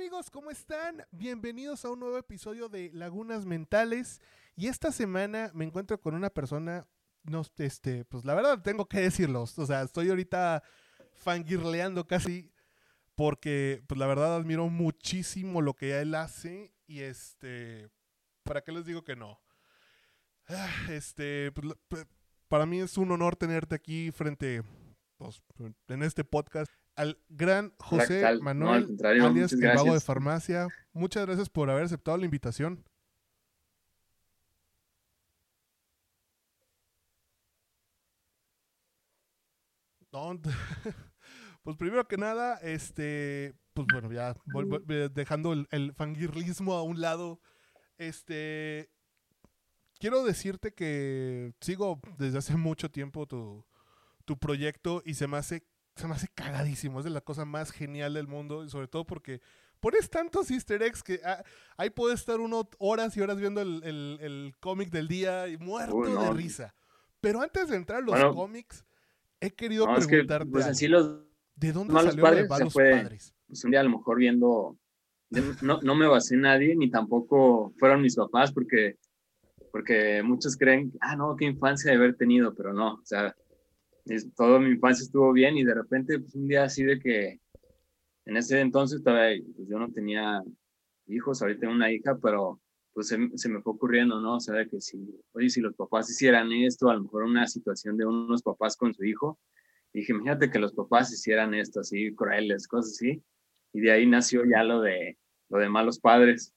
Amigos, 0.00 0.30
¿cómo 0.30 0.50
están? 0.50 1.04
Bienvenidos 1.10 1.84
a 1.84 1.90
un 1.90 2.00
nuevo 2.00 2.16
episodio 2.16 2.70
de 2.70 2.90
Lagunas 2.94 3.44
Mentales. 3.44 4.22
Y 4.56 4.68
esta 4.68 4.92
semana 4.92 5.50
me 5.52 5.66
encuentro 5.66 6.00
con 6.00 6.14
una 6.14 6.30
persona, 6.30 6.88
no, 7.22 7.42
este, 7.58 8.06
pues 8.06 8.24
la 8.24 8.34
verdad 8.34 8.62
tengo 8.62 8.88
que 8.88 8.98
decirlo. 8.98 9.42
O 9.42 9.46
sea, 9.66 9.82
estoy 9.82 10.08
ahorita 10.08 10.62
fangirleando 11.12 12.06
casi 12.06 12.50
porque, 13.14 13.82
pues 13.86 13.98
la 13.98 14.06
verdad 14.06 14.36
admiro 14.36 14.70
muchísimo 14.70 15.60
lo 15.60 15.74
que 15.74 16.00
él 16.00 16.14
hace 16.14 16.72
y 16.86 17.00
este, 17.00 17.90
¿para 18.42 18.62
qué 18.62 18.72
les 18.72 18.86
digo 18.86 19.04
que 19.04 19.16
no? 19.16 19.38
Ah, 20.48 20.86
Este, 20.88 21.52
pues, 21.52 22.06
para 22.48 22.64
mí 22.64 22.80
es 22.80 22.96
un 22.96 23.12
honor 23.12 23.36
tenerte 23.36 23.74
aquí 23.74 24.12
frente, 24.12 24.62
pues, 25.18 25.42
en 25.88 26.02
este 26.02 26.24
podcast, 26.24 26.72
al 27.00 27.18
gran 27.30 27.72
José 27.78 28.16
¿qué 28.16 28.20
tal? 28.20 28.38
No, 28.38 28.44
Manuel, 28.44 28.98
al 29.02 29.20
alias 29.22 29.52
el 29.54 29.60
Vago 29.62 29.94
de. 29.94 30.00
Farmacia. 30.00 30.68
Muchas 30.92 31.24
gracias 31.24 31.48
por 31.48 31.70
haber 31.70 31.84
aceptado 31.84 32.18
la 32.18 32.26
invitación. 32.26 32.84
No, 40.12 40.38
pues 41.62 41.76
primero 41.78 42.06
que 42.06 42.18
nada, 42.18 42.56
este, 42.56 43.54
pues 43.72 43.86
bueno, 43.92 44.12
ya 44.12 44.34
eh, 44.88 45.08
dejando 45.10 45.52
el, 45.54 45.68
el 45.70 45.94
fangirlismo 45.94 46.74
a 46.74 46.82
un 46.82 47.00
lado, 47.00 47.40
este, 47.96 48.90
quiero 50.00 50.24
decirte 50.24 50.74
que 50.74 51.54
sigo 51.60 52.00
desde 52.18 52.38
hace 52.38 52.56
mucho 52.56 52.90
tiempo 52.90 53.26
tu, 53.26 53.64
tu 54.24 54.36
proyecto 54.36 55.02
y 55.04 55.14
se 55.14 55.28
me 55.28 55.36
hace, 55.36 55.64
se 56.00 56.08
me 56.08 56.14
hace 56.14 56.28
cagadísimo, 56.34 56.98
es 56.98 57.04
de 57.04 57.10
la 57.10 57.20
cosa 57.20 57.44
más 57.44 57.70
genial 57.70 58.14
del 58.14 58.26
mundo 58.26 58.64
y 58.64 58.68
sobre 58.70 58.88
todo 58.88 59.04
porque 59.06 59.40
pones 59.80 60.10
tantos 60.10 60.50
easter 60.50 60.82
eggs 60.82 61.02
que 61.02 61.20
ah, 61.24 61.42
ahí 61.76 61.90
puede 61.90 62.14
estar 62.14 62.40
uno 62.40 62.68
horas 62.78 63.16
y 63.16 63.20
horas 63.20 63.38
viendo 63.38 63.60
el, 63.60 63.82
el- 63.84 64.18
el 64.20 64.54
cómic 64.60 64.90
del 64.90 65.08
día 65.08 65.48
y 65.48 65.56
muerto 65.58 65.96
Uy, 65.96 66.10
no. 66.12 66.24
de 66.24 66.30
risa. 66.32 66.74
Pero 67.20 67.40
antes 67.40 67.68
de 67.68 67.76
entrar 67.76 67.98
a 67.98 68.02
los 68.02 68.10
Bueno, 68.10 68.34
cómics, 68.34 68.84
he 69.40 69.50
querido 69.50 69.86
No, 69.86 69.96
es 69.96 70.06
que, 70.06 70.10
preguntarte 70.10 70.50
pues 70.50 70.64
algo. 70.64 70.72
así 70.72 70.88
los, 70.88 71.20
¿De 71.54 71.72
dónde 71.72 71.92
malos 71.92 72.10
salió 72.12 72.24
de 72.24 72.30
padres, 72.30 72.48
malos 72.48 72.72
fue- 72.72 72.90
padres? 72.90 73.34
pues 73.46 73.64
un 73.64 73.70
día 73.70 73.80
a 73.80 73.84
lo 73.84 73.90
mejor 73.90 74.16
viendo, 74.18 74.78
no, 75.60 75.80
no 75.82 75.94
me 75.94 76.06
basé 76.06 76.34
en 76.34 76.40
nadie, 76.42 76.74
ni 76.76 76.90
tampoco 76.90 77.72
fueron 77.78 78.00
mis 78.00 78.16
papás, 78.16 78.52
porque, 78.52 78.96
porque 79.70 80.22
muchos 80.22 80.56
creen, 80.56 80.92
ah, 81.00 81.16
no, 81.16 81.36
qué 81.36 81.44
infancia 81.44 81.90
de 81.90 81.96
haber 81.96 82.16
tenido, 82.16 82.54
pero 82.54 82.72
no, 82.72 82.94
o 82.94 83.04
sea, 83.04 83.34
es- 84.14 84.32
toda 84.34 84.58
mi 84.60 84.70
infancia 84.70 85.04
estuvo 85.04 85.32
bien 85.32 85.56
y 85.56 85.64
de 85.64 85.74
repente, 85.74 86.18
pues 86.18 86.34
un 86.34 86.48
día 86.48 86.64
así 86.64 86.84
de 86.84 86.98
que, 87.00 87.40
en 88.26 88.36
ese 88.36 88.60
entonces 88.60 89.02
todavía, 89.02 89.42
pues 89.56 89.68
yo 89.68 89.78
no 89.78 89.90
tenía 89.92 90.42
hijos, 91.06 91.42
ahorita 91.42 91.60
tengo 91.60 91.74
una 91.74 91.92
hija, 91.92 92.18
pero 92.22 92.60
pues 92.92 93.08
se, 93.08 93.18
me 93.18 93.62
fue 93.62 93.72
ocurriendo, 93.74 94.20
¿no? 94.20 94.36
O 94.36 94.40
sea, 94.40 94.54
de 94.56 94.68
que 94.68 94.80
si, 94.80 94.98
oye, 95.32 95.48
si 95.50 95.60
los 95.60 95.74
papás 95.74 96.10
hicieran 96.10 96.52
esto, 96.52 96.90
a 96.90 96.94
lo 96.94 97.02
mejor 97.04 97.24
una 97.24 97.46
situación 97.46 97.96
de 97.96 98.06
unos 98.06 98.42
papás 98.42 98.76
con 98.76 98.94
su 98.94 99.04
hijo, 99.04 99.38
dije, 99.92 100.12
imagínate 100.12 100.50
que 100.50 100.58
los 100.58 100.72
papás 100.74 101.12
hicieran 101.12 101.54
esto 101.54 101.80
así, 101.80 102.14
crueles, 102.14 102.68
cosas 102.68 102.92
así, 102.92 103.22
y 103.72 103.80
de 103.80 103.92
ahí 103.92 104.06
nació 104.06 104.42
ya 104.44 104.62
lo 104.64 104.80
de, 104.82 105.18
lo 105.50 105.58
de 105.58 105.68
malos 105.68 106.00
padres. 106.00 106.52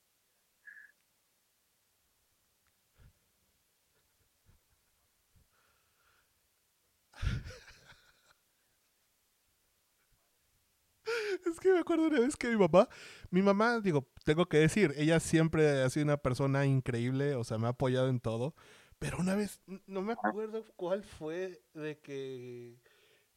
Es 11.46 11.60
que 11.60 11.63
me 11.74 11.80
acuerdo 11.80 12.08
una 12.08 12.20
vez 12.20 12.36
que 12.38 12.50
mi 12.50 12.58
mamá, 12.58 12.88
mi 13.30 13.42
mamá, 13.42 13.80
digo, 13.80 14.08
tengo 14.26 14.46
que 14.48 14.58
decir, 14.58 14.94
ella 14.98 15.20
siempre 15.20 15.82
ha 15.84 15.90
sido 15.90 16.06
una 16.06 16.18
persona 16.18 16.66
increíble, 16.66 17.36
o 17.36 17.44
sea, 17.44 17.58
me 17.58 17.68
ha 17.68 17.72
apoyado 17.72 18.08
en 18.10 18.20
todo, 18.20 18.56
pero 19.00 19.18
una 19.20 19.36
vez, 19.36 19.60
no 19.88 20.02
me 20.02 20.14
acuerdo 20.14 20.64
cuál 20.76 21.04
fue 21.04 21.62
de 21.74 22.00
que, 22.00 22.78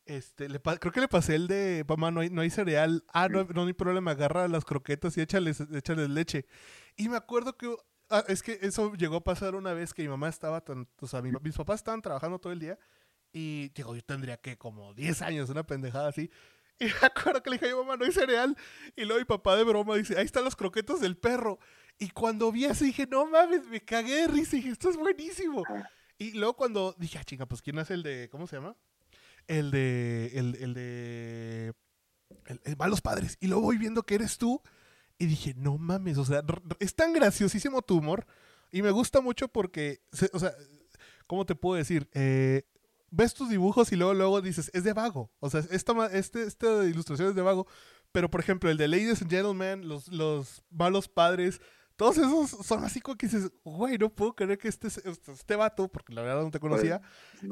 este, 0.05 0.49
le 0.49 0.61
creo 0.61 0.93
que 0.93 1.01
le 1.01 1.09
pasé 1.09 1.35
el 1.35 1.49
de, 1.49 1.85
mamá, 1.89 2.11
no 2.13 2.21
hay, 2.21 2.31
no 2.31 2.41
hay 2.43 2.51
cereal, 2.51 3.05
ah, 3.13 3.29
no, 3.29 3.45
no 3.45 3.67
hay 3.67 3.73
problema, 3.73 4.13
agarra 4.13 4.47
las 4.49 4.65
croquetas 4.65 5.17
y 5.17 5.21
échales, 5.21 5.61
échales 5.73 6.09
leche. 6.11 6.47
Y 6.97 7.09
me 7.09 7.17
acuerdo 7.17 7.57
que, 7.57 7.75
ah, 8.11 8.23
es 8.29 8.43
que 8.43 8.59
eso 8.63 8.95
llegó 8.95 9.17
a 9.17 9.25
pasar 9.25 9.57
una 9.57 9.73
vez 9.73 9.93
que 9.95 10.03
mi 10.03 10.09
mamá 10.09 10.29
estaba 10.29 10.61
tan, 10.61 10.89
o 11.01 11.07
sea, 11.09 11.23
mi- 11.23 11.33
mis 11.43 11.57
papás 11.57 11.81
estaban 11.81 12.03
trabajando 12.03 12.39
todo 12.39 12.53
el 12.53 12.61
día 12.61 12.79
y, 13.33 13.71
digo, 13.75 13.97
yo 13.97 14.03
tendría 14.05 14.37
que 14.37 14.57
como 14.57 14.95
10 14.95 15.21
años, 15.23 15.51
una 15.51 15.65
pendejada 15.67 16.09
así. 16.09 16.31
Y 16.81 16.85
me 16.85 17.07
acuerdo 17.07 17.43
que 17.43 17.51
le 17.51 17.57
dije, 17.57 17.67
"Ay, 17.71 17.75
mamá, 17.75 17.97
no 17.97 18.05
hay 18.05 18.13
cereal. 18.13 18.57
Y 18.97 19.05
luego 19.05 19.19
mi 19.19 19.25
papá 19.25 19.57
de 19.57 19.65
broma 19.65 19.97
dice, 19.97 20.19
ahí 20.19 20.25
están 20.27 20.45
los 20.45 20.57
croquetos 20.57 21.01
del 21.01 21.17
perro. 21.17 21.59
Y 21.99 22.11
cuando 22.11 22.53
vi 22.53 22.67
eso 22.67 22.85
dije, 22.85 23.07
no 23.07 23.25
mames, 23.27 23.67
me 23.67 23.81
cagué 23.81 24.23
de 24.23 24.27
risa. 24.29 24.57
Y 24.57 24.61
dije, 24.61 24.73
esto 24.73 24.91
es 24.91 24.97
buenísimo. 24.97 25.65
Y 26.19 26.33
luego 26.33 26.55
cuando 26.55 26.95
dije, 26.99 27.19
ah, 27.19 27.25
chinga, 27.25 27.47
pues 27.47 27.63
¿quién 27.63 27.79
hace 27.79 27.95
el 27.95 28.03
de, 28.03 28.29
¿cómo 28.31 28.47
se 28.47 28.57
llama? 28.57 28.77
El 29.47 29.71
de, 29.71 30.33
el, 30.35 30.55
el 30.57 30.75
de, 30.75 31.73
el, 32.47 32.61
el 32.65 32.77
Malos 32.77 33.01
Padres. 33.01 33.39
Y 33.41 33.47
luego 33.47 33.63
voy 33.63 33.79
viendo 33.79 34.03
que 34.03 34.17
eres 34.17 34.37
tú. 34.37 34.63
Y 35.19 35.25
dije, 35.27 35.55
no 35.57 35.79
mames, 35.79 36.19
o 36.19 36.27
sea, 36.27 36.43
es 36.79 36.95
tan 36.95 37.15
graciosísimo 37.15 37.81
tu 37.81 37.97
humor. 37.99 38.27
Y 38.71 38.83
me 38.83 38.91
gusta 38.91 39.23
mucho 39.23 39.49
porque, 39.49 40.03
o 40.33 40.39
sea, 40.39 40.55
¿cómo 41.27 41.47
te 41.47 41.55
puedo 41.55 41.77
decir? 41.77 42.09
Eh, 42.13 42.65
ves 43.11 43.35
tus 43.35 43.49
dibujos 43.49 43.93
y 43.93 43.97
luego, 43.97 44.15
luego 44.15 44.41
dices, 44.41 44.71
es 44.75 44.85
de 44.85 44.93
vago. 44.93 45.31
O 45.41 45.51
sea, 45.51 45.63
esta, 45.71 46.07
este, 46.09 46.43
esta 46.45 46.85
ilustración 46.85 47.29
es 47.31 47.35
de 47.35 47.43
vago. 47.43 47.67
Pero, 48.13 48.31
por 48.31 48.41
ejemplo, 48.41 48.71
el 48.71 48.77
de 48.79 48.89
Ladies 48.89 49.23
and 49.23 49.31
Gentlemen, 49.31 49.89
los, 49.89 50.09
los 50.09 50.63
malos 50.71 51.09
padres, 51.09 51.61
todos 51.97 52.19
esos 52.19 52.51
son 52.67 52.85
así 52.85 53.01
como 53.01 53.17
que 53.17 53.27
dices, 53.27 53.51
güey, 53.65 53.99
no 53.99 54.11
puedo 54.11 54.35
creer 54.35 54.59
que 54.59 54.69
este, 54.69 54.89
este, 54.89 55.33
este 55.33 55.57
vato, 55.57 55.89
porque 55.89 56.13
la 56.15 56.23
verdad 56.23 56.43
no 56.43 56.51
te 56.51 56.61
conocía, 56.61 57.01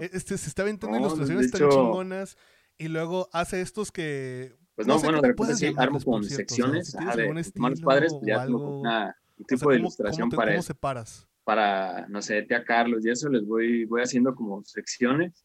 eh, 0.00 0.10
este, 0.12 0.36
se 0.38 0.48
está 0.48 0.62
aventando 0.62 0.96
No, 0.98 1.06
ilustraciones 1.06 1.50
de 1.50 1.58
tan 1.58 1.68
chingonas 1.70 2.36
y 2.78 2.88
luego 2.88 3.28
hace 3.32 3.60
estos 3.60 3.90
que... 3.92 4.56
Pues 4.74 4.86
no, 4.88 4.98
sé 4.98 5.06
bueno, 5.06 5.22
de 5.22 5.28
repente 5.28 5.54
sí 5.54 5.72
armo 5.76 6.00
sea, 6.00 6.36
secciones, 6.36 6.90
si 6.90 6.98
ah, 7.00 7.14
de 7.14 7.52
malos 7.56 7.80
padres, 7.80 8.12
pues 8.12 8.26
ya 8.26 8.42
algo, 8.42 8.80
un 8.80 8.86
o 8.86 8.90
sea, 8.90 9.16
tipo 9.46 9.48
de 9.50 9.58
¿cómo- 9.58 9.72
ilustración 9.74 10.28
cómo 10.28 10.30
te- 10.30 10.36
para, 10.36 10.52
¿Cómo 10.52 10.62
separas? 10.62 11.28
Para, 11.44 12.06
no 12.08 12.22
sé, 12.22 12.42
tía 12.42 12.64
Carlos 12.64 13.04
y 13.04 13.10
eso, 13.10 13.28
les 13.28 13.46
voy, 13.46 13.84
voy 13.84 14.02
haciendo 14.02 14.34
como 14.34 14.62
secciones. 14.64 15.44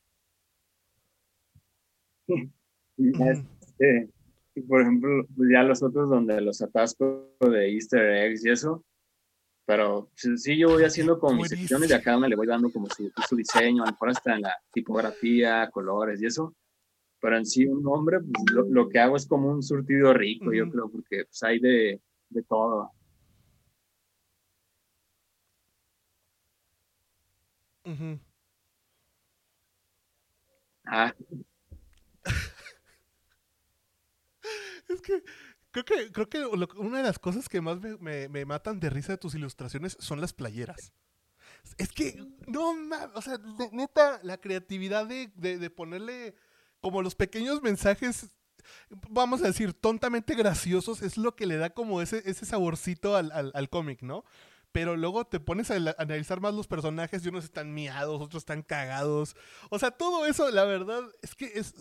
Y 3.01 3.13
este, 3.29 4.09
y 4.55 4.61
por 4.63 4.81
ejemplo, 4.81 5.25
ya 5.49 5.63
los 5.63 5.81
otros 5.81 6.09
donde 6.09 6.41
los 6.41 6.61
atasco 6.61 7.33
de 7.39 7.71
easter 7.71 8.25
eggs 8.25 8.45
y 8.45 8.49
eso, 8.49 8.83
pero 9.65 10.09
sí, 10.15 10.57
yo 10.57 10.67
voy 10.67 10.83
haciendo 10.83 11.17
como 11.17 11.37
mis 11.37 11.47
secciones 11.47 11.89
y 11.89 11.93
a 11.93 12.01
cada 12.01 12.17
una 12.17 12.27
le 12.27 12.35
voy 12.35 12.45
dando 12.45 12.69
como 12.69 12.87
su, 12.89 13.09
su 13.29 13.37
diseño, 13.37 13.83
a 13.83 13.85
lo 13.85 13.93
mejor 13.93 14.09
hasta 14.09 14.35
en 14.35 14.41
la 14.41 14.53
tipografía, 14.73 15.69
colores 15.71 16.21
y 16.21 16.25
eso, 16.25 16.53
pero 17.21 17.37
en 17.37 17.45
sí 17.45 17.66
un 17.67 17.83
nombre, 17.83 18.19
pues 18.19 18.51
lo, 18.51 18.63
lo 18.63 18.89
que 18.89 18.99
hago 18.99 19.16
es 19.16 19.25
como 19.25 19.49
un 19.49 19.63
surtido 19.63 20.13
rico, 20.13 20.51
yo 20.51 20.63
Ujú. 20.63 20.71
creo, 20.71 20.91
porque 20.91 21.23
pues 21.25 21.43
hay 21.43 21.59
de, 21.59 22.01
de 22.29 22.43
todo. 22.43 22.91
Ujú. 27.89 28.19
Ah, 30.87 31.14
Es 34.87 35.02
que 35.02 35.23
creo 35.72 35.85
que, 35.85 36.11
creo 36.11 36.29
que 36.29 36.40
lo- 36.40 36.67
una 36.78 36.97
de 36.97 37.03
las 37.03 37.19
cosas 37.19 37.47
que 37.49 37.61
más 37.61 37.79
me, 37.79 37.97
me- 37.97 38.29
me 38.29 38.46
matan 38.46 38.79
de 38.79 38.90
risa 38.90 39.14
de 39.14 39.17
tus 39.17 39.35
ilustraciones 39.35 39.97
son 39.99 40.22
las 40.22 40.34
playeras. 40.34 40.91
Es 41.78 41.91
que, 41.91 42.23
no 42.47 42.75
mames, 42.75 43.09
o 43.16 43.23
sea, 43.23 43.37
ne- 43.40 43.69
neta, 43.73 44.22
la 44.23 44.37
creatividad 44.40 45.08
de, 45.08 45.31
de- 45.35 45.58
de 45.59 45.72
ponerle 45.72 46.35
como 46.81 47.02
los 47.03 47.16
pequeños 47.16 47.61
mensajes, 47.64 48.29
vamos 49.09 49.41
a 49.43 49.47
decir, 49.47 49.73
tontamente 49.73 50.35
graciosos, 50.35 51.02
es 51.02 51.17
lo 51.17 51.35
que 51.35 51.47
le 51.47 51.58
da 51.58 51.72
como 51.72 52.02
ese, 52.02 52.23
ese 52.29 52.46
saborcito 52.46 53.16
al, 53.17 53.31
al- 53.34 53.52
al 53.55 53.69
cómic, 53.69 54.02
¿no? 54.03 54.25
Pero 54.71 54.95
luego 54.95 55.25
te 55.25 55.39
pones 55.39 55.71
a 55.71 55.75
analizar 55.97 56.41
más 56.41 56.53
los 56.53 56.67
personajes 56.67 57.25
y 57.25 57.29
unos 57.29 57.43
están 57.43 57.73
miados, 57.73 58.21
otros 58.21 58.41
están 58.41 58.61
cagados. 58.61 59.35
O 59.71 59.79
sea, 59.79 59.91
todo 59.91 60.25
eso, 60.27 60.51
la 60.51 60.63
verdad, 60.66 61.01
es 61.23 61.33
que 61.35 61.45
es, 61.55 61.73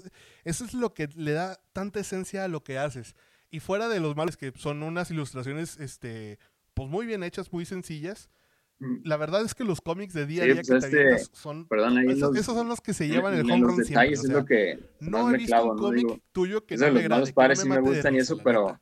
eso 0.45 0.65
es 0.65 0.73
lo 0.73 0.95
que 0.95 1.09
le 1.15 1.33
da 1.33 1.61
tanta 1.75 2.01
esencia 2.01 2.45
a 2.45 2.49
lo 2.49 2.65
que 2.65 2.79
haces. 2.79 3.15
Y 3.51 3.61
fuera 3.61 3.89
de 3.89 4.01
los 4.01 4.17
males 4.17 4.37
que 4.39 4.53
son 4.57 4.83
unas 4.83 5.11
ilustraciones, 5.11 5.79
este, 5.79 6.39
pues 6.75 6.89
muy 6.89 7.05
bien 7.07 7.23
hechas, 7.23 7.53
muy 7.53 7.67
sencillas. 7.67 8.31
mm, 8.79 9.01
La 9.05 9.17
verdad 9.19 9.43
es 9.43 9.55
que 9.55 9.65
los 9.65 9.81
cómics 9.83 10.15
de 10.15 10.25
día 10.25 10.43
a 10.45 10.47
Sí, 10.47 10.53
día 10.53 10.63
pues, 10.67 10.85
que 10.87 10.91
te 10.91 11.15
este, 11.15 11.37
son... 11.37 11.67
perdón, 11.69 11.99
ahí 11.99 12.07
Esos, 12.07 12.21
los- 12.21 12.37
esos 12.37 12.55
son 12.55 12.69
los 12.69 12.81
que 12.81 12.95
se 12.95 13.05
en- 13.05 13.11
llevan 13.13 13.35
el 13.35 13.51
home 13.51 13.67
run 13.67 13.85
siempre. 13.85 14.09
o 14.09 14.13
es 14.13 14.21
sea, 14.23 14.35
lo 14.37 14.45
que 14.47 14.79
no 15.01 15.29
he 15.31 15.37
visto 15.37 15.47
clavo, 15.57 15.71
un 15.73 15.77
¿no? 15.77 15.83
cómic 15.83 16.23
tuyo 16.33 16.65
que 16.65 16.75
eso 16.77 16.85
no 16.85 16.95
de 16.95 17.03
me 17.03 17.09
los 17.09 17.29
no 17.29 17.35
padres 17.35 17.65
me 17.67 17.75
sí 17.77 17.81
gustan 17.83 18.15
y 18.15 18.19
eso, 18.19 18.39
pero. 18.43 18.81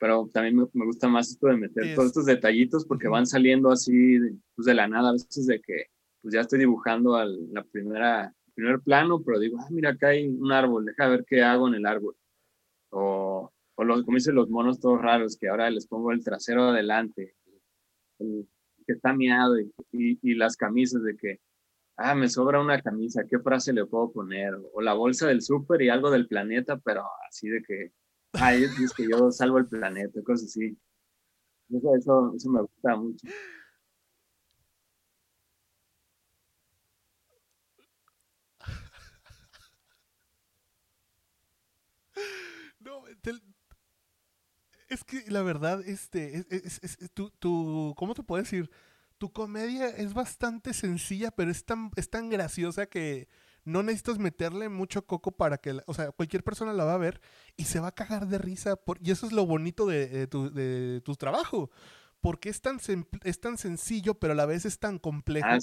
Pero 0.00 0.28
también 0.32 0.56
me, 0.56 0.64
me 0.72 0.86
gusta 0.86 1.06
más 1.08 1.30
esto 1.30 1.46
de 1.46 1.58
meter 1.58 1.84
Es- 1.84 1.94
todos 1.94 2.08
estos 2.08 2.24
detallitos 2.26 2.86
porque 2.86 3.06
van 3.06 3.26
saliendo 3.26 3.70
así 3.70 4.18
de, 4.18 4.34
pues 4.56 4.66
de 4.66 4.74
la 4.74 4.88
nada, 4.88 5.10
a 5.10 5.12
veces 5.12 5.46
de 5.46 5.60
que 5.60 5.84
pues 6.22 6.34
ya 6.34 6.40
estoy 6.40 6.58
dibujando 6.58 7.14
al, 7.14 7.52
la 7.52 7.62
primera, 7.64 8.34
primer 8.54 8.80
plano, 8.80 9.22
pero 9.22 9.38
digo, 9.38 9.58
ah, 9.60 9.68
mira, 9.70 9.90
acá 9.90 10.08
hay 10.08 10.26
un 10.28 10.50
árbol, 10.52 10.84
deja 10.86 11.08
ver 11.08 11.24
qué 11.26 11.42
hago 11.42 11.68
en 11.68 11.74
el 11.74 11.86
árbol. 11.86 12.16
O, 12.90 13.50
o 13.76 13.84
los, 13.84 14.02
como 14.04 14.16
dicen 14.16 14.34
los 14.34 14.50
monos 14.50 14.80
todos 14.80 15.00
raros, 15.00 15.36
que 15.38 15.48
ahora 15.48 15.70
les 15.70 15.86
pongo 15.86 16.12
el 16.12 16.24
trasero 16.24 16.64
adelante, 16.64 17.34
el, 18.18 18.46
que 18.86 18.92
está 18.94 19.12
miado 19.14 19.58
y, 19.58 19.72
y, 19.92 20.34
las 20.34 20.56
camisas 20.56 21.02
de 21.02 21.16
que, 21.16 21.40
ah, 21.96 22.14
me 22.14 22.28
sobra 22.28 22.60
una 22.60 22.80
camisa, 22.82 23.24
¿qué 23.28 23.38
frase 23.38 23.72
le 23.72 23.86
puedo 23.86 24.12
poner? 24.12 24.54
O 24.74 24.80
la 24.82 24.94
bolsa 24.94 25.26
del 25.26 25.42
súper 25.42 25.82
y 25.82 25.88
algo 25.88 26.10
del 26.10 26.26
planeta, 26.26 26.78
pero 26.78 27.04
así 27.28 27.48
de 27.48 27.62
que, 27.62 27.92
ay, 28.32 28.64
es 28.64 28.92
que 28.94 29.08
yo 29.08 29.30
salvo 29.30 29.58
el 29.58 29.66
planeta, 29.66 30.20
cosas 30.22 30.46
así. 30.48 30.76
Eso, 31.70 32.34
eso, 32.36 32.50
me 32.50 32.60
gusta 32.62 32.96
mucho. 32.96 33.26
No, 42.80 43.04
es 44.88 45.04
que 45.04 45.24
la 45.28 45.42
verdad, 45.42 45.80
este, 45.86 46.44
es, 46.50 46.80
es, 46.82 46.98
tu, 47.12 47.30
tu, 47.30 47.94
¿cómo 47.96 48.14
te 48.14 48.22
puedo 48.22 48.42
decir? 48.42 48.70
Tu 49.18 49.32
comedia 49.32 49.88
es 49.88 50.14
bastante 50.14 50.74
sencilla, 50.74 51.30
pero 51.30 51.50
es 51.50 51.64
tan, 51.64 51.90
es 51.96 52.10
tan 52.10 52.28
graciosa 52.28 52.86
que 52.86 53.28
no 53.64 53.82
necesitas 53.82 54.18
meterle 54.18 54.68
mucho 54.68 55.06
coco 55.06 55.32
para 55.32 55.58
que, 55.58 55.80
o 55.86 55.94
sea, 55.94 56.10
cualquier 56.12 56.42
persona 56.42 56.72
la 56.72 56.84
va 56.84 56.94
a 56.94 56.98
ver 56.98 57.20
y 57.56 57.64
se 57.64 57.80
va 57.80 57.88
a 57.88 57.94
cagar 57.94 58.26
de 58.26 58.38
risa. 58.38 58.76
Por, 58.76 58.98
y 59.02 59.10
eso 59.10 59.26
es 59.26 59.32
lo 59.32 59.46
bonito 59.46 59.86
de, 59.86 60.26
tu, 60.26 60.52
de 60.52 61.00
tu 61.04 61.14
trabajo, 61.16 61.70
porque 62.20 62.48
es 62.48 62.60
tan, 62.60 62.78
es 63.24 63.40
tan 63.40 63.58
sencillo, 63.58 64.14
pero 64.14 64.32
a 64.32 64.36
la 64.36 64.46
vez 64.46 64.64
es 64.64 64.78
tan 64.78 64.98
complejo. 64.98 65.48
Ah, 65.48 65.58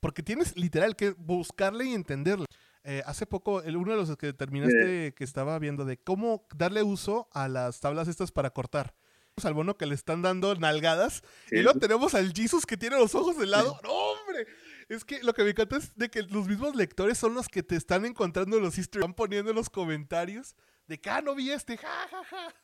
porque 0.00 0.22
tienes 0.22 0.56
literal 0.56 0.94
que 0.94 1.10
buscarle 1.10 1.86
y 1.86 1.94
entenderle. 1.94 2.46
Eh, 2.84 3.02
hace 3.06 3.26
poco, 3.26 3.62
el, 3.62 3.76
uno 3.76 3.92
de 3.92 3.96
los 3.96 4.16
que 4.16 4.32
terminaste 4.32 5.12
que 5.14 5.24
estaba 5.24 5.58
viendo 5.58 5.84
de 5.84 5.96
cómo 5.96 6.46
darle 6.54 6.84
uso 6.84 7.28
a 7.32 7.48
las 7.48 7.80
tablas 7.80 8.06
estas 8.06 8.30
para 8.30 8.50
cortar. 8.50 8.94
Al 9.42 9.54
bono 9.54 9.76
que 9.76 9.84
le 9.84 9.94
están 9.94 10.22
dando 10.22 10.54
nalgadas. 10.54 11.22
y 11.50 11.60
luego 11.60 11.78
tenemos 11.78 12.14
al 12.14 12.32
Jesus 12.32 12.64
que 12.64 12.76
tiene 12.76 12.96
los 12.96 13.14
ojos 13.14 13.36
de 13.36 13.46
lado. 13.46 13.78
¡No, 13.82 13.92
hombre! 13.92 14.46
Es 14.88 15.04
que 15.04 15.22
lo 15.22 15.32
que 15.34 15.42
me 15.42 15.50
encanta 15.50 15.76
es 15.76 15.94
de 15.96 16.08
que 16.08 16.22
los 16.22 16.46
mismos 16.46 16.76
lectores 16.76 17.18
son 17.18 17.34
los 17.34 17.48
que 17.48 17.62
te 17.62 17.74
están 17.74 18.04
encontrando 18.04 18.60
los 18.60 18.78
easter 18.78 19.02
van 19.02 19.14
poniendo 19.14 19.50
en 19.50 19.56
los 19.56 19.68
comentarios 19.68 20.54
de 20.86 21.00
que, 21.00 21.10
ah, 21.10 21.20
no 21.20 21.34
vi 21.34 21.50
este, 21.50 21.76
ja, 21.76 22.08
ja, 22.08 22.24
ja. 22.24 22.54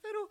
Pero 0.00 0.28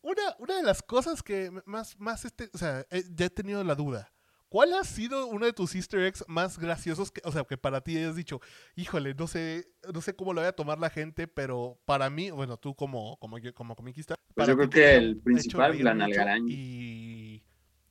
una, 0.00 0.22
una 0.38 0.56
de 0.56 0.62
las 0.62 0.82
cosas 0.82 1.22
que 1.22 1.50
más, 1.66 1.98
más 1.98 2.24
este, 2.24 2.48
o 2.54 2.58
sea, 2.58 2.86
eh, 2.90 3.04
ya 3.10 3.26
he 3.26 3.30
tenido 3.30 3.62
la 3.64 3.74
duda. 3.74 4.12
¿Cuál 4.48 4.74
ha 4.74 4.82
sido 4.82 5.26
uno 5.26 5.46
de 5.46 5.52
tus 5.52 5.76
easter 5.76 6.00
eggs 6.00 6.24
más 6.26 6.58
graciosos? 6.58 7.12
Que, 7.12 7.20
o 7.24 7.30
sea, 7.30 7.44
que 7.44 7.56
para 7.56 7.82
ti 7.82 7.96
hayas 7.96 8.16
dicho, 8.16 8.40
híjole, 8.74 9.14
no 9.14 9.28
sé, 9.28 9.68
no 9.94 10.00
sé 10.00 10.16
cómo 10.16 10.32
lo 10.32 10.40
voy 10.40 10.48
a 10.48 10.56
tomar 10.56 10.80
la 10.80 10.90
gente, 10.90 11.28
pero 11.28 11.78
para 11.84 12.10
mí, 12.10 12.30
bueno, 12.32 12.56
tú 12.56 12.74
como, 12.74 13.16
como, 13.18 13.36
como 13.54 13.76
comiquista. 13.76 14.16
Pues 14.34 14.48
yo 14.48 14.56
creo 14.56 14.68
que 14.68 14.96
el 14.96 15.18
principal, 15.18 15.78
la 15.84 15.94
nalgaraña. 15.94 16.46
Y 16.48 17.44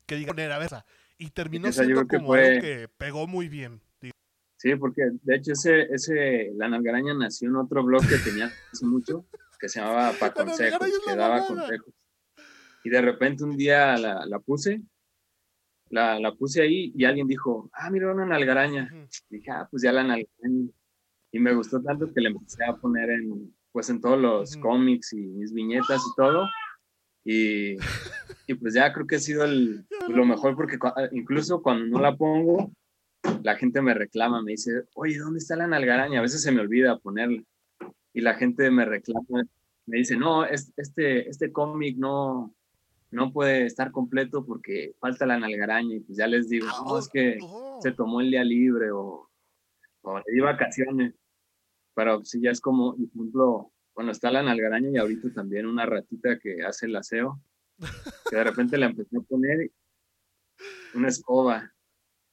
que 0.06 0.16
diga, 0.16 0.34
a 0.34 0.86
y 1.20 1.30
terminó 1.30 1.72
siendo 1.72 2.08
como 2.08 2.34
algo 2.34 2.62
que 2.62 2.90
pegó 2.98 3.28
muy 3.28 3.48
bien. 3.50 3.82
Sí, 4.58 4.76
porque 4.76 5.04
de 5.22 5.36
hecho 5.36 5.54
ese, 5.54 5.84
ese, 5.94 6.52
la 6.56 6.68
nalgaraña 6.68 7.14
nació 7.14 7.50
en 7.50 7.58
otro 7.58 7.84
blog 7.84 8.02
que 8.08 8.18
tenía 8.18 8.52
hace 8.72 8.86
mucho, 8.86 9.26
que 9.60 9.70
se 9.70 9.80
llamaba 9.80 10.12
Pa 10.20 10.34
Consejos, 10.34 10.80
que 11.06 11.16
daba 11.16 11.46
consejos. 11.46 11.94
Y 12.84 12.90
de 12.90 13.02
repente 13.02 13.44
un 13.44 13.56
día 13.56 13.96
la, 13.98 14.26
la 14.26 14.40
puse 14.40 14.82
la, 15.90 16.20
la, 16.20 16.34
puse 16.34 16.62
ahí 16.62 16.92
y 16.96 17.06
alguien 17.06 17.28
dijo, 17.28 17.70
ah, 17.74 17.90
mira 17.90 18.12
una 18.12 18.26
nalgaraña. 18.26 18.90
Dije, 19.30 19.52
ah, 19.52 19.68
pues 19.70 19.84
ya 19.84 19.92
la 19.92 20.04
nalgaraña. 20.04 20.70
Y 21.32 21.40
me 21.40 21.54
gustó 21.54 21.82
tanto 21.82 22.12
que 22.14 22.22
le 22.22 22.30
empecé 22.30 22.64
a 22.66 22.76
poner 22.76 23.10
en, 23.10 23.56
pues 23.72 23.90
en 23.90 24.02
todos 24.02 24.20
los 24.20 24.58
cómics 24.58 25.14
y 25.14 25.18
mis 25.18 25.54
viñetas 25.54 26.02
y 26.06 26.16
todo. 26.16 26.48
Y, 27.32 27.78
y, 28.48 28.56
pues 28.56 28.74
ya 28.74 28.92
creo 28.92 29.06
que 29.06 29.18
ha 29.18 29.20
sido 29.20 29.44
el, 29.44 29.86
lo 30.08 30.26
mejor 30.26 30.56
porque 30.56 30.80
incluso 31.12 31.62
cuando 31.62 31.86
no 31.86 32.02
la 32.02 32.18
pongo, 32.18 32.72
la 33.44 33.56
gente 33.56 33.84
me 33.84 33.94
reclama, 33.94 34.42
me 34.42 34.54
dice, 34.54 34.86
oye, 34.96 35.20
¿dónde 35.20 35.38
está 35.38 35.56
la 35.56 35.68
nalgaraña? 35.68 36.18
A 36.18 36.24
veces 36.24 36.42
se 36.42 36.52
me 36.52 36.62
olvida 36.62 36.98
ponerla. 36.98 37.44
Y 38.14 38.22
la 38.22 38.34
gente 38.34 38.72
me 38.72 38.84
reclama, 38.84 39.44
me 39.86 39.98
dice, 39.98 40.18
no, 40.18 40.44
este, 40.44 41.30
este 41.30 41.52
cómic 41.52 41.98
no, 41.98 42.56
no 43.12 43.32
puede 43.32 43.68
estar 43.68 43.92
completo 43.92 44.44
porque 44.44 44.96
falta 45.00 45.28
la 45.28 45.38
nalgaraña 45.38 45.98
y 45.98 46.00
pues 46.00 46.18
ya 46.18 46.26
les 46.26 46.50
digo, 46.50 46.66
no, 46.66 46.98
es 46.98 47.10
que 47.10 47.38
se 47.80 47.92
tomó 47.92 48.22
el 48.22 48.32
día 48.32 48.44
libre 48.44 48.90
o, 48.90 49.30
o 50.02 50.18
le 50.18 50.34
di 50.34 50.40
vacaciones. 50.40 51.14
Pero 51.94 52.26
si 52.26 52.42
ya 52.42 52.50
es 52.50 52.60
como, 52.60 52.96
por 52.96 53.04
ejemplo, 53.04 53.72
cuando 54.00 54.14
está 54.14 54.32
la 54.32 54.42
nalgaraña 54.42 54.92
y 54.92 54.98
ahorita 54.98 55.28
también 55.34 55.66
una 55.66 55.86
ratita 55.86 56.40
que 56.40 56.64
hace 56.64 56.86
el 56.86 56.96
aseo, 56.96 57.44
que 58.30 58.38
de 58.38 58.46
repente 58.46 58.78
le 58.78 58.86
empecé 58.86 59.18
a 59.18 59.20
poner 59.20 59.72
una 60.94 61.10
escoba. 61.10 61.74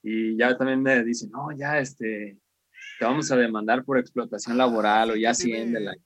Y 0.00 0.36
ya 0.36 0.56
también 0.56 0.80
me 0.80 1.02
dice, 1.02 1.26
no, 1.28 1.50
ya 1.50 1.80
este, 1.80 2.38
te 3.00 3.04
vamos 3.04 3.32
a 3.32 3.36
demandar 3.36 3.84
por 3.84 3.98
explotación 3.98 4.56
laboral 4.56 5.10
o 5.10 5.16
ya 5.16 5.32
la 5.80 5.96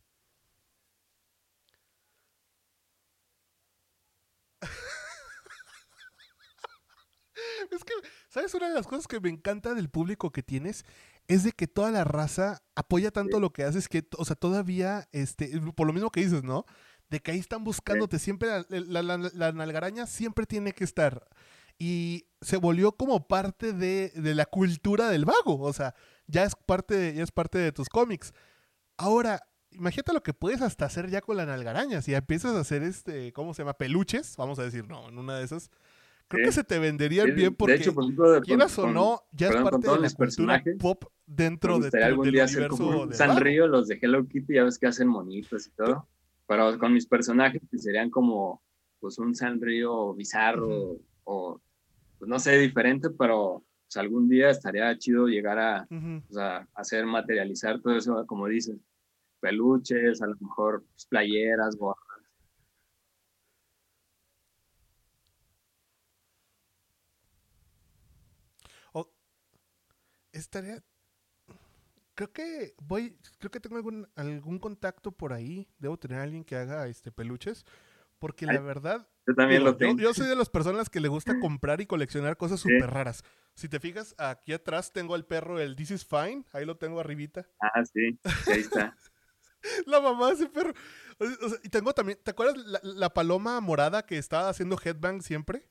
Es 7.72 7.82
que, 7.82 7.92
¿sabes? 8.28 8.54
Una 8.54 8.68
de 8.68 8.74
las 8.74 8.86
cosas 8.86 9.08
que 9.08 9.18
me 9.18 9.30
encanta 9.30 9.74
del 9.74 9.90
público 9.90 10.30
que 10.30 10.44
tienes 10.44 10.84
es 11.28 11.44
de 11.44 11.52
que 11.52 11.66
toda 11.66 11.90
la 11.90 12.04
raza 12.04 12.62
apoya 12.74 13.10
tanto 13.10 13.40
lo 13.40 13.52
que 13.52 13.64
haces 13.64 13.88
que, 13.88 14.06
o 14.16 14.24
sea, 14.24 14.36
todavía, 14.36 15.08
este, 15.12 15.60
por 15.74 15.86
lo 15.86 15.92
mismo 15.92 16.10
que 16.10 16.20
dices, 16.20 16.42
¿no? 16.42 16.64
De 17.10 17.20
que 17.20 17.32
ahí 17.32 17.38
están 17.38 17.64
buscándote, 17.64 18.18
siempre 18.18 18.48
la, 18.68 19.02
la, 19.02 19.18
la, 19.18 19.52
nalgaraña 19.52 20.06
siempre 20.06 20.46
tiene 20.46 20.72
que 20.72 20.84
estar. 20.84 21.26
Y 21.78 22.26
se 22.40 22.56
volvió 22.56 22.92
como 22.92 23.28
parte 23.28 23.72
de, 23.72 24.10
de, 24.14 24.34
la 24.34 24.46
cultura 24.46 25.08
del 25.10 25.24
vago, 25.24 25.60
o 25.60 25.72
sea, 25.72 25.94
ya 26.26 26.44
es 26.44 26.54
parte 26.54 27.14
ya 27.14 27.22
es 27.22 27.32
parte 27.32 27.58
de 27.58 27.72
tus 27.72 27.88
cómics. 27.88 28.32
Ahora, 28.96 29.42
imagínate 29.72 30.12
lo 30.12 30.22
que 30.22 30.34
puedes 30.34 30.62
hasta 30.62 30.86
hacer 30.86 31.10
ya 31.10 31.20
con 31.20 31.36
la 31.36 31.46
nalgaraña, 31.46 32.02
si 32.02 32.14
empiezas 32.14 32.54
a 32.54 32.60
hacer 32.60 32.82
este, 32.82 33.32
¿cómo 33.32 33.52
se 33.54 33.62
llama? 33.62 33.74
Peluches, 33.74 34.36
vamos 34.36 34.58
a 34.58 34.62
decir, 34.62 34.88
no, 34.88 35.08
en 35.08 35.18
una 35.18 35.36
de 35.38 35.44
esas 35.44 35.70
Creo 36.28 36.46
que 36.46 36.52
se 36.52 36.64
te 36.64 36.78
venderían 36.78 37.34
bien 37.34 37.54
porque, 37.54 37.74
de 37.74 37.78
hecho, 37.78 37.94
por 37.94 38.04
ejemplo, 38.04 38.40
quieras 38.42 38.78
o 38.78 38.90
no, 38.90 39.22
ya 39.32 39.48
es 39.48 39.56
parte 39.56 39.88
de 39.88 39.98
la 39.98 40.10
cultura 40.10 40.64
pop 40.78 41.04
dentro 41.24 41.78
de 41.78 41.90
tu, 41.90 41.96
algún 41.98 42.30
día 42.30 42.44
hacer 42.44 42.68
como 42.68 43.02
un 43.02 43.14
Sanrio, 43.14 43.68
los 43.68 43.86
de 43.86 43.98
Hello 44.00 44.26
Kitty, 44.26 44.54
ya 44.54 44.64
ves 44.64 44.78
que 44.78 44.86
hacen 44.86 45.08
monitos 45.08 45.66
y 45.66 45.70
todo. 45.70 46.08
Pero 46.48 46.78
con 46.78 46.92
mis 46.92 47.06
personajes 47.06 47.62
que 47.70 47.78
serían 47.78 48.10
como 48.10 48.62
pues 49.00 49.18
un 49.18 49.34
Sanrio 49.34 50.14
bizarro 50.14 50.98
o 51.24 51.60
pues 52.18 52.28
no 52.28 52.38
sé, 52.38 52.58
diferente, 52.58 53.10
pero 53.10 53.62
pues, 53.86 53.96
algún 53.96 54.28
día 54.28 54.50
estaría 54.50 54.96
chido 54.98 55.26
llegar 55.26 55.58
a, 55.58 55.86
hacer 56.74 57.06
materializar 57.06 57.80
todo 57.80 57.96
eso, 57.96 58.26
como 58.26 58.46
dices, 58.46 58.76
peluches, 59.40 60.22
a 60.22 60.26
lo 60.26 60.36
mejor 60.40 60.84
pues, 60.92 61.06
playeras, 61.06 61.76
gorras 61.76 62.05
estaría. 70.36 70.82
Creo 72.14 72.32
que 72.32 72.74
voy. 72.80 73.18
Creo 73.38 73.50
que 73.50 73.60
tengo 73.60 73.76
algún, 73.76 74.08
algún 74.14 74.58
contacto 74.58 75.12
por 75.12 75.32
ahí. 75.32 75.68
Debo 75.78 75.98
tener 75.98 76.18
a 76.18 76.22
alguien 76.22 76.44
que 76.44 76.56
haga 76.56 76.86
este 76.88 77.12
peluches. 77.12 77.64
Porque 78.18 78.46
la 78.46 78.60
verdad. 78.60 79.06
Yo 79.26 79.34
también 79.34 79.64
lo 79.64 79.76
tengo. 79.76 80.00
Yo, 80.00 80.14
soy 80.14 80.26
de 80.26 80.36
las 80.36 80.48
personas 80.48 80.88
que 80.88 81.00
le 81.00 81.08
gusta 81.08 81.34
comprar 81.40 81.80
y 81.80 81.86
coleccionar 81.86 82.36
cosas 82.36 82.60
súper 82.60 82.90
raras. 82.90 83.22
Si 83.54 83.68
te 83.68 83.80
fijas, 83.80 84.14
aquí 84.18 84.52
atrás 84.52 84.92
tengo 84.92 85.14
al 85.14 85.26
perro, 85.26 85.58
el 85.60 85.76
This 85.76 85.90
is 85.90 86.06
Fine. 86.06 86.44
Ahí 86.52 86.64
lo 86.64 86.76
tengo 86.76 87.00
arribita. 87.00 87.46
Ah, 87.60 87.84
sí. 87.84 88.18
Ahí 88.46 88.60
está. 88.60 88.96
la 89.86 90.00
mamá 90.00 90.28
de 90.28 90.34
ese 90.34 90.48
perro. 90.48 90.72
y 91.62 91.68
tengo 91.68 91.92
también. 91.92 92.18
¿Te 92.22 92.30
acuerdas 92.30 92.56
la, 92.58 92.80
la 92.82 93.10
paloma 93.10 93.60
morada 93.60 94.06
que 94.06 94.16
estaba 94.16 94.48
haciendo 94.48 94.78
headbang 94.82 95.20
siempre? 95.20 95.68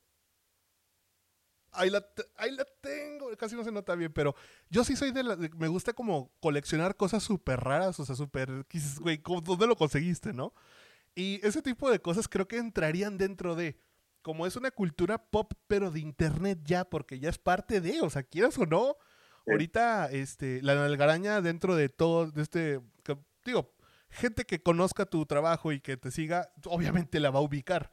Ahí 1.76 1.90
la, 1.90 2.02
tengo, 2.82 3.36
casi 3.38 3.56
no 3.56 3.64
se 3.64 3.72
nota 3.72 3.96
bien, 3.96 4.12
pero 4.12 4.36
yo 4.70 4.84
sí 4.84 4.96
soy 4.96 5.12
de 5.12 5.24
la, 5.24 5.36
me 5.36 5.68
gusta 5.68 5.94
como 5.94 6.32
coleccionar 6.40 6.96
cosas 6.96 7.24
súper 7.24 7.60
raras, 7.60 8.00
o 8.00 8.06
sea, 8.06 8.16
súper, 8.16 8.66
güey, 9.00 9.22
¿dónde 9.44 9.68
lo 9.68 9.76
conseguiste, 9.76 10.34
no? 10.34 10.54
Y 11.16 11.46
ese 11.46 11.62
tipo 11.62 11.90
de 11.90 12.00
cosas 12.00 12.28
creo 12.28 12.48
que 12.48 12.58
entrarían 12.58 13.18
dentro 13.18 13.56
de, 13.56 13.78
como 14.22 14.46
es 14.46 14.56
una 14.56 14.72
cultura 14.72 15.18
pop, 15.18 15.54
pero 15.68 15.92
de 15.92 16.00
internet 16.00 16.60
ya, 16.64 16.86
porque 16.86 17.20
ya 17.20 17.30
es 17.30 17.38
parte 17.38 17.82
de, 17.82 18.02
o 18.02 18.10
sea, 18.10 18.24
quieras 18.24 18.58
o 18.58 18.66
no, 18.66 18.98
ahorita, 19.48 20.10
este, 20.12 20.62
la 20.62 20.76
nalgaraña 20.76 21.42
dentro 21.42 21.76
de 21.76 21.90
todo, 21.90 22.32
de 22.32 22.42
este, 22.42 22.82
digo, 23.46 23.76
gente 24.10 24.46
que 24.46 24.62
conozca 24.62 25.06
tu 25.06 25.26
trabajo 25.26 25.72
y 25.72 25.80
que 25.80 25.98
te 25.98 26.12
siga, 26.12 26.52
obviamente 26.66 27.20
la 27.20 27.30
va 27.30 27.40
a 27.40 27.44
ubicar 27.44 27.92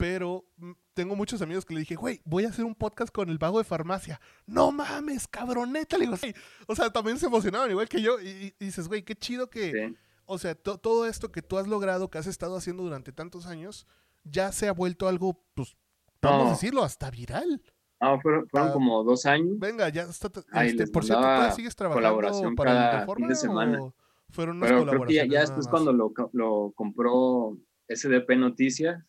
pero 0.00 0.44
mm, 0.56 0.72
tengo 0.94 1.14
muchos 1.14 1.42
amigos 1.42 1.64
que 1.64 1.74
le 1.74 1.80
dije, 1.80 1.94
güey, 1.94 2.20
voy 2.24 2.44
a 2.44 2.48
hacer 2.48 2.64
un 2.64 2.74
podcast 2.74 3.12
con 3.12 3.28
el 3.28 3.38
vago 3.38 3.58
de 3.58 3.64
farmacia. 3.64 4.20
No 4.46 4.72
mames, 4.72 5.28
cabroneta. 5.28 5.96
Le 5.98 6.06
digo, 6.06 6.16
sí. 6.16 6.32
O 6.66 6.74
sea, 6.74 6.90
también 6.90 7.18
se 7.18 7.26
emocionaban 7.26 7.70
igual 7.70 7.88
que 7.88 8.00
yo. 8.02 8.20
Y, 8.20 8.54
y 8.58 8.64
dices, 8.64 8.88
güey, 8.88 9.02
qué 9.04 9.14
chido 9.14 9.50
que, 9.50 9.70
Sí. 9.72 9.96
o 10.24 10.38
sea, 10.38 10.54
to- 10.54 10.78
todo 10.78 11.06
esto 11.06 11.30
que 11.30 11.42
tú 11.42 11.58
has 11.58 11.68
logrado, 11.68 12.10
que 12.10 12.18
has 12.18 12.26
estado 12.26 12.56
haciendo 12.56 12.82
durante 12.82 13.12
tantos 13.12 13.46
años, 13.46 13.86
ya 14.24 14.52
se 14.52 14.68
ha 14.68 14.72
vuelto 14.72 15.06
algo, 15.08 15.42
pues, 15.54 15.76
vamos 16.22 16.48
a 16.48 16.50
decirlo, 16.52 16.82
hasta 16.82 17.10
viral. 17.10 17.62
Ah, 18.00 18.18
fueron, 18.22 18.48
fueron 18.48 18.68
Ah, 18.70 18.72
como 18.72 19.04
dos 19.04 19.26
años. 19.26 19.58
Venga, 19.58 19.88
ya 19.90 20.02
está. 20.04 20.28
Este, 20.62 20.86
por 20.86 21.04
cierto, 21.04 21.20
¿todavía 21.20 21.36
mandaba 21.36 21.52
sigues 21.52 21.76
trabajando 21.76 22.08
colaboración 22.08 22.54
para 22.56 22.70
cada 22.72 23.00
Reforma 23.00 23.26
fin 23.26 23.28
de 23.28 23.34
semana. 23.36 23.82
o 23.82 23.94
fueron 24.30 24.56
unas 24.56 24.70
Pero 24.70 24.80
creo 24.86 25.04
que 25.04 25.14
ya, 25.14 25.22
colaboraciones 25.24 25.30
ya 25.32 25.38
nada 25.40 25.56
después 25.56 25.68
cuando 25.68 25.92
lo, 25.92 26.12
lo 26.32 26.72
compró 26.74 27.58
SDP 27.88 28.36
Noticias, 28.36 29.04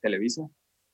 Televisa, 0.00 0.42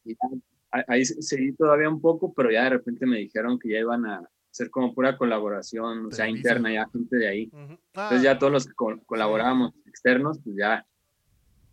y 0.04 0.14
ya, 0.14 0.82
ahí 0.88 1.04
se- 1.04 1.20
seguí 1.22 1.52
todavía 1.52 1.88
un 1.88 2.00
poco, 2.00 2.32
pero 2.34 2.50
ya 2.50 2.64
de 2.64 2.70
repente 2.70 3.06
me 3.06 3.18
dijeron 3.18 3.58
que 3.58 3.70
ya 3.70 3.78
iban 3.78 4.04
a 4.06 4.28
hacer 4.50 4.70
como 4.70 4.94
pura 4.94 5.16
colaboración, 5.16 6.06
o 6.06 6.10
sea, 6.12 6.24
Televisa. 6.26 6.48
interna, 6.48 6.72
ya 6.72 6.88
gente 6.90 7.16
de 7.16 7.28
ahí. 7.28 7.42
Entonces 7.52 7.78
Ah, 7.94 8.22
ya 8.22 8.38
todos 8.38 8.52
los 8.52 8.66
que 8.66 8.74
co- 8.74 9.00
colaborábamos 9.06 9.72
externos, 9.86 10.38
pues 10.44 10.56
ya, 10.56 10.86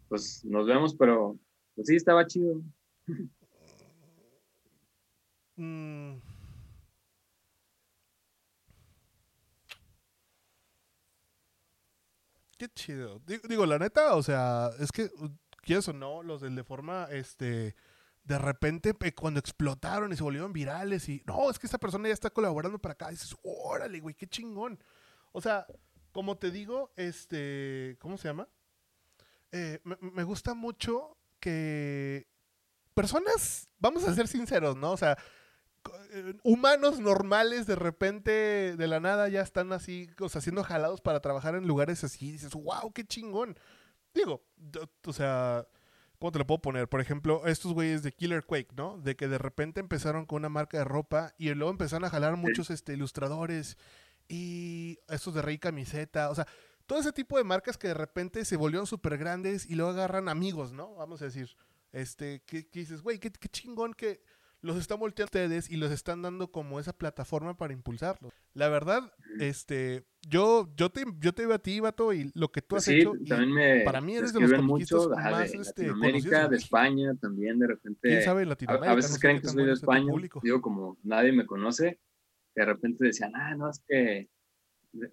pues 0.07 0.43
nos 0.45 0.65
vemos, 0.67 0.95
pero 0.95 1.37
pues 1.75 1.87
sí, 1.87 1.95
estaba 1.95 2.25
chido. 2.27 2.61
mm. 5.57 6.13
Qué 12.57 12.69
chido. 12.69 13.19
Digo, 13.25 13.47
digo, 13.49 13.65
la 13.65 13.79
neta, 13.79 14.15
o 14.15 14.23
sea, 14.23 14.69
es 14.79 14.91
que, 14.91 15.09
quieres 15.63 15.87
o 15.87 15.93
no, 15.93 16.23
los 16.23 16.41
del 16.41 16.55
de 16.55 16.63
forma, 16.63 17.07
este, 17.11 17.75
de 18.23 18.37
repente, 18.37 18.93
eh, 19.01 19.13
cuando 19.13 19.39
explotaron 19.39 20.11
y 20.11 20.15
se 20.15 20.23
volvieron 20.23 20.53
virales 20.53 21.09
y, 21.09 21.23
no, 21.25 21.49
es 21.49 21.59
que 21.59 21.67
esta 21.67 21.77
persona 21.77 22.07
ya 22.07 22.13
está 22.13 22.29
colaborando 22.29 22.79
para 22.79 22.93
acá, 22.93 23.07
y 23.09 23.11
dices, 23.11 23.35
órale, 23.43 23.99
güey, 23.99 24.15
qué 24.15 24.27
chingón. 24.27 24.81
O 25.31 25.41
sea, 25.41 25.65
como 26.11 26.37
te 26.37 26.51
digo, 26.51 26.91
este, 26.95 27.97
¿cómo 27.99 28.17
se 28.17 28.27
llama? 28.27 28.47
Eh, 29.51 29.79
me, 29.83 30.23
gusta 30.23 30.53
mucho 30.53 31.17
que 31.39 32.27
personas, 32.93 33.69
vamos 33.79 34.03
a 34.03 34.13
ser 34.13 34.27
sinceros, 34.27 34.77
¿no? 34.77 34.91
O 34.91 34.97
sea, 34.97 35.17
eh, 36.11 36.33
humanos 36.43 36.99
normales 36.99 37.67
de 37.67 37.75
repente 37.75 38.75
de 38.77 38.87
la 38.87 38.99
nada 38.99 39.27
ya 39.29 39.41
están 39.41 39.73
así, 39.73 40.09
o 40.19 40.29
sea, 40.29 40.41
siendo 40.41 40.63
jalados 40.63 41.01
para 41.01 41.19
trabajar 41.19 41.55
en 41.55 41.67
lugares 41.67 42.03
así, 42.03 42.31
dices, 42.31 42.53
wow, 42.53 42.91
qué 42.93 43.03
chingón. 43.05 43.57
Digo, 44.13 44.43
o 45.05 45.13
sea, 45.13 45.67
¿cómo 46.19 46.31
te 46.31 46.39
lo 46.39 46.47
puedo 46.47 46.61
poner? 46.61 46.87
Por 46.87 47.01
ejemplo, 47.01 47.45
estos 47.47 47.73
güeyes 47.73 48.03
de 48.03 48.11
Killer 48.11 48.45
Quake, 48.45 48.73
¿no? 48.75 48.97
De 48.97 49.15
que 49.15 49.27
de 49.27 49.37
repente 49.37 49.79
empezaron 49.79 50.25
con 50.25 50.37
una 50.37 50.49
marca 50.49 50.77
de 50.77 50.83
ropa 50.83 51.33
y 51.37 51.53
luego 51.53 51.71
empezaron 51.71 52.05
a 52.05 52.09
jalar 52.09 52.35
muchos 52.37 52.69
este, 52.69 52.93
ilustradores 52.93 53.77
y 54.27 54.99
estos 55.09 55.33
de 55.33 55.41
Rey 55.41 55.57
Camiseta, 55.57 56.29
o 56.29 56.35
sea, 56.35 56.47
todo 56.85 56.99
ese 56.99 57.13
tipo 57.13 57.37
de 57.37 57.43
marcas 57.43 57.77
que 57.77 57.87
de 57.87 57.93
repente 57.93 58.45
se 58.45 58.57
volvieron 58.57 58.87
súper 58.87 59.17
grandes 59.17 59.65
y 59.65 59.75
luego 59.75 59.91
agarran 59.91 60.29
amigos, 60.29 60.73
¿no? 60.73 60.95
Vamos 60.95 61.21
a 61.21 61.25
decir, 61.25 61.55
este, 61.91 62.41
que, 62.41 62.67
que 62.67 62.79
dices, 62.79 63.01
güey, 63.01 63.19
qué, 63.19 63.31
qué 63.31 63.49
chingón 63.49 63.93
que 63.93 64.21
los 64.63 64.77
están 64.77 64.99
volteando 64.99 65.25
ustedes 65.25 65.69
y 65.69 65.75
los 65.77 65.91
están 65.91 66.21
dando 66.21 66.49
como 66.51 66.79
esa 66.79 66.93
plataforma 66.93 67.57
para 67.57 67.73
impulsarlos. 67.73 68.33
La 68.53 68.69
verdad, 68.69 69.11
este, 69.37 70.05
yo, 70.21 70.69
yo 70.77 70.89
te, 70.89 71.03
yo 71.19 71.33
te 71.33 71.45
veo 71.45 71.55
a 71.55 71.59
ti, 71.59 71.81
vato, 71.81 72.13
y 72.13 72.31
lo 72.33 72.49
que 72.51 72.61
tú 72.61 72.77
has 72.77 72.85
Pues 72.85 72.95
sí, 72.95 73.01
hecho. 73.01 73.13
y 73.19 73.25
también 73.25 73.51
me 73.51 73.81
para 73.83 73.99
mí 73.99 74.15
eres 74.15 74.31
de 74.33 74.39
los 74.39 74.61
mucho 74.63 75.09
más, 75.09 75.51
de 75.51 75.57
este, 75.57 75.87
Latinoamérica, 75.87 76.47
de. 76.47 76.55
España 76.57 77.13
también, 77.15 77.59
de 77.59 77.67
repente. 77.67 78.07
¿Quién 78.07 78.21
sabe 78.21 78.43
en 78.43 78.47
A, 78.47 78.49
Latinoamérica? 78.51 78.91
a 78.91 78.95
veces 78.95 79.11
No 79.11 79.17
creen 79.19 79.41
que 79.41 79.47
soy 79.49 79.65
de 79.65 79.73
España. 79.73 80.13
Digo, 80.41 80.61
como 80.61 80.97
nadie 81.03 81.33
me 81.33 81.45
conoce, 81.45 81.99
de 82.55 82.65
repente 82.65 83.05
decían, 83.05 83.33
ah, 83.35 83.53
no, 83.55 83.69
es 83.69 83.83
que 83.85 84.29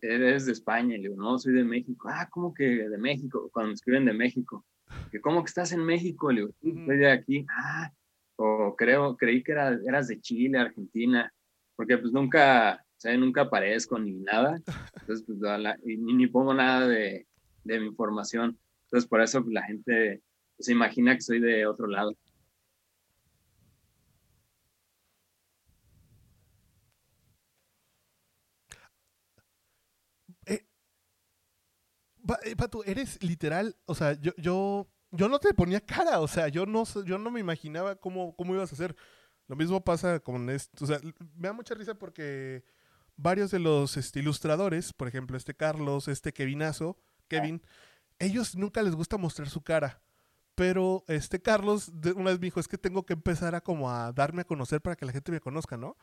eres 0.03 0.47
de 0.47 0.53
España. 0.53 0.95
Y 0.95 1.03
le 1.03 1.09
digo, 1.09 1.21
no, 1.21 1.39
soy 1.41 1.55
de 1.55 1.65
México. 1.65 2.09
Ah, 2.09 2.29
¿cómo 2.31 2.55
que 2.55 2.89
de 2.89 2.99
México? 2.99 3.51
Cuando 3.53 3.69
me 3.69 3.75
escriben 3.75 4.05
de 4.05 4.13
México. 4.13 4.65
Que, 5.11 5.21
¿Cómo 5.21 5.43
que 5.43 5.49
estás 5.49 5.73
en 5.73 5.85
México? 5.85 6.31
Le 6.31 6.43
digo, 6.43 6.53
"Sí, 6.63 6.71
Ujú. 6.71 6.85
soy 6.87 6.99
de 6.99 7.11
aquí. 7.11 7.45
Ah, 7.51 7.93
o 8.43 8.75
creo, 8.77 9.17
creí 9.17 9.43
que 9.43 9.53
era- 9.53 9.79
eras 9.87 10.09
de 10.09 10.21
Chile, 10.21 10.59
Argentina. 10.59 11.31
Porque 11.77 11.99
pues 11.99 12.13
nunca, 12.13 12.83
o 12.97 13.01
sea, 13.01 13.17
nunca 13.17 13.43
aparezco 13.43 13.99
ni 13.99 14.13
nada. 14.13 14.61
Entonces, 15.03 15.25
pues, 15.27 15.39
la- 15.41 15.79
y 15.85 15.97
ni, 15.99 16.15
ni 16.15 16.27
pongo 16.27 16.55
nada 16.55 16.87
de, 16.89 17.27
de 17.65 17.81
mi 17.81 17.87
información. 17.87 18.59
Entonces, 18.85 19.09
por 19.09 19.21
eso 19.21 19.43
pues, 19.43 19.53
la 19.53 19.63
gente 19.65 20.23
pues, 20.57 20.67
se 20.67 20.73
imagina 20.73 21.15
que 21.15 21.21
soy 21.23 21.41
de 21.41 21.67
otro 21.67 21.87
lado. 21.87 22.13
Eh, 30.47 30.65
Va- 32.29 32.39
eh, 32.45 32.55
Pato, 32.57 32.85
eres 32.85 33.23
literal, 33.23 33.77
o 33.87 33.95
sea, 33.95 34.13
yo, 34.21 34.33
yo, 34.37 34.89
yo 35.11 35.29
no 35.29 35.39
te 35.39 35.53
ponía 35.55 35.81
cara, 35.81 36.21
o 36.21 36.29
sea, 36.29 36.49
yo 36.49 36.67
no, 36.67 36.85
yo 37.05 37.19
no 37.19 37.31
me 37.31 37.41
imaginaba 37.41 37.97
cómo, 37.97 38.35
cómo 38.37 38.55
ibas 38.55 38.71
a 38.73 38.75
hacer. 38.75 38.95
Lo 39.49 39.57
mismo 39.57 39.83
pasa 39.83 40.21
con 40.21 40.49
esto, 40.51 40.85
o 40.85 40.87
sea, 40.87 41.01
me 41.37 41.49
da 41.49 41.53
mucha 41.53 41.75
risa 41.75 41.95
porque 41.95 42.65
varios 43.17 43.51
de 43.51 43.59
los 43.59 43.97
este, 43.97 44.21
ilustradores, 44.21 44.93
por 44.93 45.09
ejemplo, 45.09 45.37
este 45.37 45.55
Carlos, 45.55 46.07
este 46.09 46.33
Kevinazo, 46.33 46.97
Kevin, 47.29 47.61
ellos 48.19 48.55
nunca 48.57 48.83
les 48.83 48.95
gusta 48.95 49.17
mostrar 49.19 49.49
su 49.49 49.63
cara. 49.63 50.01
Pero 50.55 51.05
este 51.09 51.41
Carlos 51.41 51.91
de- 52.03 52.13
una 52.13 52.31
vez 52.31 52.39
me 52.39 52.47
dijo, 52.47 52.61
es 52.61 52.69
que 52.69 52.77
tengo 52.77 53.05
que 53.07 53.15
empezar 53.15 53.55
a 53.55 53.61
como 53.63 53.91
a 53.91 54.13
darme 54.13 54.43
a 54.43 54.45
conocer 54.45 54.81
para 54.83 54.95
que 54.95 55.07
la 55.07 55.13
gente 55.13 55.33
me 55.33 55.41
conozca, 55.41 55.77
¿no? 55.77 55.97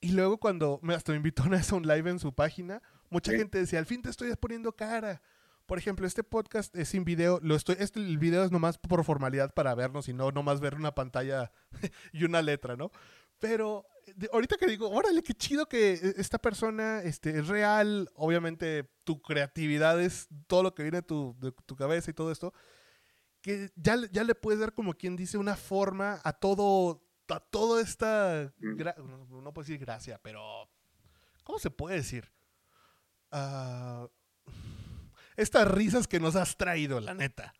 Y 0.00 0.12
luego 0.12 0.38
cuando 0.38 0.78
me, 0.82 0.94
hasta 0.94 1.12
me 1.12 1.16
invitó 1.16 1.44
a 1.44 1.46
un 1.74 1.86
live 1.86 2.10
en 2.10 2.18
su 2.18 2.34
página, 2.34 2.82
mucha 3.08 3.32
Sí. 3.32 3.38
gente 3.38 3.58
decía, 3.58 3.78
al 3.78 3.86
fin 3.86 4.02
te 4.02 4.10
estoy 4.10 4.34
poniendo 4.36 4.72
cara. 4.76 5.22
Por 5.72 5.78
ejemplo, 5.78 6.06
este 6.06 6.22
podcast 6.22 6.76
es 6.76 6.90
sin 6.90 7.02
video, 7.02 7.40
lo 7.42 7.54
estoy, 7.56 7.76
este, 7.78 7.98
el 7.98 8.18
video 8.18 8.44
es 8.44 8.50
nomás 8.50 8.76
por 8.76 9.02
formalidad 9.04 9.54
para 9.54 9.74
vernos 9.74 10.06
y 10.06 10.12
no 10.12 10.30
nomás 10.30 10.60
ver 10.60 10.74
una 10.74 10.94
pantalla 10.94 11.50
y 12.12 12.24
una 12.24 12.42
letra, 12.42 12.76
¿no? 12.76 12.90
Pero 13.38 13.86
de- 14.14 14.28
ahorita 14.34 14.58
que 14.58 14.66
digo, 14.66 14.90
órale, 14.90 15.22
qué 15.22 15.32
chido 15.32 15.66
que 15.70 15.94
e- 15.94 16.14
esta 16.18 16.36
persona 16.38 17.00
este, 17.02 17.38
es 17.38 17.48
real, 17.48 18.10
obviamente 18.16 18.92
tu 19.04 19.22
creatividad 19.22 19.98
es 19.98 20.28
todo 20.46 20.62
lo 20.62 20.74
que 20.74 20.82
viene 20.82 20.98
de 20.98 21.04
tu, 21.04 21.34
de 21.40 21.52
tu 21.64 21.74
cabeza 21.74 22.10
y 22.10 22.14
todo 22.14 22.30
esto, 22.30 22.52
que 23.40 23.70
ya, 23.74 23.96
ya 24.10 24.24
le 24.24 24.34
puedes 24.34 24.60
dar 24.60 24.74
como 24.74 24.92
quien 24.92 25.16
dice 25.16 25.38
una 25.38 25.56
forma 25.56 26.20
a 26.22 26.34
todo, 26.34 27.02
a 27.30 27.40
toda 27.40 27.80
esta, 27.80 28.52
Mm. 28.58 28.76
no, 29.08 29.40
no 29.40 29.54
puedo 29.54 29.64
decir 29.66 29.78
gracia, 29.80 30.20
pero 30.22 30.68
¿cómo 31.44 31.58
se 31.58 31.70
puede 31.70 31.96
decir? 31.96 32.30
Ah, 33.30 34.06
estas 35.42 35.70
risas 35.70 36.06
que 36.08 36.20
nos 36.20 36.36
has 36.36 36.56
traído, 36.56 37.00
la 37.00 37.14
neta. 37.14 37.52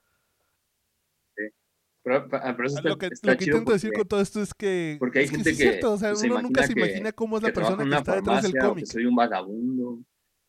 Pero, 2.05 2.29
pa- 2.29 2.41
pero 2.57 2.67
eso 2.67 2.79
está, 2.79 2.89
lo 2.89 2.99
que, 2.99 3.07
está 3.07 3.31
lo 3.33 3.39
que 3.39 3.45
chido 3.45 3.57
intento 3.59 3.73
decir 3.73 3.91
porque- 3.91 4.01
con 4.01 4.09
todo 4.09 4.21
esto 4.21 4.43
es 4.43 4.55
que, 4.55 4.97
porque 4.99 5.21
hay 5.21 5.25
es 5.27 5.31
que 5.31 5.37
gente 5.37 5.51
sí 5.51 5.55
es 5.55 5.59
que 5.59 5.71
cierto, 5.71 5.93
o 5.93 5.97
sea, 5.99 6.09
pues, 6.11 6.21
se 6.21 6.27
uno 6.31 6.43
nunca 6.43 6.67
se 6.67 6.73
imagina 6.73 7.11
que- 7.11 7.15
cómo 7.15 7.37
es 7.37 7.43
la 7.45 7.49
que 7.51 7.55
persona 7.55 7.85
que 7.85 7.97
está 7.97 8.15
detrás 8.17 8.43
del 8.43 8.53
que 8.53 8.59
cómic. 8.59 8.87
soy 8.87 9.07
un 9.07 9.15
vagabundo. 9.15 9.99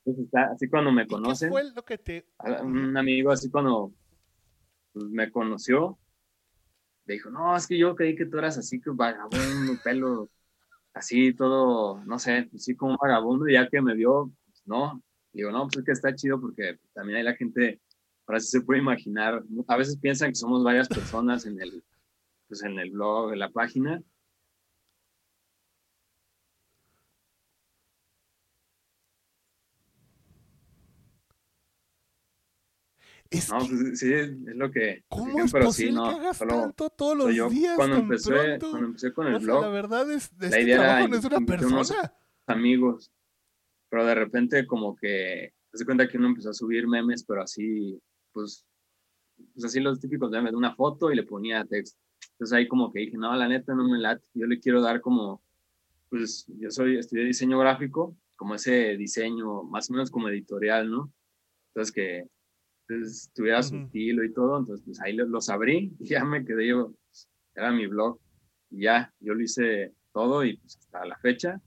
Entonces, 0.05 0.25
está- 0.25 0.51
así 0.51 0.67
cuando 0.67 0.91
me 0.91 1.03
¿Y 1.03 1.05
qué 1.05 1.11
conocen, 1.13 1.49
fue 1.51 1.63
lo 1.71 1.85
que 1.85 1.97
te... 1.99 2.25
un 2.63 2.97
amigo 2.97 3.31
así 3.31 3.51
cuando 3.51 3.93
pues, 4.93 5.05
me 5.05 5.29
conoció, 5.31 5.99
me 7.05 7.13
dijo, 7.15 7.29
no, 7.29 7.55
es 7.55 7.67
que 7.67 7.77
yo 7.77 7.95
creí 7.95 8.15
que 8.15 8.25
tú 8.25 8.39
eras 8.39 8.57
así, 8.57 8.81
que 8.81 8.89
vagabundo, 8.89 9.73
pelo 9.83 10.29
así, 10.95 11.33
todo, 11.35 12.03
no 12.05 12.17
sé, 12.17 12.49
así 12.55 12.75
como 12.75 12.93
un 12.93 12.97
vagabundo, 12.99 13.47
y 13.47 13.53
ya 13.53 13.67
que 13.69 13.79
me 13.81 13.93
vio, 13.93 14.31
pues, 14.45 14.63
no, 14.65 15.03
digo, 15.33 15.51
no, 15.51 15.63
pues 15.67 15.77
es 15.77 15.83
que 15.85 15.91
está 15.91 16.13
chido 16.15 16.39
porque 16.39 16.79
también 16.93 17.17
hay 17.17 17.23
la 17.23 17.35
gente, 17.35 17.81
ahora 18.27 18.39
sí 18.39 18.47
se 18.47 18.61
puede 18.61 18.79
imaginar, 18.79 19.43
a 19.67 19.77
veces 19.77 19.97
piensan 19.97 20.29
que 20.29 20.35
somos 20.35 20.63
varias 20.63 20.87
personas 20.87 21.45
en 21.45 21.59
el, 21.61 21.83
pues 22.47 22.63
en 22.63 22.77
el 22.79 22.91
blog, 22.91 23.33
en 23.33 23.39
la 23.39 23.49
página, 23.51 24.01
Es 33.29 33.49
no, 33.49 33.59
que, 33.59 33.65
pues, 33.75 33.99
sí, 33.99 34.13
es, 34.13 34.29
lo 34.55 34.69
que, 34.71 35.03
¿cómo 35.07 35.25
dicen, 35.25 35.45
es 35.45 35.51
pero 35.51 35.65
posible 35.65 35.91
sí, 35.91 35.95
no, 35.95 36.03
que 36.03 36.15
hagas 36.21 36.37
solo 36.37 36.51
tanto 36.61 36.89
todos 36.91 37.17
los 37.17 37.33
yo. 37.35 37.49
días 37.49 37.75
Cuando 37.75 37.95
tan 37.95 38.03
empecé, 38.03 38.31
pronto? 38.31 38.69
cuando 38.69 38.87
empecé 38.87 39.13
con 39.13 39.27
el 39.27 39.33
o 39.35 39.39
sea, 39.39 39.45
blog, 39.45 39.61
la 39.63 39.69
verdad 39.69 40.11
es, 40.11 40.31
este 40.39 40.61
idea 40.61 40.99
era 40.99 41.07
no 41.07 41.15
es 41.15 41.21
de 41.21 41.27
una 41.29 41.37
invitar 41.37 41.65
unos- 41.65 41.87
persona. 41.89 42.13
amigos, 42.45 43.11
pero 43.93 44.07
de 44.07 44.15
repente 44.15 44.65
como 44.65 44.95
que 44.95 45.53
se 45.71 45.85
cuenta 45.85 46.07
que 46.07 46.17
uno 46.17 46.25
empezó 46.29 46.49
a 46.49 46.53
subir 46.53 46.87
memes, 46.87 47.23
pero 47.23 47.43
así, 47.43 48.01
pues, 48.31 48.65
pues 49.53 49.65
así 49.65 49.79
los 49.81 49.99
típicos 49.99 50.31
memes, 50.31 50.51
de 50.51 50.57
una 50.57 50.73
foto 50.73 51.11
y 51.11 51.15
le 51.15 51.21
ponía 51.21 51.63
texto. 51.63 52.01
Entonces 52.31 52.57
ahí 52.57 52.67
como 52.67 52.91
que 52.91 53.01
dije, 53.01 53.17
no, 53.17 53.35
la 53.35 53.47
neta 53.47 53.75
no 53.75 53.87
me 53.87 53.99
late, 53.99 54.25
yo 54.33 54.47
le 54.47 54.59
quiero 54.59 54.81
dar 54.81 54.99
como, 54.99 55.43
pues 56.09 56.47
yo 56.57 56.71
soy, 56.71 56.97
estudié 56.97 57.23
diseño 57.25 57.59
gráfico, 57.59 58.17
como 58.35 58.55
ese 58.55 58.97
diseño 58.97 59.61
más 59.61 59.91
o 59.91 59.93
menos 59.93 60.09
como 60.09 60.27
editorial, 60.27 60.89
¿no? 60.89 61.13
Entonces 61.67 61.93
que 61.93 62.27
pues, 62.87 63.29
tuviera 63.35 63.61
su 63.61 63.75
Ujú. 63.75 63.85
estilo 63.85 64.23
y 64.23 64.33
todo, 64.33 64.57
entonces 64.57 64.83
pues 64.83 64.99
ahí 65.01 65.13
lo- 65.13 65.27
los 65.27 65.49
abrí 65.49 65.95
y 65.99 66.05
ya 66.07 66.25
me 66.25 66.43
quedé 66.43 66.65
yo, 66.69 66.95
era 67.53 67.71
mi 67.71 67.85
blog. 67.85 68.19
Y 68.71 68.85
ya, 68.85 69.13
yo 69.19 69.35
lo 69.35 69.41
hice 69.43 69.93
todo 70.11 70.43
y 70.43 70.57
pues 70.57 70.77
hasta 70.77 71.05
la 71.05 71.15
fecha, 71.19 71.61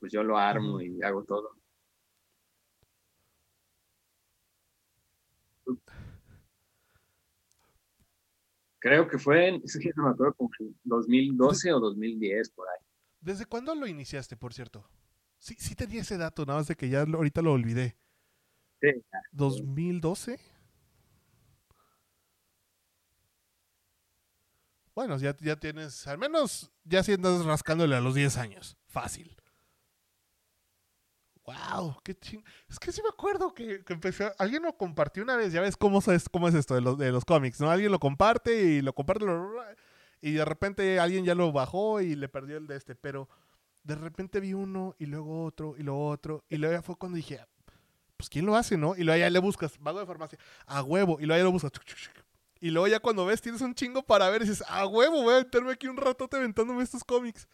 pues 0.00 0.10
yo 0.12 0.22
lo 0.22 0.38
armo 0.38 0.80
y 0.80 1.02
hago 1.02 1.24
todo. 1.24 1.57
Creo 8.80 9.08
que 9.08 9.18
fue, 9.18 9.48
en, 9.48 9.62
no 9.96 10.04
me 10.04 10.10
acuerdo, 10.10 10.34
como 10.34 10.50
en 10.60 10.78
2012 10.84 11.72
o 11.72 11.80
2010, 11.80 12.50
por 12.50 12.68
ahí. 12.68 12.84
¿Desde 13.20 13.46
cuándo 13.46 13.74
lo 13.74 13.86
iniciaste, 13.86 14.36
por 14.36 14.54
cierto? 14.54 14.88
Sí, 15.38 15.56
sí 15.58 15.74
tenía 15.74 16.02
ese 16.02 16.16
dato, 16.16 16.46
nada 16.46 16.60
más 16.60 16.68
de 16.68 16.76
que 16.76 16.88
ya 16.88 17.02
ahorita 17.02 17.42
lo 17.42 17.52
olvidé. 17.52 17.96
Sí. 18.80 18.88
¿2012? 19.32 20.38
Bueno, 24.94 25.16
ya, 25.18 25.36
ya 25.40 25.56
tienes, 25.56 26.06
al 26.08 26.18
menos 26.18 26.72
ya 26.84 27.02
si 27.04 27.12
andas 27.12 27.44
rascándole 27.44 27.94
a 27.94 28.00
los 28.00 28.14
10 28.14 28.36
años. 28.36 28.76
Fácil. 28.88 29.37
Wow, 31.48 31.96
qué 32.04 32.14
ching. 32.14 32.44
Es 32.68 32.78
que 32.78 32.92
sí 32.92 33.00
me 33.02 33.08
acuerdo 33.08 33.54
que, 33.54 33.82
que 33.82 33.94
empecé. 33.94 34.30
Alguien 34.36 34.62
lo 34.62 34.76
compartió 34.76 35.22
una 35.22 35.34
vez. 35.34 35.50
Ya 35.50 35.62
ves 35.62 35.78
cómo 35.78 36.00
es, 36.06 36.28
cómo 36.28 36.46
es 36.46 36.54
esto 36.54 36.74
de 36.74 36.82
los, 36.82 36.98
de 36.98 37.10
los 37.10 37.24
cómics, 37.24 37.58
¿no? 37.58 37.70
Alguien 37.70 37.90
lo 37.90 37.98
comparte 37.98 38.54
y 38.64 38.82
lo 38.82 38.92
comparte. 38.92 39.24
y 40.20 40.32
de 40.32 40.44
repente 40.44 41.00
alguien 41.00 41.24
ya 41.24 41.34
lo 41.34 41.50
bajó 41.50 42.02
y 42.02 42.16
le 42.16 42.28
perdió 42.28 42.58
el 42.58 42.66
de 42.66 42.76
este. 42.76 42.94
Pero 42.94 43.30
de 43.82 43.94
repente 43.94 44.40
vi 44.40 44.52
uno 44.52 44.94
y 44.98 45.06
luego 45.06 45.44
otro 45.44 45.74
y 45.78 45.84
luego 45.84 46.08
otro. 46.08 46.44
Y 46.50 46.58
luego 46.58 46.74
ya 46.74 46.82
fue 46.82 46.96
cuando 46.96 47.16
dije, 47.16 47.40
pues 48.18 48.28
¿quién 48.28 48.44
lo 48.44 48.54
hace, 48.54 48.76
no? 48.76 48.94
Y 48.94 49.04
luego 49.04 49.18
ya 49.18 49.30
le 49.30 49.38
buscas, 49.38 49.78
vago 49.80 50.00
de 50.00 50.06
farmacia, 50.06 50.38
a 50.66 50.82
huevo. 50.82 51.16
Y 51.18 51.24
luego 51.24 51.38
ya 51.38 51.44
lo 51.44 51.52
buscas. 51.52 51.72
Y 52.60 52.70
luego 52.70 52.88
ya 52.88 53.00
cuando 53.00 53.24
ves 53.24 53.40
tienes 53.40 53.62
un 53.62 53.74
chingo 53.74 54.02
para 54.02 54.28
ver 54.28 54.42
y 54.42 54.44
dices, 54.44 54.62
a 54.68 54.86
huevo, 54.86 55.22
voy 55.22 55.34
a 55.34 55.38
meterme 55.38 55.72
aquí 55.72 55.86
un 55.86 55.96
ratote 55.96 56.36
aventándome 56.36 56.82
estos 56.82 57.04
cómics. 57.04 57.48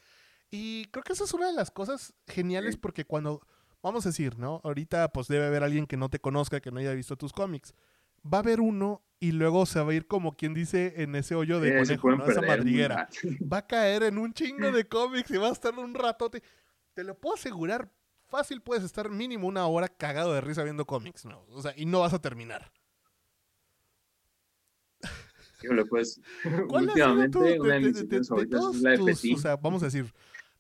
Y 0.50 0.86
creo 0.86 1.04
que 1.04 1.12
esa 1.12 1.24
es 1.24 1.32
una 1.32 1.46
de 1.46 1.52
las 1.52 1.70
cosas 1.70 2.12
geniales 2.26 2.76
porque 2.76 3.04
cuando 3.04 3.46
vamos 3.84 4.06
a 4.06 4.08
decir, 4.08 4.38
¿no? 4.38 4.62
Ahorita 4.64 5.12
pues 5.12 5.28
debe 5.28 5.46
haber 5.46 5.62
alguien 5.62 5.86
que 5.86 5.98
no 5.98 6.08
te 6.08 6.18
conozca, 6.18 6.60
que 6.60 6.72
no 6.72 6.80
haya 6.80 6.94
visto 6.94 7.16
tus 7.16 7.32
cómics. 7.32 7.74
Va 8.24 8.38
a 8.38 8.40
haber 8.40 8.60
uno 8.60 9.02
y 9.20 9.32
luego 9.32 9.66
se 9.66 9.80
va 9.80 9.92
a 9.92 9.94
ir 9.94 10.06
como 10.06 10.36
quien 10.36 10.54
dice 10.54 11.02
en 11.02 11.14
ese 11.14 11.34
hoyo 11.34 11.60
de 11.60 11.76
conejo, 11.76 12.10
¿no? 12.10 12.26
esa 12.26 12.40
madriguera. 12.40 13.08
Va 13.52 13.58
a 13.58 13.66
caer 13.66 14.04
en 14.04 14.16
un 14.16 14.32
chingo 14.32 14.72
de 14.72 14.84
cómics 14.88 15.30
y 15.30 15.36
va 15.36 15.48
a 15.48 15.52
estar 15.52 15.78
un 15.78 15.94
ratote. 15.94 16.42
Te 16.94 17.04
lo 17.04 17.14
puedo 17.18 17.34
asegurar, 17.34 17.92
fácil 18.26 18.62
puedes 18.62 18.84
estar 18.84 19.10
mínimo 19.10 19.46
una 19.46 19.66
hora 19.66 19.88
cagado 19.88 20.32
de 20.32 20.40
risa 20.40 20.64
viendo 20.64 20.86
cómics, 20.86 21.26
¿no? 21.26 21.44
O 21.50 21.60
sea, 21.60 21.74
y 21.76 21.84
no 21.84 22.00
vas 22.00 22.14
a 22.14 22.22
terminar. 22.22 22.72
pues, 25.90 26.20
últimamente 26.70 27.38
una 27.60 27.74
de 27.74 27.80
mis 27.80 27.96
es 28.00 28.30
la 28.30 29.34
O 29.34 29.38
sea, 29.38 29.56
vamos 29.56 29.82
a 29.82 29.86
decir, 29.86 30.10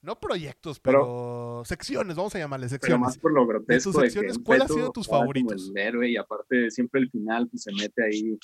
no 0.04 0.20
proyectos, 0.20 0.78
pero, 0.80 1.62
secciones, 1.64 2.14
vamos 2.16 2.34
a 2.34 2.38
llamarle 2.38 2.68
secciones. 2.68 2.94
Pero 2.94 2.98
más 2.98 3.18
por 3.18 3.32
lo 3.32 3.46
grotesco. 3.46 3.90
tus 3.90 4.02
secciones, 4.02 4.38
¿cuál 4.38 4.62
ha 4.62 4.68
sido 4.68 4.92
tus 4.92 5.06
favoritos? 5.06 5.70
El 5.74 5.78
héroe 5.78 6.10
y 6.10 6.16
aparte 6.16 6.70
siempre 6.70 7.00
el 7.00 7.10
final 7.10 7.48
pues, 7.48 7.62
se 7.62 7.72
mete 7.72 8.04
ahí 8.04 8.38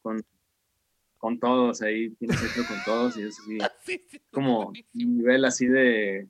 con, 0.00 0.24
con 1.18 1.40
todos, 1.40 1.82
ahí 1.82 2.10
tiene 2.10 2.36
sexo 2.36 2.62
con 2.68 2.76
todos 2.84 3.16
y 3.16 3.22
es 3.22 3.36
así, 3.40 3.58
como 4.30 4.68
un 4.68 4.84
nivel 4.92 5.44
así 5.44 5.66
de 5.66 6.28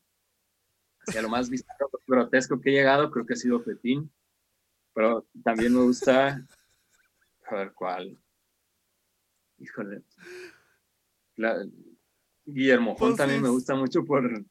hacia 1.06 1.22
lo 1.22 1.28
más 1.28 1.50
grotesco 2.06 2.60
que 2.60 2.70
he 2.70 2.74
llegado, 2.74 3.10
creo 3.10 3.26
que 3.26 3.34
ha 3.34 3.36
sido 3.36 3.62
Petín, 3.62 4.10
pero 4.94 5.26
también 5.44 5.74
me 5.74 5.82
gusta, 5.82 6.46
a 7.46 7.54
ver 7.54 7.72
cuál, 7.74 8.18
híjole, 9.58 10.02
Guillermo 12.44 12.94
Juan 12.94 13.16
también 13.16 13.42
me 13.42 13.48
gusta 13.48 13.74
mucho 13.74 14.04
por, 14.04 14.44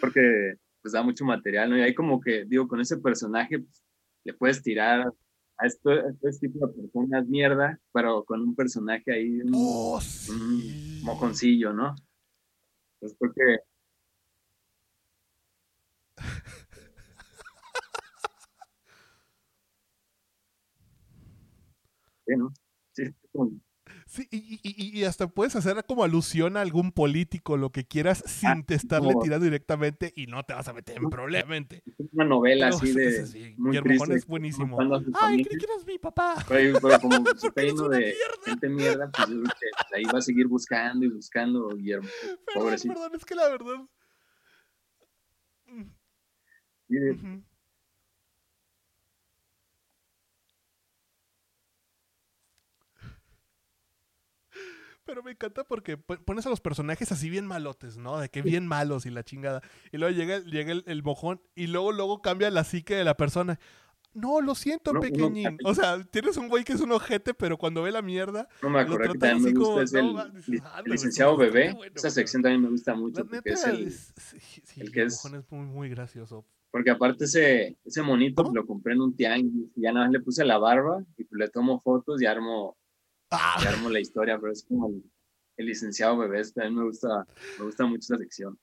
porque 0.00 0.56
pues 0.82 0.92
da 0.92 1.02
mucho 1.02 1.24
material, 1.24 1.70
¿no? 1.70 1.78
Y 1.78 1.82
hay 1.82 1.94
como 1.94 2.20
que, 2.20 2.44
digo, 2.44 2.68
con 2.68 2.80
ese 2.80 2.98
personaje 2.98 3.58
pues, 3.58 3.82
le 4.24 4.34
puedes 4.34 4.62
tirar 4.62 5.12
a, 5.56 5.66
esto, 5.66 5.90
este 6.22 6.48
tipo 6.48 6.66
de 6.66 6.74
personas 6.74 7.26
mierda, 7.26 7.80
pero 7.92 8.24
con 8.24 8.42
un 8.42 8.54
personaje 8.54 9.12
ahí, 9.12 9.40
un, 9.40 9.52
oh, 9.54 10.00
mojoncillo, 11.02 11.72
¿no? 11.72 11.94
Pues 13.00 13.14
porque... 13.18 13.60
sí, 22.26 22.36
¿no? 22.36 22.52
Sí, 22.92 23.04
Sí, 24.14 24.28
y, 24.30 25.02
hasta 25.02 25.26
puedes 25.26 25.56
hacer 25.56 25.84
como 25.88 26.04
alusión 26.04 26.56
a 26.56 26.60
algún 26.60 26.92
político, 26.92 27.56
lo 27.56 27.72
que 27.72 27.84
quieras, 27.84 28.22
ah, 28.24 28.28
sin 28.28 28.64
te 28.64 28.74
estarle 28.74 29.12
tirando 29.20 29.44
directamente 29.44 30.12
y 30.14 30.28
no 30.28 30.44
te 30.44 30.54
vas 30.54 30.68
a 30.68 30.72
meter 30.72 30.98
en 30.98 31.10
problema. 31.10 31.56
Una 32.12 32.24
novela 32.24 32.68
así 32.68 32.92
de. 32.94 33.26
Sí, 33.26 33.56
muy 33.58 33.76
triste, 33.82 34.14
es 34.14 34.24
buenísimo. 34.24 34.78
Ay, 35.14 35.42
creí 35.42 35.58
que 35.58 35.64
eras 35.64 35.84
mi 35.84 35.98
papá. 35.98 36.36
Pero, 36.46 36.78
como 37.00 37.24
su 37.36 37.52
peino 37.52 37.88
de 37.88 38.14
gente 38.44 38.68
mierda, 38.68 39.10
pues 39.10 39.28
ahí 39.92 40.04
va 40.04 40.20
a 40.20 40.22
seguir 40.22 40.46
buscando 40.46 41.04
y 41.04 41.08
buscando, 41.08 41.70
Guillermo. 41.70 42.08
Perdón, 42.46 42.62
Pobrecito. 42.62 42.94
perdón, 42.94 43.12
es 43.16 43.24
que 43.24 43.34
la 43.34 43.48
verdad. 43.48 43.80
Pero 55.04 55.22
me 55.22 55.32
encanta 55.32 55.64
porque 55.64 55.96
pones 55.96 56.46
a 56.46 56.50
los 56.50 56.60
personajes 56.60 57.12
así 57.12 57.28
bien 57.28 57.46
malotes, 57.46 57.98
¿no? 57.98 58.18
De 58.18 58.28
que 58.28 58.42
bien 58.42 58.66
malos 58.66 59.04
y 59.06 59.10
la 59.10 59.22
chingada. 59.22 59.62
Y 59.92 59.98
luego 59.98 60.16
llega, 60.16 60.38
llega 60.40 60.72
el, 60.72 61.02
mojón 61.02 61.40
y 61.54 61.66
luego, 61.66 61.92
luego 61.92 62.22
cambia 62.22 62.50
la 62.50 62.64
psique 62.64 62.94
de 62.94 63.04
la 63.04 63.16
persona. 63.16 63.58
No, 64.14 64.40
lo 64.40 64.54
siento, 64.54 64.92
pequeñín. 65.00 65.58
o 65.64 65.74
sea, 65.74 66.02
tienes 66.04 66.36
un 66.36 66.48
güey 66.48 66.62
que 66.62 66.72
es 66.72 66.80
un 66.80 66.92
ojete, 66.92 67.34
pero 67.34 67.58
cuando 67.58 67.82
ve 67.82 67.90
la 67.90 68.00
mierda. 68.00 68.48
No 68.62 68.70
me 68.70 68.80
acuerdo 68.80 69.12
que 69.12 69.18
también 69.18 69.42
me 69.42 69.58
gusta. 69.58 69.82
es 69.82 69.92
el, 69.92 70.16
licenciado 70.86 71.36
bebé. 71.36 71.76
Esa 71.94 72.10
sección 72.10 72.42
también 72.42 72.62
me 72.62 72.70
gusta 72.70 72.94
mucho. 72.94 73.26
Porque 73.26 73.50
es 73.50 73.64
el, 73.66 73.90
sí, 73.90 74.80
el 74.80 74.92
que 74.92 75.02
es. 75.02 75.24
es 75.24 75.50
muy, 75.50 75.66
muy 75.66 75.88
gracioso. 75.90 76.46
Porque 76.70 76.90
aparte 76.90 77.26
ese, 77.26 77.76
ese 77.84 78.02
monito 78.02 78.50
lo 78.52 78.66
compré 78.66 78.94
en 78.94 79.02
un 79.02 79.16
tianguis. 79.16 79.70
Y 79.76 79.82
ya 79.82 79.92
nada 79.92 80.06
más 80.06 80.12
le 80.12 80.20
puse 80.20 80.44
la 80.44 80.58
barba 80.58 81.04
y 81.16 81.26
le 81.30 81.48
tomo 81.48 81.80
fotos 81.80 82.22
y 82.22 82.26
armo 82.26 82.76
Ah. 83.34 83.56
armo 83.68 83.90
la 83.90 84.00
historia, 84.00 84.38
pero 84.38 84.52
es 84.52 84.64
como 84.64 84.88
el, 85.56 85.66
licenciado 85.66 86.18
Bebés, 86.18 86.52
también 86.52 86.76
me 86.76 86.84
gusta, 86.84 87.26
me 87.58 87.64
gusta 87.64 87.86
mucho 87.86 88.00
esa 88.00 88.18
sección. 88.18 88.58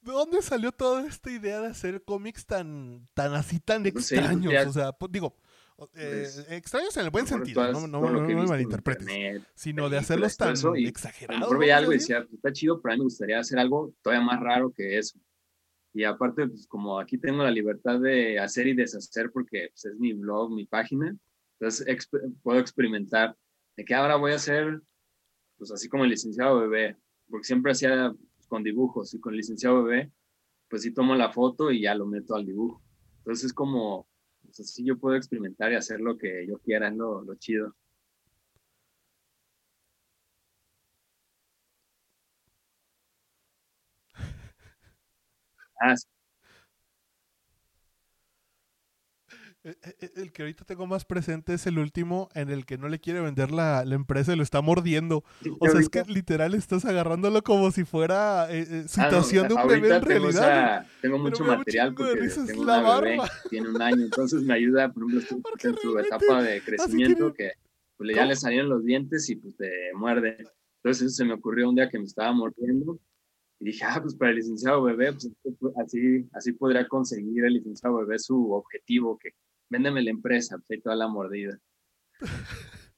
¿De 0.00 0.14
dónde 0.14 0.40
salió 0.40 0.72
toda 0.72 1.06
esta 1.06 1.30
idea 1.30 1.60
de 1.60 1.68
hacer 1.68 2.02
cómics 2.02 2.46
tan, 2.46 3.06
tan 3.12 3.34
así, 3.34 3.60
tan 3.60 3.84
extraños? 3.84 4.66
o 4.66 4.72
sea, 4.72 4.96
digo, 5.10 5.36
eh, 5.94 6.22
pues, 6.24 6.46
extraños 6.50 6.96
en 6.96 7.04
el 7.04 7.10
buen 7.10 7.26
sentido, 7.26 7.72
no, 7.72 7.86
no, 7.86 8.10
no, 8.10 8.20
me 8.20 8.46
malinterpretes, 8.46 9.42
sino 9.54 9.88
de 9.88 9.98
hacerlos 9.98 10.36
tan 10.36 10.54
exagerados. 10.76 11.48
Yo 11.48 11.74
algo 11.74 11.92
y 11.92 11.98
decía, 11.98 12.26
está 12.32 12.52
chido, 12.52 12.80
pero 12.80 12.94
a 12.94 12.96
mí 12.96 12.98
me 13.00 13.04
gustaría 13.04 13.38
hacer 13.38 13.60
algo 13.60 13.94
todavía 14.02 14.26
más 14.26 14.40
raro 14.40 14.72
que 14.72 14.98
eso. 14.98 15.20
Y 15.94 16.02
aparte, 16.02 16.48
pues 16.48 16.66
como 16.66 16.98
aquí 16.98 17.16
tengo 17.16 17.44
la 17.44 17.50
libertad 17.52 18.00
de 18.00 18.40
hacer 18.40 18.66
y 18.66 18.74
deshacer 18.74 19.30
porque 19.30 19.68
pues, 19.70 19.84
es 19.84 19.96
mi 19.98 20.14
blog, 20.14 20.50
mi 20.50 20.66
página, 20.66 21.16
entonces 21.60 22.08
puedo 22.42 22.58
experimentar 22.58 23.36
de 23.76 23.84
que 23.84 23.94
ahora 23.94 24.16
voy 24.16 24.32
a 24.32 24.36
hacer, 24.36 24.80
pues 25.58 25.70
así 25.70 25.88
como 25.88 26.02
el 26.02 26.10
licenciado 26.10 26.58
bebé, 26.58 26.96
porque 27.30 27.44
siempre 27.44 27.70
hacía 27.70 28.12
pues, 28.34 28.48
con 28.48 28.64
dibujos 28.64 29.14
y 29.14 29.20
con 29.20 29.32
el 29.32 29.38
licenciado 29.38 29.84
bebé, 29.84 30.10
pues 30.68 30.82
sí 30.82 30.92
tomo 30.92 31.14
la 31.14 31.30
foto 31.30 31.70
y 31.70 31.82
ya 31.82 31.94
lo 31.94 32.04
meto 32.04 32.34
al 32.34 32.46
dibujo. 32.46 32.82
Entonces 33.18 33.46
es 33.46 33.52
como 33.52 34.07
así 34.60 34.84
yo 34.84 34.98
puedo 34.98 35.16
experimentar 35.16 35.72
y 35.72 35.76
hacer 35.76 36.00
lo 36.00 36.16
que 36.18 36.46
yo 36.46 36.58
quiera, 36.58 36.88
es 36.88 36.94
lo, 36.96 37.22
lo 37.22 37.34
chido. 37.36 37.74
Ah, 45.80 45.94
el 50.16 50.32
que 50.32 50.42
ahorita 50.42 50.64
tengo 50.64 50.86
más 50.86 51.04
presente 51.04 51.54
es 51.54 51.66
el 51.66 51.78
último 51.78 52.28
en 52.34 52.50
el 52.50 52.66
que 52.66 52.78
no 52.78 52.88
le 52.88 52.98
quiere 52.98 53.20
vender 53.20 53.50
la, 53.50 53.84
la 53.84 53.94
empresa 53.94 54.32
y 54.32 54.36
lo 54.36 54.42
está 54.42 54.60
mordiendo. 54.60 55.24
O 55.58 55.68
sea, 55.68 55.80
es 55.80 55.88
que 55.88 56.04
literal 56.04 56.54
estás 56.54 56.84
agarrándolo 56.84 57.42
como 57.42 57.70
si 57.70 57.84
fuera 57.84 58.50
eh, 58.50 58.66
eh, 58.68 58.82
ah, 58.84 58.88
situación 58.88 59.48
de 59.48 59.54
un 59.54 59.68
bebé 59.68 59.96
en 59.96 60.02
realidad. 60.02 60.86
tengo 61.00 61.18
mucho 61.18 61.44
material 61.44 61.94
porque 61.94 62.28
tengo 62.46 62.62
una 62.62 63.00
bebé, 63.00 63.18
tiene 63.50 63.68
un 63.68 63.82
año, 63.82 64.04
entonces 64.04 64.42
me 64.42 64.54
ayuda, 64.54 64.92
por 64.92 65.04
ejemplo, 65.04 65.20
en 65.62 65.76
su 65.76 65.98
etapa 65.98 66.42
de 66.42 66.60
crecimiento 66.60 67.32
que 67.32 67.52
pues, 67.96 68.14
ya 68.14 68.24
le 68.24 68.36
salieron 68.36 68.68
los 68.68 68.84
dientes 68.84 69.28
y 69.28 69.36
pues 69.36 69.56
te 69.56 69.70
muerde. 69.94 70.36
Entonces 70.82 71.08
eso 71.08 71.16
se 71.16 71.24
me 71.24 71.34
ocurrió 71.34 71.68
un 71.68 71.74
día 71.74 71.88
que 71.88 71.98
me 71.98 72.04
estaba 72.04 72.32
mordiendo 72.32 73.00
Y 73.60 73.66
dije, 73.66 73.84
ah, 73.84 73.98
pues 74.00 74.14
para 74.14 74.30
el 74.30 74.36
licenciado 74.36 74.82
bebé, 74.82 75.12
pues 75.12 75.30
así, 75.84 76.28
así 76.32 76.52
podría 76.52 76.86
conseguir 76.86 77.44
el 77.44 77.54
licenciado 77.54 77.96
bebé 77.96 78.18
su 78.18 78.52
objetivo, 78.52 79.18
que 79.18 79.30
véndeme 79.68 80.02
la 80.02 80.10
empresa, 80.10 80.58
pues 80.66 80.82
toda 80.82 80.96
la 80.96 81.08
mordida. 81.08 81.58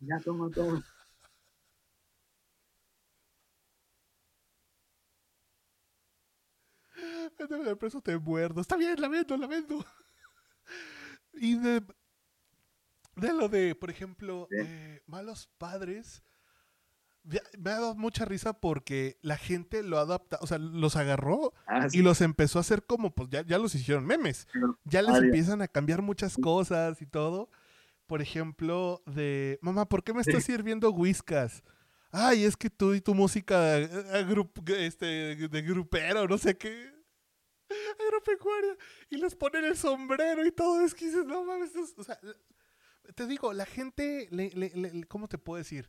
ya, 0.00 0.18
toma, 0.24 0.50
toma. 0.50 0.84
Véndeme 7.38 7.64
la 7.64 7.70
empresa, 7.70 8.00
te 8.00 8.18
muerdo. 8.18 8.60
Está 8.60 8.76
bien, 8.76 9.00
la 9.00 9.08
vendo, 9.08 9.36
la 9.36 9.46
vendo. 9.46 9.84
Y 11.32 11.56
de, 11.56 11.82
de 13.16 13.32
lo 13.32 13.48
de, 13.48 13.74
por 13.74 13.90
ejemplo, 13.90 14.48
eh, 14.50 15.02
malos 15.06 15.48
padres, 15.58 16.22
me 17.58 17.70
ha 17.70 17.74
dado 17.74 17.94
mucha 17.94 18.24
risa 18.24 18.52
porque 18.54 19.18
la 19.22 19.36
gente 19.36 19.82
lo 19.82 19.98
adapta, 19.98 20.38
o 20.40 20.46
sea, 20.46 20.58
los 20.58 20.96
agarró 20.96 21.52
Ah, 21.66 21.86
y 21.92 22.02
los 22.02 22.20
empezó 22.20 22.58
a 22.58 22.62
hacer 22.62 22.84
como, 22.84 23.14
pues 23.14 23.28
ya, 23.30 23.42
ya 23.42 23.58
los 23.58 23.74
hicieron 23.74 24.06
memes. 24.06 24.46
Ya 24.84 25.02
les 25.02 25.10
empiezan 25.26 25.62
a 25.62 25.68
cambiar 25.68 26.02
muchas 26.02 26.36
cosas 26.36 27.00
y 27.02 27.06
todo. 27.06 27.50
Por 28.06 28.22
ejemplo, 28.22 29.02
de, 29.06 29.58
mamá, 29.62 29.86
¿por 29.88 30.02
qué 30.02 30.12
me 30.12 30.20
estás 30.22 30.42
sirviendo 30.44 30.90
whiskas? 30.90 31.62
Ay, 32.10 32.42
es 32.44 32.56
que 32.56 32.68
tú 32.70 32.92
y 32.94 33.00
tu 33.00 33.14
música 33.14 33.78
eh, 33.78 33.88
agrup- 34.14 34.68
este, 34.76 35.36
de 35.48 35.62
grupero, 35.62 36.26
no 36.26 36.38
sé 36.38 36.56
qué. 36.58 36.90
Agropecuaria. 38.00 38.76
Y 39.10 39.16
les 39.18 39.34
ponen 39.36 39.64
el 39.64 39.76
sombrero 39.76 40.44
y 40.44 40.50
todo. 40.52 40.80
Es 40.84 40.94
que 40.94 41.06
dices, 41.06 41.24
no 41.24 41.44
mames, 41.44 41.70
o 41.96 42.02
sea, 42.04 42.18
te 43.14 43.26
digo, 43.26 43.52
la 43.52 43.66
gente, 43.66 44.28
le, 44.30 44.50
le- 44.50 44.72
le- 44.74 45.04
¿cómo 45.04 45.28
te 45.28 45.38
puedo 45.38 45.58
decir? 45.58 45.88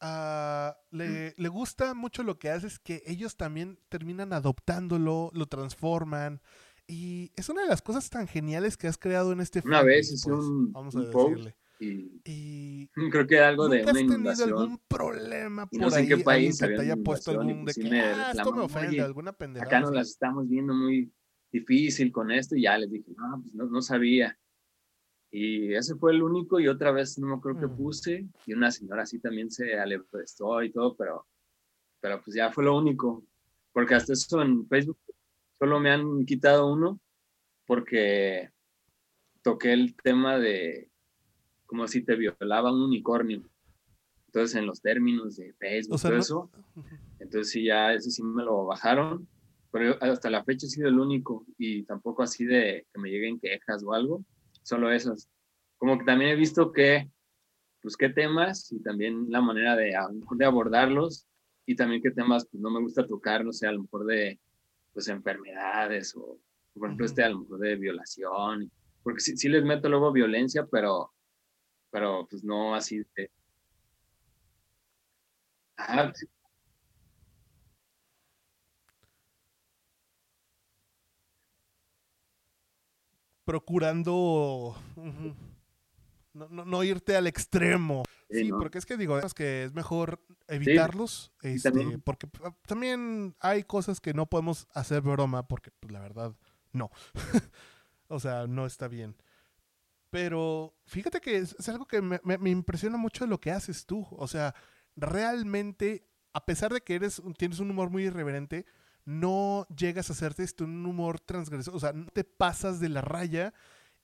Ah, 0.00 0.76
le, 0.90 1.34
le 1.36 1.48
gusta 1.48 1.94
mucho 1.94 2.22
lo 2.22 2.38
que 2.38 2.50
haces, 2.50 2.78
que 2.78 3.02
ellos 3.06 3.36
también 3.36 3.78
terminan 3.88 4.32
adoptándolo, 4.32 5.30
lo 5.34 5.46
transforman. 5.46 6.40
Y 6.86 7.32
es 7.36 7.48
una 7.48 7.62
de 7.62 7.68
las 7.68 7.82
cosas 7.82 8.08
tan 8.10 8.28
geniales 8.28 8.76
que 8.76 8.86
has 8.88 8.98
creado 8.98 9.32
en 9.32 9.40
este 9.40 9.60
Una 9.64 9.82
vez 9.82 10.12
hice 10.12 10.28
pues, 10.28 10.44
un- 10.44 10.72
vamos 10.72 10.94
a 10.94 10.98
un 11.00 11.10
post 11.10 11.28
decirle. 11.30 11.56
Y 11.78 12.20
Y 12.24 12.88
creo 13.10 13.26
que 13.26 13.40
algo 13.40 13.68
de 13.68 13.78
¿nunca 13.78 13.90
una 13.90 14.00
has 14.00 14.06
tenido 14.06 14.14
inundación. 14.14 14.48
algún 14.50 14.78
problema 14.88 15.66
por 15.66 15.80
no 15.80 15.90
sé 15.90 16.00
en 16.00 16.08
qué 16.08 16.16
país 16.18 16.58
que 16.60 16.68
te 16.68 16.80
haya 16.82 16.96
puesto 16.96 17.30
algún 17.32 17.48
de 17.48 17.64
pues 17.64 17.76
que, 17.76 17.88
ah, 18.00 18.32
esto 18.34 18.52
me 18.52 18.62
ofende, 18.62 18.88
"Oye, 18.88 19.00
alguna 19.02 19.32
pendejada. 19.32 19.68
Acá 19.70 19.80
nos 19.80 19.92
las 19.92 20.08
estamos 20.08 20.48
viendo 20.48 20.74
muy 20.74 21.12
difícil 21.52 22.12
con 22.12 22.30
esto 22.30 22.54
y 22.56 22.62
ya 22.62 22.76
les 22.78 22.90
dije, 22.90 23.12
no, 23.16 23.40
pues 23.42 23.54
no, 23.54 23.64
no 23.66 23.82
sabía. 23.82 24.38
Y 25.38 25.74
ese 25.74 25.94
fue 25.96 26.12
el 26.12 26.22
único 26.22 26.58
y 26.58 26.66
otra 26.66 26.92
vez 26.92 27.18
no 27.18 27.26
me 27.26 27.34
acuerdo 27.34 27.60
que 27.60 27.66
puse 27.68 28.26
y 28.46 28.54
una 28.54 28.70
señora 28.70 29.02
así 29.02 29.18
también 29.18 29.50
se 29.50 29.78
aleprestó 29.78 30.62
y 30.62 30.70
todo, 30.72 30.96
pero, 30.96 31.26
pero 32.00 32.22
pues 32.22 32.34
ya 32.34 32.50
fue 32.50 32.64
lo 32.64 32.74
único. 32.74 33.22
Porque 33.70 33.94
hasta 33.96 34.14
eso 34.14 34.40
en 34.40 34.66
Facebook 34.66 34.98
solo 35.58 35.78
me 35.78 35.90
han 35.90 36.24
quitado 36.24 36.72
uno 36.72 36.98
porque 37.66 38.48
toqué 39.42 39.74
el 39.74 39.94
tema 39.96 40.38
de 40.38 40.90
como 41.66 41.86
si 41.86 42.00
te 42.02 42.16
violaba 42.16 42.72
un 42.72 42.80
unicornio. 42.84 43.42
Entonces 44.28 44.56
en 44.56 44.64
los 44.64 44.80
términos 44.80 45.36
de 45.36 45.52
Facebook, 45.54 45.96
O 45.96 45.98
sea, 45.98 46.08
todo 46.10 46.16
no- 46.16 46.22
eso, 46.22 46.50
entonces 47.18 47.50
sí, 47.52 47.64
ya 47.64 47.92
ese 47.92 48.10
sí 48.10 48.22
me 48.22 48.42
lo 48.42 48.64
bajaron, 48.64 49.28
pero 49.70 49.98
hasta 50.00 50.30
la 50.30 50.44
fecha 50.44 50.66
ha 50.66 50.70
sido 50.70 50.88
el 50.88 50.98
único 50.98 51.44
y 51.58 51.82
tampoco 51.82 52.22
así 52.22 52.46
de 52.46 52.86
que 52.90 52.98
me 52.98 53.10
lleguen 53.10 53.38
quejas 53.38 53.82
o 53.84 53.92
algo, 53.92 54.24
solo 54.66 54.90
esas. 54.90 55.30
Como 55.78 55.96
que 55.96 56.04
también 56.04 56.32
he 56.32 56.36
visto 56.36 56.72
que, 56.72 57.08
pues 57.80 57.96
qué 57.96 58.08
temas 58.08 58.72
y 58.72 58.82
también 58.82 59.26
la 59.30 59.40
manera 59.40 59.76
de, 59.76 59.94
a 59.94 60.08
lo 60.08 60.14
mejor 60.14 60.38
de 60.38 60.44
abordarlos 60.44 61.26
y 61.64 61.76
también 61.76 62.02
qué 62.02 62.10
temas 62.10 62.48
pues 62.50 62.60
no 62.60 62.70
me 62.70 62.80
gusta 62.80 63.06
tocar, 63.06 63.44
no 63.44 63.52
sé, 63.52 63.68
a 63.68 63.72
lo 63.72 63.82
mejor 63.82 64.06
de 64.06 64.40
pues 64.92 65.06
enfermedades 65.08 66.16
o 66.16 66.40
por 66.74 66.88
ejemplo 66.88 67.06
este 67.06 67.22
a 67.22 67.28
lo 67.28 67.40
mejor 67.40 67.60
de 67.60 67.76
violación, 67.76 68.70
porque 69.04 69.20
sí, 69.20 69.36
sí 69.36 69.48
les 69.48 69.64
meto 69.64 69.88
luego 69.88 70.10
violencia, 70.10 70.66
pero, 70.66 71.12
pero 71.90 72.26
pues 72.28 72.42
no 72.42 72.74
así 72.74 73.04
de... 73.14 73.30
Ajá, 75.76 76.12
procurando 83.46 84.76
no, 86.34 86.48
no- 86.50 86.64
no 86.66 86.84
irte 86.84 87.16
al 87.16 87.26
extremo. 87.26 88.02
Sí, 88.30 88.40
Sí, 88.40 88.48
¿no? 88.50 88.58
porque 88.58 88.78
es 88.78 88.84
que 88.84 88.96
digo, 88.96 89.18
es 89.18 89.32
que 89.32 89.64
es 89.64 89.72
mejor 89.72 90.20
evitarlos, 90.48 91.32
este, 91.42 91.70
también- 91.70 92.00
porque 92.02 92.28
ah, 92.44 92.54
también 92.66 93.34
hay 93.40 93.62
cosas 93.62 94.00
que 94.00 94.12
no 94.12 94.26
podemos 94.26 94.66
hacer 94.74 95.00
broma, 95.00 95.46
porque 95.48 95.70
pues, 95.80 95.92
la 95.92 96.00
verdad, 96.00 96.34
no. 96.72 96.90
o 98.08 98.18
sea, 98.20 98.46
no 98.48 98.66
está 98.66 98.88
bien. 98.88 99.16
Pero 100.10 100.74
fíjate 100.86 101.20
que 101.20 101.36
es, 101.38 101.54
es 101.58 101.68
algo 101.68 101.86
que 101.86 102.02
me, 102.02 102.20
me- 102.24 102.38
me 102.38 102.50
impresiona 102.50 102.96
mucho 102.96 103.24
de 103.24 103.30
lo 103.30 103.40
que 103.40 103.50
haces 103.52 103.86
tú. 103.86 104.06
O 104.10 104.26
sea, 104.26 104.54
realmente, 104.96 106.04
a 106.32 106.44
pesar 106.44 106.72
de 106.72 106.80
que 106.80 106.96
eres, 106.96 107.22
tienes 107.38 107.60
un 107.60 107.70
humor 107.70 107.90
muy 107.90 108.04
irreverente, 108.04 108.66
no 109.06 109.66
llegas 109.74 110.10
a 110.10 110.12
hacerte 110.12 110.42
este, 110.42 110.64
un 110.64 110.84
humor 110.84 111.18
transgresor. 111.20 111.74
O 111.74 111.80
sea, 111.80 111.94
no 111.94 112.04
te 112.12 112.24
pasas 112.24 112.78
de 112.78 112.90
la 112.90 113.00
raya 113.00 113.54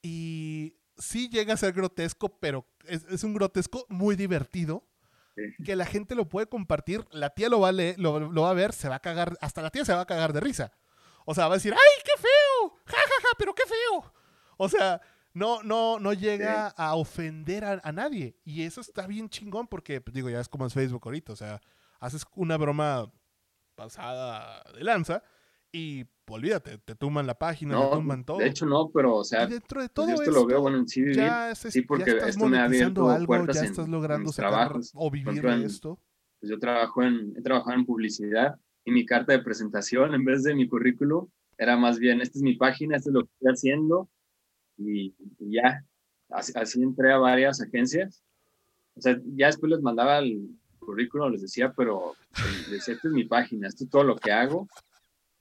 y 0.00 0.76
sí 0.96 1.28
llega 1.28 1.52
a 1.52 1.58
ser 1.58 1.74
grotesco, 1.74 2.38
pero 2.38 2.66
es, 2.86 3.04
es 3.10 3.22
un 3.24 3.34
grotesco 3.34 3.84
muy 3.90 4.16
divertido. 4.16 4.88
Sí. 5.34 5.42
Que 5.64 5.76
la 5.76 5.86
gente 5.86 6.14
lo 6.14 6.28
puede 6.28 6.46
compartir, 6.46 7.06
la 7.10 7.30
tía 7.30 7.48
lo 7.48 7.60
va, 7.60 7.68
a 7.68 7.72
leer- 7.72 7.96
lo, 7.96 8.20
lo 8.20 8.42
va 8.42 8.50
a 8.50 8.54
ver, 8.54 8.72
se 8.74 8.88
va 8.90 8.96
a 8.96 9.00
cagar, 9.00 9.36
hasta 9.40 9.62
la 9.62 9.70
tía 9.70 9.82
se 9.84 9.94
va 9.94 10.02
a 10.02 10.06
cagar 10.06 10.32
de 10.34 10.40
risa. 10.40 10.72
O 11.24 11.34
sea, 11.34 11.48
va 11.48 11.54
a 11.54 11.56
decir, 11.56 11.72
¡ay, 11.72 12.02
qué 12.04 12.20
feo! 12.20 12.76
¡Ja, 12.84 12.96
ja, 12.98 13.14
ja! 13.22 13.28
¡Pero 13.38 13.54
qué 13.54 13.62
feo! 13.66 14.12
O 14.58 14.68
sea, 14.68 15.00
no, 15.32 15.62
no, 15.62 15.98
no 15.98 16.12
llega 16.12 16.68
a 16.68 16.94
ofender 16.96 17.64
a, 17.64 17.80
a 17.82 17.92
nadie. 17.92 18.36
Y 18.44 18.62
eso 18.64 18.82
está 18.82 19.06
bien 19.06 19.30
chingón 19.30 19.66
porque, 19.68 20.02
pues, 20.02 20.12
digo, 20.12 20.28
ya 20.28 20.38
es 20.38 20.48
como 20.50 20.66
es 20.66 20.74
Facebook 20.74 21.02
ahorita. 21.06 21.32
O 21.32 21.36
sea, 21.36 21.62
haces 21.98 22.26
una 22.34 22.58
broma 22.58 23.10
pasada 23.74 24.62
de 24.76 24.84
lanza 24.84 25.22
y 25.72 26.04
olvídate, 26.28 26.78
te 26.78 26.94
tumban 26.94 27.26
la 27.26 27.38
página, 27.38 27.74
te 27.74 27.80
No, 27.80 27.90
tumban 27.90 28.24
todo. 28.24 28.38
de 28.38 28.46
hecho 28.46 28.64
no, 28.66 28.90
pero 28.90 29.16
o 29.16 29.24
sea, 29.24 29.46
dentro 29.46 29.80
de 29.82 29.88
pues, 29.88 29.94
todo 29.94 30.06
yo 30.08 30.12
esto 30.14 30.22
esto, 30.30 30.32
lo 30.40 30.46
veo 30.46 30.60
bueno 30.60 30.78
en 30.78 30.88
sí 30.88 31.00
vivir. 31.02 31.16
ya, 31.16 31.50
es- 31.50 31.58
sí, 31.58 31.82
porque 31.82 32.06
ya 32.06 32.12
estás 32.12 32.28
esto 32.30 32.48
me 32.48 32.58
ha 32.58 32.64
abierto 32.64 33.10
algo, 33.10 33.26
puertas 33.26 33.54
ya 33.56 33.60
en- 33.62 33.66
estás 33.66 33.84
en 33.86 33.90
logrando 33.92 34.26
mis 34.26 34.34
sacar 34.34 34.50
trabajos. 34.50 34.90
o 34.94 35.10
vivir 35.10 35.28
ejemplo, 35.28 35.52
en- 35.52 35.62
esto. 35.66 35.98
Pues 36.40 36.50
yo 36.50 36.58
trabajo 36.58 37.02
en, 37.02 37.34
he 37.36 37.42
trabajado 37.42 37.76
en 37.78 37.86
publicidad 37.86 38.56
y 38.84 38.90
mi 38.92 39.04
carta 39.06 39.32
de 39.32 39.38
presentación 39.40 40.14
en 40.14 40.24
vez 40.24 40.42
de 40.42 40.54
mi 40.54 40.66
currículum 40.68 41.28
era 41.58 41.76
más 41.76 41.98
bien, 41.98 42.20
esta 42.20 42.38
es 42.38 42.42
mi 42.42 42.56
página, 42.56 42.96
esto 42.96 43.10
es 43.10 43.14
lo 43.14 43.20
que 43.24 43.30
estoy 43.34 43.52
haciendo 43.52 44.08
y, 44.78 45.14
y 45.38 45.54
ya, 45.54 45.84
así, 46.30 46.52
así 46.56 46.82
entré 46.82 47.12
a 47.12 47.18
varias 47.18 47.60
agencias. 47.60 48.22
O 48.94 49.00
sea, 49.00 49.18
ya 49.36 49.46
después 49.46 49.70
les 49.70 49.80
mandaba 49.82 50.18
el 50.18 50.48
currículum, 50.84 51.30
les 51.32 51.42
decía, 51.42 51.72
pero 51.76 52.14
les 52.44 52.70
decía, 52.70 52.94
esta 52.94 53.08
es 53.08 53.14
mi 53.14 53.24
página, 53.24 53.68
esto 53.68 53.84
es 53.84 53.90
todo 53.90 54.04
lo 54.04 54.16
que 54.16 54.32
hago. 54.32 54.68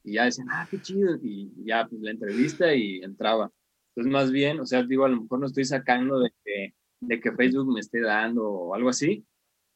Y 0.03 0.13
ya 0.13 0.25
decían, 0.25 0.47
ah, 0.51 0.67
qué 0.69 0.81
chido. 0.81 1.17
Y 1.21 1.51
ya, 1.63 1.87
pues 1.87 2.01
la 2.01 2.11
entrevista 2.11 2.73
y 2.73 3.01
entraba. 3.03 3.51
Entonces, 3.89 4.11
más 4.11 4.31
bien, 4.31 4.59
o 4.59 4.65
sea, 4.65 4.83
digo, 4.83 5.05
a 5.05 5.09
lo 5.09 5.21
mejor 5.21 5.39
no 5.39 5.47
estoy 5.47 5.65
sacando 5.65 6.19
de 6.19 6.31
que, 6.43 6.73
de 7.01 7.19
que 7.19 7.31
Facebook 7.33 7.73
me 7.73 7.81
esté 7.81 8.01
dando 8.01 8.47
o 8.47 8.75
algo 8.75 8.89
así, 8.89 9.25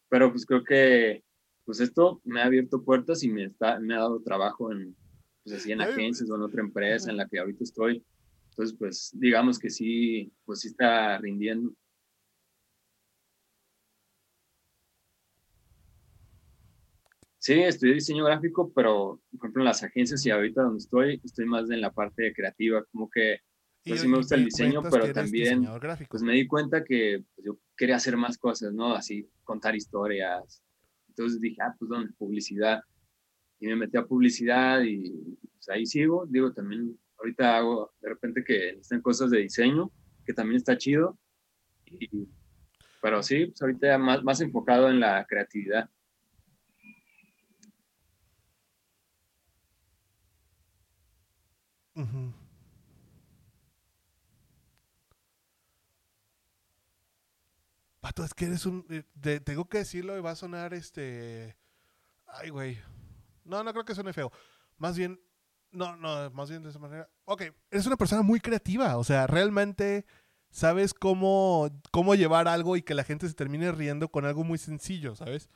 pero 0.10 0.32
pues 0.32 0.46
creo 0.46 0.64
que 0.64 1.24
pues 1.66 1.80
esto 1.80 2.22
me 2.24 2.42
ha 2.42 2.46
abierto 2.46 2.84
puertas 2.84 3.24
y 3.24 3.30
me, 3.30 3.46
está, 3.46 3.80
me 3.80 3.96
ha 3.96 4.00
dado 4.00 4.22
trabajo 4.22 4.72
en, 4.72 4.96
pues 5.44 5.56
así 5.58 5.72
en 5.72 5.82
Ay, 5.82 5.92
agencias 5.92 6.30
o 6.30 6.36
en 6.36 6.44
otra 6.44 6.62
empresa 6.62 7.10
en 7.10 7.18
la 7.18 7.28
que 7.28 7.40
ahorita 7.40 7.64
estoy. 7.64 8.04
Entonces, 8.52 8.78
pues 8.78 9.12
digamos 9.16 9.60
que 9.60 9.70
sí, 9.70 10.32
pues 10.46 10.62
sí 10.62 10.70
está 10.70 11.18
rindiendo. 11.18 11.74
Sí, 17.46 17.54
estudié 17.62 17.94
diseño 17.94 18.26
gráfico, 18.26 18.74
pero 18.74 19.22
por 19.30 19.40
ejemplo 19.40 19.62
en 19.62 19.66
las 19.66 19.84
agencias 19.84 20.26
y 20.26 20.32
ahorita 20.32 20.64
donde 20.64 20.80
estoy, 20.80 21.22
estoy 21.24 21.46
más 21.46 21.70
en 21.70 21.80
la 21.80 21.92
parte 21.92 22.34
creativa, 22.34 22.84
como 22.86 23.08
que 23.08 23.42
pues 23.86 24.02
sí 24.02 24.08
me 24.08 24.18
gusta 24.18 24.34
el 24.34 24.46
diseño, 24.46 24.82
pero 24.82 25.14
también, 25.14 25.64
pues 26.10 26.24
me 26.24 26.34
di 26.34 26.48
cuenta 26.48 26.84
que 26.84 27.24
pues, 27.36 27.46
yo 27.46 27.60
quería 27.78 27.98
hacer 27.98 28.18
más 28.18 28.40
cosas, 28.40 28.74
¿no? 28.74 28.96
Así, 28.96 29.30
contar 29.44 29.76
historias. 29.76 30.64
Entonces 31.08 31.40
dije, 31.40 31.62
ah, 31.62 31.76
pues 31.78 31.88
¿dónde? 31.88 32.14
Publicidad. 32.14 32.82
Y 33.60 33.68
me 33.68 33.76
metí 33.76 33.96
a 33.96 34.08
publicidad 34.08 34.82
y 34.82 35.14
pues 35.54 35.70
ahí 35.70 35.86
sigo. 35.86 36.26
Digo, 36.26 36.52
también 36.52 36.98
ahorita 37.20 37.58
hago 37.58 37.94
de 38.02 38.10
repente 38.10 38.44
que 38.44 38.70
están 38.70 39.02
cosas 39.04 39.30
de 39.30 39.42
diseño, 39.42 39.92
que 40.26 40.34
también 40.34 40.58
está 40.58 40.80
chido. 40.80 41.20
Y, 41.86 42.28
pero 43.04 43.22
sí, 43.22 43.46
pues 43.46 43.62
ahorita 43.62 44.00
más, 44.00 44.24
más 44.24 44.42
enfocado 44.42 44.90
en 44.90 45.00
la 45.00 45.24
creatividad. 45.30 45.92
Vato, 58.06 58.24
es 58.24 58.36
que 58.36 58.46
eres 58.46 58.68
un. 58.68 58.86
eh, 58.92 59.40
tengo 59.40 59.68
que 59.68 59.80
decirlo 59.80 60.16
y 60.16 60.22
va 60.22 60.30
a 60.30 60.36
sonar 60.36 60.76
este. 60.76 61.58
Ay, 62.28 62.52
güey. 62.52 62.78
No, 63.44 63.64
no 63.64 63.72
creo 63.72 63.84
que 63.84 63.96
suene 63.96 64.14
feo. 64.14 64.32
Más 64.78 64.96
bien. 64.96 65.20
No, 65.72 65.96
no, 65.96 66.30
más 66.30 66.48
bien 66.52 66.62
de 66.62 66.70
esa 66.70 66.78
manera. 66.78 67.10
Ok, 67.26 67.42
eres 67.72 67.88
una 67.88 67.98
persona 67.98 68.22
muy 68.22 68.40
creativa. 68.40 68.96
O 68.98 69.04
sea, 69.04 69.26
realmente 69.26 70.06
sabes 70.52 70.94
cómo, 70.94 71.68
cómo 71.92 72.14
llevar 72.14 72.48
algo 72.48 72.78
y 72.78 72.84
que 72.84 72.94
la 72.94 73.04
gente 73.04 73.28
se 73.28 73.34
termine 73.34 73.72
riendo 73.72 74.10
con 74.10 74.24
algo 74.26 74.44
muy 74.44 74.60
sencillo, 74.60 75.16
¿sabes? 75.16 75.50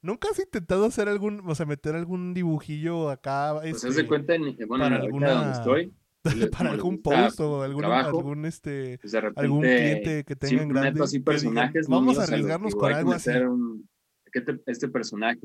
¿Nunca 0.00 0.28
has 0.30 0.38
intentado 0.38 0.84
hacer 0.84 1.08
algún, 1.08 1.42
o 1.44 1.54
sea, 1.56 1.66
meter 1.66 1.96
algún 1.96 2.34
dibujillo 2.34 3.10
acá? 3.10 3.56
Pues 3.60 3.82
este, 3.82 4.02
de 4.02 4.06
cuenta, 4.06 4.36
en, 4.36 4.56
bueno, 4.68 4.84
para 4.84 4.96
alguna- 4.98 5.30
donde 5.32 5.52
estoy, 5.58 5.92
para 6.50 6.70
algún 6.70 7.02
post 7.02 7.40
o 7.40 7.62
algún, 7.62 7.80
trabajo, 7.80 8.18
algún 8.18 8.44
este 8.46 8.98
pues 9.00 9.12
repente, 9.12 9.40
algún 9.40 9.60
cliente 9.62 10.24
que 10.24 10.36
tenga 10.36 10.62
en 10.62 10.68
grande 10.68 11.02
así 11.02 11.18
digan, 11.18 11.24
personajes, 11.24 11.88
vamos 11.88 12.18
a 12.18 12.22
arriesgarnos 12.24 12.74
con 12.74 12.92
algo 12.92 13.12
así. 13.12 13.30
un- 13.30 13.88
que 14.32 14.40
te- 14.40 14.60
este 14.66 14.88
personaje. 14.88 15.40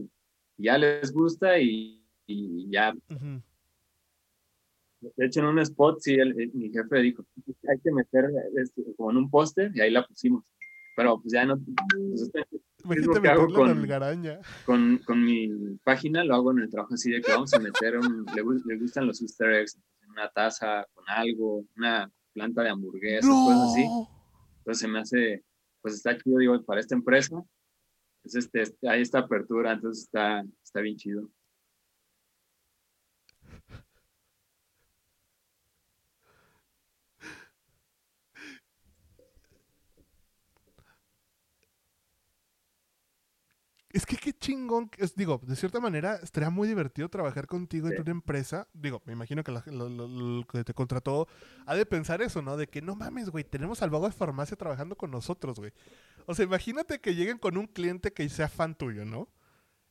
Ya 0.58 0.78
les 0.78 1.12
gusta 1.12 1.58
y, 1.60 2.04
y 2.28 2.70
ya. 2.70 2.94
Ujú. 3.10 3.42
De 5.16 5.26
hecho, 5.26 5.40
en 5.40 5.46
un 5.48 5.60
spot, 5.60 6.00
sí, 6.00 6.14
el- 6.14 6.40
el- 6.40 6.52
mi 6.54 6.70
jefe 6.72 7.00
dijo, 7.00 7.26
hay 7.68 7.80
que 7.80 7.92
meter 7.92 8.30
este, 8.62 8.84
como 8.96 9.12
en 9.12 9.18
un 9.18 9.30
póster 9.30 9.72
y 9.74 9.82
ahí 9.82 9.90
la 9.92 10.06
pusimos. 10.06 10.44
Pero 10.96 11.20
pues 11.22 11.34
ya 11.34 11.46
no, 11.46 11.58
pues, 11.58 12.22
este- 12.24 12.46
Imagínate 12.84 13.22
que 13.22 13.28
hago 13.30 13.48
con- 13.54 13.88
con, 14.66 14.98
con 15.06 15.24
mi 15.24 15.48
página 15.84 16.24
lo 16.24 16.34
hago 16.36 16.52
en 16.52 16.60
el 16.60 16.70
trabajo 16.70 16.96
así 16.96 17.12
de 17.12 17.22
que 17.22 17.32
vamos 17.32 17.54
a 17.54 17.60
meter 17.60 17.98
un, 17.98 18.26
le, 18.36 18.44
le 18.66 18.80
gustan 18.80 19.06
los 19.08 19.22
easter 19.22 19.52
eggs, 19.54 19.78
una 20.12 20.30
taza 20.30 20.86
con 20.94 21.04
algo, 21.10 21.66
una 21.78 22.12
planta 22.34 22.64
de 22.64 22.70
hamburguesas, 22.70 23.30
cosas 23.30 23.72
así. 23.72 23.86
¡No! 23.88 24.10
Entonces 24.60 24.80
se 24.82 24.88
me 24.88 25.00
hace, 25.00 25.44
pues 25.82 25.96
está 25.96 26.18
chido, 26.18 26.38
digo, 26.38 26.62
para 26.64 26.80
esta 26.80 26.96
empresa. 26.96 27.42
Pues 28.22 28.36
este- 28.36 28.64
hay 28.88 29.02
esta 29.02 29.20
apertura, 29.20 29.72
entonces 29.74 30.04
está, 30.06 30.44
está 30.64 30.82
bien 30.82 30.96
chido. 30.98 31.30
Es 43.94 44.06
que 44.06 44.16
qué 44.18 44.32
chingón. 44.34 44.90
es- 44.98 45.16
digo, 45.16 45.42
de 45.44 45.56
cierta 45.56 45.80
manera, 45.80 46.16
estaría 46.24 46.50
muy 46.50 46.68
divertido 46.68 47.10
trabajar 47.10 47.46
contigo 47.48 47.88
en 47.88 47.96
Sí. 47.96 48.02
una 48.02 48.12
empresa. 48.12 48.68
Digo, 48.74 49.02
me 49.06 49.14
imagino 49.14 49.44
que 49.44 49.52
lo 49.52 50.46
que 50.48 50.64
te 50.64 50.74
contrató 50.74 51.28
ha 51.66 51.76
de 51.76 51.86
pensar 51.86 52.22
eso, 52.22 52.42
¿no? 52.42 52.56
De 52.58 52.68
que 52.68 52.82
no 52.82 52.96
mames, 52.96 53.30
güey, 53.30 53.44
tenemos 53.44 53.82
al 53.82 53.90
vago 53.90 54.06
de 54.08 54.14
farmacia 54.14 54.56
trabajando 54.58 54.96
con 54.96 55.12
nosotros, 55.12 55.60
güey. 55.60 55.72
O 56.26 56.36
sea, 56.36 56.46
imagínate 56.46 57.00
que 57.00 57.16
lleguen 57.16 57.38
con 57.38 57.58
un 57.58 57.68
cliente 57.68 58.12
que 58.14 58.28
sea 58.30 58.48
fan 58.48 58.76
tuyo, 58.76 59.04
¿no? 59.06 59.28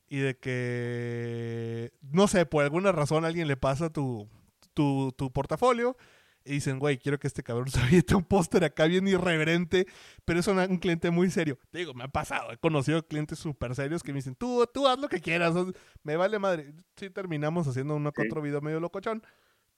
Y 0.09 0.19
de 0.19 0.37
que, 0.39 1.93
no 2.01 2.27
sé, 2.29 2.47
por 2.47 2.65
alguna 2.65 2.93
razón 2.93 3.25
alguien 3.25 3.49
le 3.49 3.57
pasa 3.57 3.91
tu, 3.91 4.29
tu, 4.75 5.13
tu 5.17 5.31
portafolio 5.33 5.97
y 6.51 6.55
dicen, 6.55 6.79
güey, 6.79 6.99
quiero 6.99 7.19
que 7.19 7.27
este 7.27 7.43
cabrón 7.43 7.67
se 7.71 7.81
aviente 7.81 8.15
un 8.15 8.25
póster 8.25 8.65
acá 8.65 8.87
bien 8.87 9.07
irreverente, 9.09 9.87
pero 10.25 10.41
es 10.41 10.47
una- 10.47 10.67
un 10.67 10.79
cliente 10.79 11.11
muy 11.11 11.31
serio. 11.31 11.59
Te 11.71 11.79
digo, 11.79 11.95
me 11.95 12.05
ha 12.05 12.09
pasado, 12.09 12.53
he 12.53 12.57
conocido 12.59 13.07
clientes 13.07 13.39
súper 13.39 13.75
serios 13.75 14.03
que 14.03 14.13
me 14.13 14.17
dicen, 14.19 14.35
tú, 14.35 14.67
tú 14.73 14.87
haz 14.89 14.99
lo 14.99 15.09
que 15.09 15.21
quieras, 15.21 15.55
me 16.03 16.17
vale 16.17 16.39
madre. 16.39 16.73
Sí 16.97 17.11
terminamos 17.11 17.67
haciendo 17.67 17.95
uno 17.97 18.13
que 18.13 18.23
Sí. 18.23 18.29
otro 18.29 18.43
video 18.43 18.61
medio 18.61 18.81
locochón, 18.81 19.23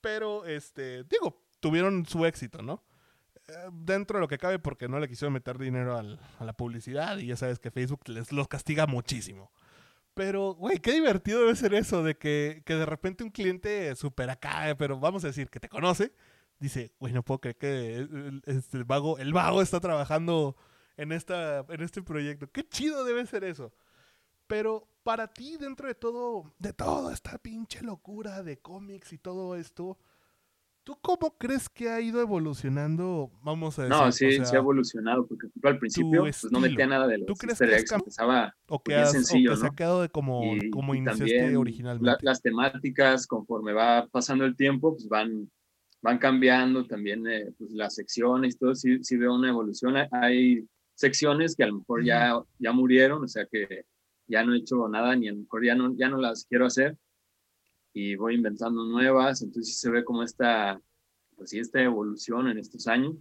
pero, 0.00 0.44
este, 0.46 1.04
digo, 1.04 1.40
tuvieron 1.60 2.04
su 2.06 2.24
éxito, 2.26 2.62
¿no? 2.62 2.82
Eh, 3.48 3.52
Dentro 3.72 4.18
de 4.18 4.20
lo 4.20 4.28
que 4.28 4.38
cabe, 4.38 4.58
porque 4.58 4.88
no 4.88 4.98
le 4.98 5.08
quisieron 5.08 5.32
meter 5.32 5.58
dinero 5.58 5.96
al- 5.96 6.18
a 6.38 6.44
la 6.44 6.52
publicidad 6.52 7.18
y 7.18 7.26
ya 7.26 7.36
sabes 7.36 7.58
que 7.58 7.70
Facebook 7.70 8.00
les 8.08 8.32
los 8.32 8.48
castiga 8.48 8.86
muchísimo. 8.86 9.52
Pero, 10.14 10.54
güey, 10.54 10.78
qué 10.78 10.92
divertido 10.92 11.40
debe 11.40 11.56
ser 11.56 11.72
eso 11.74 12.02
de 12.02 12.16
que, 12.18 12.62
que 12.66 12.74
de 12.74 12.84
repente 12.84 13.24
un 13.24 13.30
cliente 13.30 13.94
súper 13.96 14.28
acá, 14.28 14.74
pero 14.78 14.98
vamos 15.00 15.24
a 15.24 15.28
decir 15.28 15.48
que 15.48 15.58
te 15.58 15.68
conoce, 15.70 16.12
dice, 16.62 16.92
güey, 16.98 17.12
no 17.12 17.22
puedo 17.22 17.40
creer 17.40 17.56
que 17.56 17.96
el, 17.96 18.42
este, 18.46 18.78
el 18.78 18.84
vago, 18.84 19.18
el 19.18 19.32
vago 19.32 19.60
está 19.60 19.80
trabajando 19.80 20.56
en, 20.96 21.12
esta, 21.12 21.66
en 21.68 21.82
este 21.82 22.02
proyecto. 22.02 22.46
Qué 22.50 22.66
chido 22.66 23.04
debe 23.04 23.26
ser 23.26 23.44
eso. 23.44 23.72
Pero 24.46 24.88
para 25.02 25.26
ti, 25.28 25.56
dentro 25.58 25.88
de 25.88 25.94
todo, 25.94 26.52
de 26.58 26.72
toda 26.72 27.12
esta 27.12 27.38
pinche 27.38 27.82
locura 27.82 28.42
de 28.42 28.58
cómics 28.58 29.12
y 29.12 29.18
todo 29.18 29.56
esto, 29.56 29.98
¿tú 30.84 30.96
cómo 31.00 31.36
crees 31.38 31.68
que 31.68 31.88
ha 31.90 32.00
ido 32.00 32.20
evolucionando? 32.20 33.30
Vamos 33.42 33.78
a 33.78 33.82
decir, 33.84 33.96
No, 33.96 34.12
sí, 34.12 34.26
o 34.26 34.30
sí 34.30 34.36
sea, 34.44 34.58
ha 34.58 34.60
evolucionado, 34.60 35.26
porque 35.26 35.48
al 35.64 35.78
principio 35.78 36.20
pues, 36.22 36.46
no 36.50 36.60
metía 36.60 36.86
nada 36.86 37.06
de 37.08 37.18
los 37.18 37.26
¿Tú 37.26 37.34
crees 37.34 37.58
que 37.58 37.64
has 37.74 37.90
empezaba 37.92 38.54
o 38.68 38.82
que, 38.82 38.92
bien 38.92 39.02
has- 39.04 39.08
o 39.10 39.12
sencillo, 39.12 39.50
que 39.50 39.56
se 39.56 39.66
ha 39.66 39.70
¿no? 39.70 39.74
quedado 39.76 40.02
de 40.02 40.08
como, 40.10 40.54
y, 40.56 40.70
como 40.70 40.94
y 40.94 40.98
iniciaste 40.98 41.56
originalmente. 41.56 42.06
la- 42.06 42.18
las 42.22 42.40
temáticas, 42.42 43.26
conforme 43.26 43.72
va 43.72 44.06
pasando 44.12 44.44
el 44.44 44.54
tiempo, 44.56 44.92
pues 44.92 45.08
van, 45.08 45.50
van 46.02 46.18
cambiando 46.18 46.86
también 46.86 47.26
eh, 47.28 47.52
pues, 47.58 47.70
las 47.72 47.94
secciones, 47.94 48.58
todo, 48.58 48.74
sí, 48.74 49.02
sí 49.04 49.16
veo 49.16 49.34
una 49.34 49.48
evolución. 49.50 49.96
Hay- 50.12 50.66
secciones 50.94 51.56
que 51.56 51.64
a 51.64 51.68
lo 51.68 51.78
mejor 51.78 52.04
ya, 52.04 52.40
ya 52.58 52.72
murieron, 52.72 53.24
o 53.24 53.28
sea 53.28 53.46
que 53.50 53.84
ya 54.28 54.44
no 54.44 54.54
he 54.54 54.58
hecho 54.58 54.86
nada, 54.88 55.16
ni 55.16 55.28
a 55.28 55.32
lo 55.32 55.38
mejor 55.40 55.64
ya 55.64 55.74
no, 55.74 55.96
ya 55.96 56.08
no 56.08 56.18
las 56.18 56.44
quiero 56.46 56.66
hacer, 56.66 56.96
y 57.94 58.16
voy 58.16 58.34
inventando 58.36 58.84
nuevas, 58.84 59.42
entonces 59.42 59.74
sí 59.74 59.80
se 59.80 59.90
ve 59.90 60.04
como 60.04 60.22
esta, 60.22 60.80
pues 61.36 61.50
sí, 61.50 61.58
esta 61.58 61.82
evolución 61.82 62.48
en 62.48 62.58
estos 62.58 62.86
años. 62.86 63.16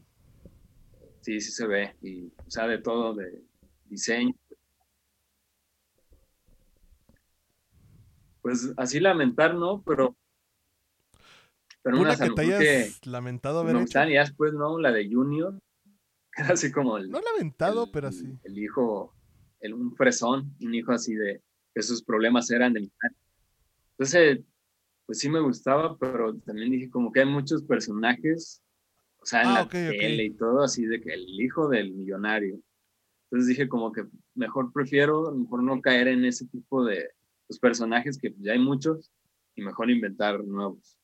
Sí, 1.21 1.39
sí 1.39 1.51
se 1.51 1.67
ve, 1.67 1.95
y 2.01 2.25
o 2.27 2.49
sea, 2.49 2.67
de 2.67 2.79
todo, 2.79 3.13
de 3.13 3.43
diseño, 3.85 4.33
pues 8.41 8.73
así 8.77 8.99
lamentar, 8.99 9.53
¿no? 9.55 9.83
Pero, 9.83 10.15
pero 11.83 11.97
Una 11.97 12.03
unas 12.09 12.21
a 12.21 12.23
que 12.25 12.29
te 12.35 12.41
hayas 12.41 12.99
que 13.01 13.09
lamentado 13.09 13.57
me 13.63 13.69
haber 13.69 13.75
hecho. 13.75 13.83
gustan, 13.85 14.09
y 14.09 14.13
después, 14.13 14.53
¿no? 14.53 14.79
La 14.79 14.91
de 14.91 15.09
Junior, 15.11 15.53
que 16.35 16.41
era 16.43 16.53
así 16.53 16.71
como 16.71 16.97
el, 16.97 17.09
No 17.09 17.19
lamentado, 17.21 17.85
el- 17.85 17.91
pero 17.91 18.07
así. 18.07 18.37
el 18.43 18.57
hijo, 18.59 19.13
el, 19.59 19.73
un 19.73 19.95
fresón, 19.95 20.53
un 20.61 20.75
hijo 20.75 20.91
así 20.91 21.13
de 21.15 21.41
que 21.73 21.81
sus 21.81 22.03
problemas 22.03 22.49
eran 22.51 22.73
del 22.73 22.91
Entonces, 23.97 24.39
pues 25.05 25.19
sí 25.19 25.29
me 25.29 25.39
gustaba, 25.39 25.97
pero 25.97 26.35
también 26.39 26.71
dije 26.71 26.89
como 26.89 27.11
que 27.11 27.21
hay 27.21 27.25
muchos 27.25 27.63
personajes, 27.63 28.61
o 29.19 29.25
sea, 29.25 29.41
en 29.43 29.49
Ah, 29.49 29.53
la 29.53 29.61
ok, 29.61 29.67
ok. 29.67 29.75
tele 29.99 30.25
y 30.25 30.33
todo, 30.33 30.63
así 30.63 30.85
de 30.85 31.01
que 31.01 31.13
el 31.13 31.27
hijo 31.41 31.67
del 31.69 31.93
millonario. 31.93 32.59
Entonces 33.25 33.47
dije 33.47 33.69
como 33.69 33.91
que 33.91 34.05
mejor 34.35 34.71
prefiero, 34.73 35.27
a 35.29 35.31
lo 35.31 35.37
mejor 35.37 35.63
no 35.63 35.81
caer 35.81 36.07
en 36.09 36.25
ese 36.25 36.47
tipo 36.47 36.83
de 36.83 37.09
pues, 37.47 37.59
personajes 37.59 38.17
que 38.17 38.33
ya 38.39 38.53
hay 38.53 38.59
muchos 38.59 39.11
y 39.55 39.61
mejor 39.61 39.89
inventar 39.89 40.43
nuevos. 40.43 40.97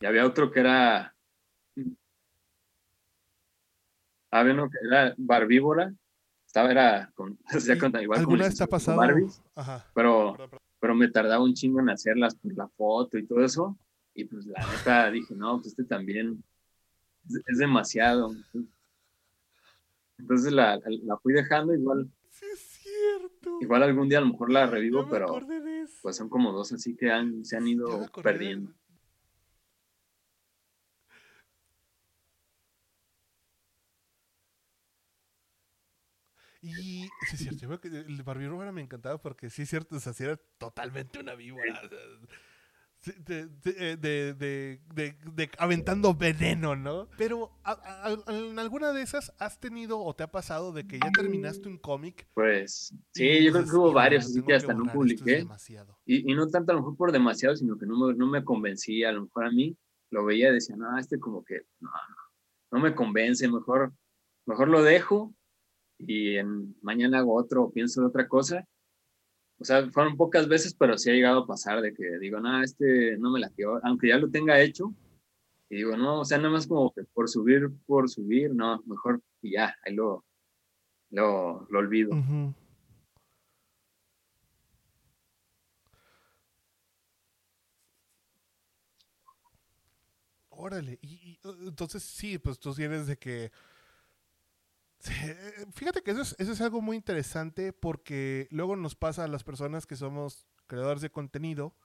Y 0.00 0.06
había 0.06 0.26
otro 0.26 0.50
que 0.50 0.60
era. 0.60 1.14
Había 4.30 4.52
uno 4.54 4.68
que 4.70 4.78
era 4.86 5.14
barbívora. 5.16 5.92
Estaba, 6.46 6.70
era 6.70 7.10
con. 7.14 7.38
o 7.54 7.60
sea, 7.60 7.76
¿Y 7.76 7.78
con-. 7.78 7.92
Barbies, 7.92 9.42
Ajá. 9.54 9.86
pero, 9.94 10.32
Perdón, 10.32 10.50
perdón. 10.50 10.66
pero 10.80 10.94
me 10.94 11.08
tardaba 11.10 11.42
un 11.44 11.54
chingo 11.54 11.80
en 11.80 11.90
hacerlas 11.90 12.34
por 12.36 12.56
la 12.56 12.68
foto 12.68 13.18
y 13.18 13.26
todo 13.26 13.44
eso. 13.44 13.76
Y 14.14 14.24
pues 14.26 14.46
la 14.46 14.64
neta 14.66 15.10
dije, 15.10 15.34
no, 15.34 15.56
pues 15.56 15.68
este 15.68 15.84
también 15.84 16.42
es, 17.28 17.40
es 17.46 17.58
demasiado. 17.58 18.32
Entonces 20.18 20.52
la, 20.52 20.78
la 21.02 21.16
fui 21.18 21.32
dejando, 21.32 21.74
igual, 21.74 22.08
Sí, 22.30 22.46
es 22.52 22.60
cierto. 22.60 23.58
igual 23.60 23.82
algún 23.82 24.08
día 24.08 24.18
a 24.18 24.20
lo 24.20 24.28
mejor 24.28 24.50
la 24.52 24.66
Ya 24.66 24.70
revivo, 24.70 25.08
pero 25.08 25.26
pues 26.02 26.16
son 26.16 26.28
como 26.28 26.52
dos 26.52 26.72
así 26.72 26.94
que 26.96 27.10
han, 27.10 27.44
se 27.44 27.56
han 27.56 27.64
Ya 27.66 27.70
ido 27.72 28.08
perdiendo. 28.22 28.72
Y 36.62 37.08
sí, 37.24 37.36
es 37.36 37.42
cierto. 37.42 37.58
yo 37.60 37.68
veo 37.68 37.80
que 37.80 37.88
el 37.88 38.22
barbirúbara 38.22 38.72
me 38.72 38.82
encantaba 38.82 39.18
porque 39.18 39.50
sí, 39.50 39.62
es 39.62 39.70
cierto, 39.70 39.96
o 39.96 40.00
sea, 40.00 40.12
sí 40.12 40.24
era 40.24 40.36
totalmente 40.58 41.18
una 41.20 41.34
víbora. 41.34 41.80
de, 43.26 43.46
de, 43.46 43.50
eh, 43.66 43.96
de, 43.98 44.32
de- 44.34 44.80
de- 44.94 45.16
de- 45.32 45.50
aventando 45.58 46.14
veneno, 46.14 46.74
¿no? 46.74 47.06
Pero 47.18 47.50
a- 47.62 47.72
a- 47.72 48.06
a- 48.06 48.34
en 48.34 48.58
alguna 48.58 48.92
de 48.92 49.02
esas 49.02 49.30
has 49.38 49.60
tenido 49.60 50.00
o 50.00 50.14
te 50.16 50.22
ha 50.22 50.30
pasado 50.30 50.72
de 50.72 50.86
que 50.86 50.98
ya 50.98 51.10
terminaste 51.12 51.68
un 51.68 51.76
cómic. 51.76 52.26
Pues 52.32 52.94
sí, 53.12 53.44
yo 53.44 53.52
creo 53.52 53.64
que 53.64 53.70
hubo 53.72 53.88
"Híjole, 53.88 53.94
varios, 53.94 54.24
así 54.24 54.42
que 54.42 54.54
hasta 54.54 54.72
no 54.72 54.78
borrar, 54.84 54.96
esto 54.96 55.02
es 55.06 55.18
publiqué. 55.18 55.36
demasiado". 55.36 55.98
Y, 56.06 56.32
y 56.32 56.34
no 56.34 56.48
tanto 56.48 56.72
a 56.72 56.76
lo 56.76 56.80
mejor 56.80 56.96
por 56.96 57.12
demasiado, 57.12 57.54
sino 57.56 57.76
que 57.76 57.84
no 57.84 57.98
me, 58.06 58.14
no 58.14 58.26
me 58.26 58.42
convencía. 58.42 59.10
A 59.10 59.12
lo 59.12 59.24
mejor 59.24 59.44
a 59.46 59.50
mí 59.50 59.76
lo 60.10 60.24
veía 60.24 60.48
y 60.48 60.54
decía, 60.54 60.74
no, 60.76 60.96
este 60.98 61.20
como 61.20 61.44
que 61.44 61.60
no, 61.80 61.90
no 62.72 62.78
me 62.80 62.94
convence, 62.94 63.46
mejor, 63.48 63.92
mejor 64.46 64.68
lo 64.68 64.82
dejo 64.82 65.34
y 65.98 66.36
en, 66.36 66.76
mañana 66.82 67.18
hago 67.18 67.34
otro 67.34 67.70
pienso 67.70 68.00
de 68.00 68.08
otra 68.08 68.28
cosa. 68.28 68.66
O 69.58 69.64
sea, 69.64 69.88
fueron 69.90 70.16
pocas 70.16 70.48
veces, 70.48 70.74
pero 70.74 70.98
sí 70.98 71.10
ha 71.10 71.14
llegado 71.14 71.40
a 71.40 71.46
pasar 71.46 71.80
de 71.80 71.94
que 71.94 72.18
digo, 72.18 72.40
no, 72.40 72.62
este 72.62 73.16
no 73.18 73.30
me 73.30 73.40
latió, 73.40 73.80
aunque 73.84 74.08
ya 74.08 74.18
lo 74.18 74.28
tenga 74.30 74.60
hecho. 74.60 74.92
Y 75.70 75.76
digo, 75.76 75.96
no, 75.96 76.20
o 76.20 76.24
sea, 76.24 76.38
nada 76.38 76.50
más 76.50 76.66
como 76.66 76.92
que 76.92 77.04
por 77.04 77.28
subir, 77.28 77.70
por 77.86 78.08
subir, 78.08 78.54
no, 78.54 78.82
mejor 78.86 79.22
y 79.40 79.52
ya, 79.52 79.74
ahí 79.84 79.94
lo, 79.94 80.24
lo, 81.10 81.66
lo 81.70 81.78
olvido. 81.78 82.10
Órale, 90.56 90.98
y, 91.02 91.38
entonces 91.66 92.02
sí, 92.02 92.38
pues 92.38 92.58
tú 92.58 92.72
sí 92.72 92.84
eres 92.84 93.06
de 93.06 93.16
que... 93.16 93.50
Fíjate 95.74 96.02
que 96.02 96.12
eso 96.12 96.22
es, 96.22 96.34
eso 96.38 96.52
es 96.52 96.60
algo 96.60 96.80
muy 96.80 96.96
interesante 96.96 97.72
porque 97.72 98.48
luego 98.50 98.76
nos 98.76 98.94
pasa 98.94 99.24
a 99.24 99.28
las 99.28 99.44
personas 99.44 99.86
que 99.86 99.96
somos 99.96 100.46
creadores 100.66 101.02
de 101.02 101.10
contenido. 101.10 101.76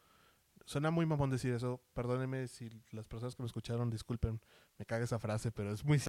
Suena 0.65 0.91
muy 0.91 1.05
mamón 1.05 1.29
decir 1.29 1.53
eso, 1.53 1.81
perdónenme 1.93 2.47
si 2.47 2.69
las 2.91 3.07
personas 3.07 3.35
que 3.35 3.41
me 3.41 3.47
escucharon 3.47 3.89
disculpen, 3.89 4.39
me 4.77 4.85
caga 4.85 5.03
esa 5.03 5.19
frase, 5.19 5.51
pero 5.51 5.73
es 5.73 5.83
muy... 5.83 6.01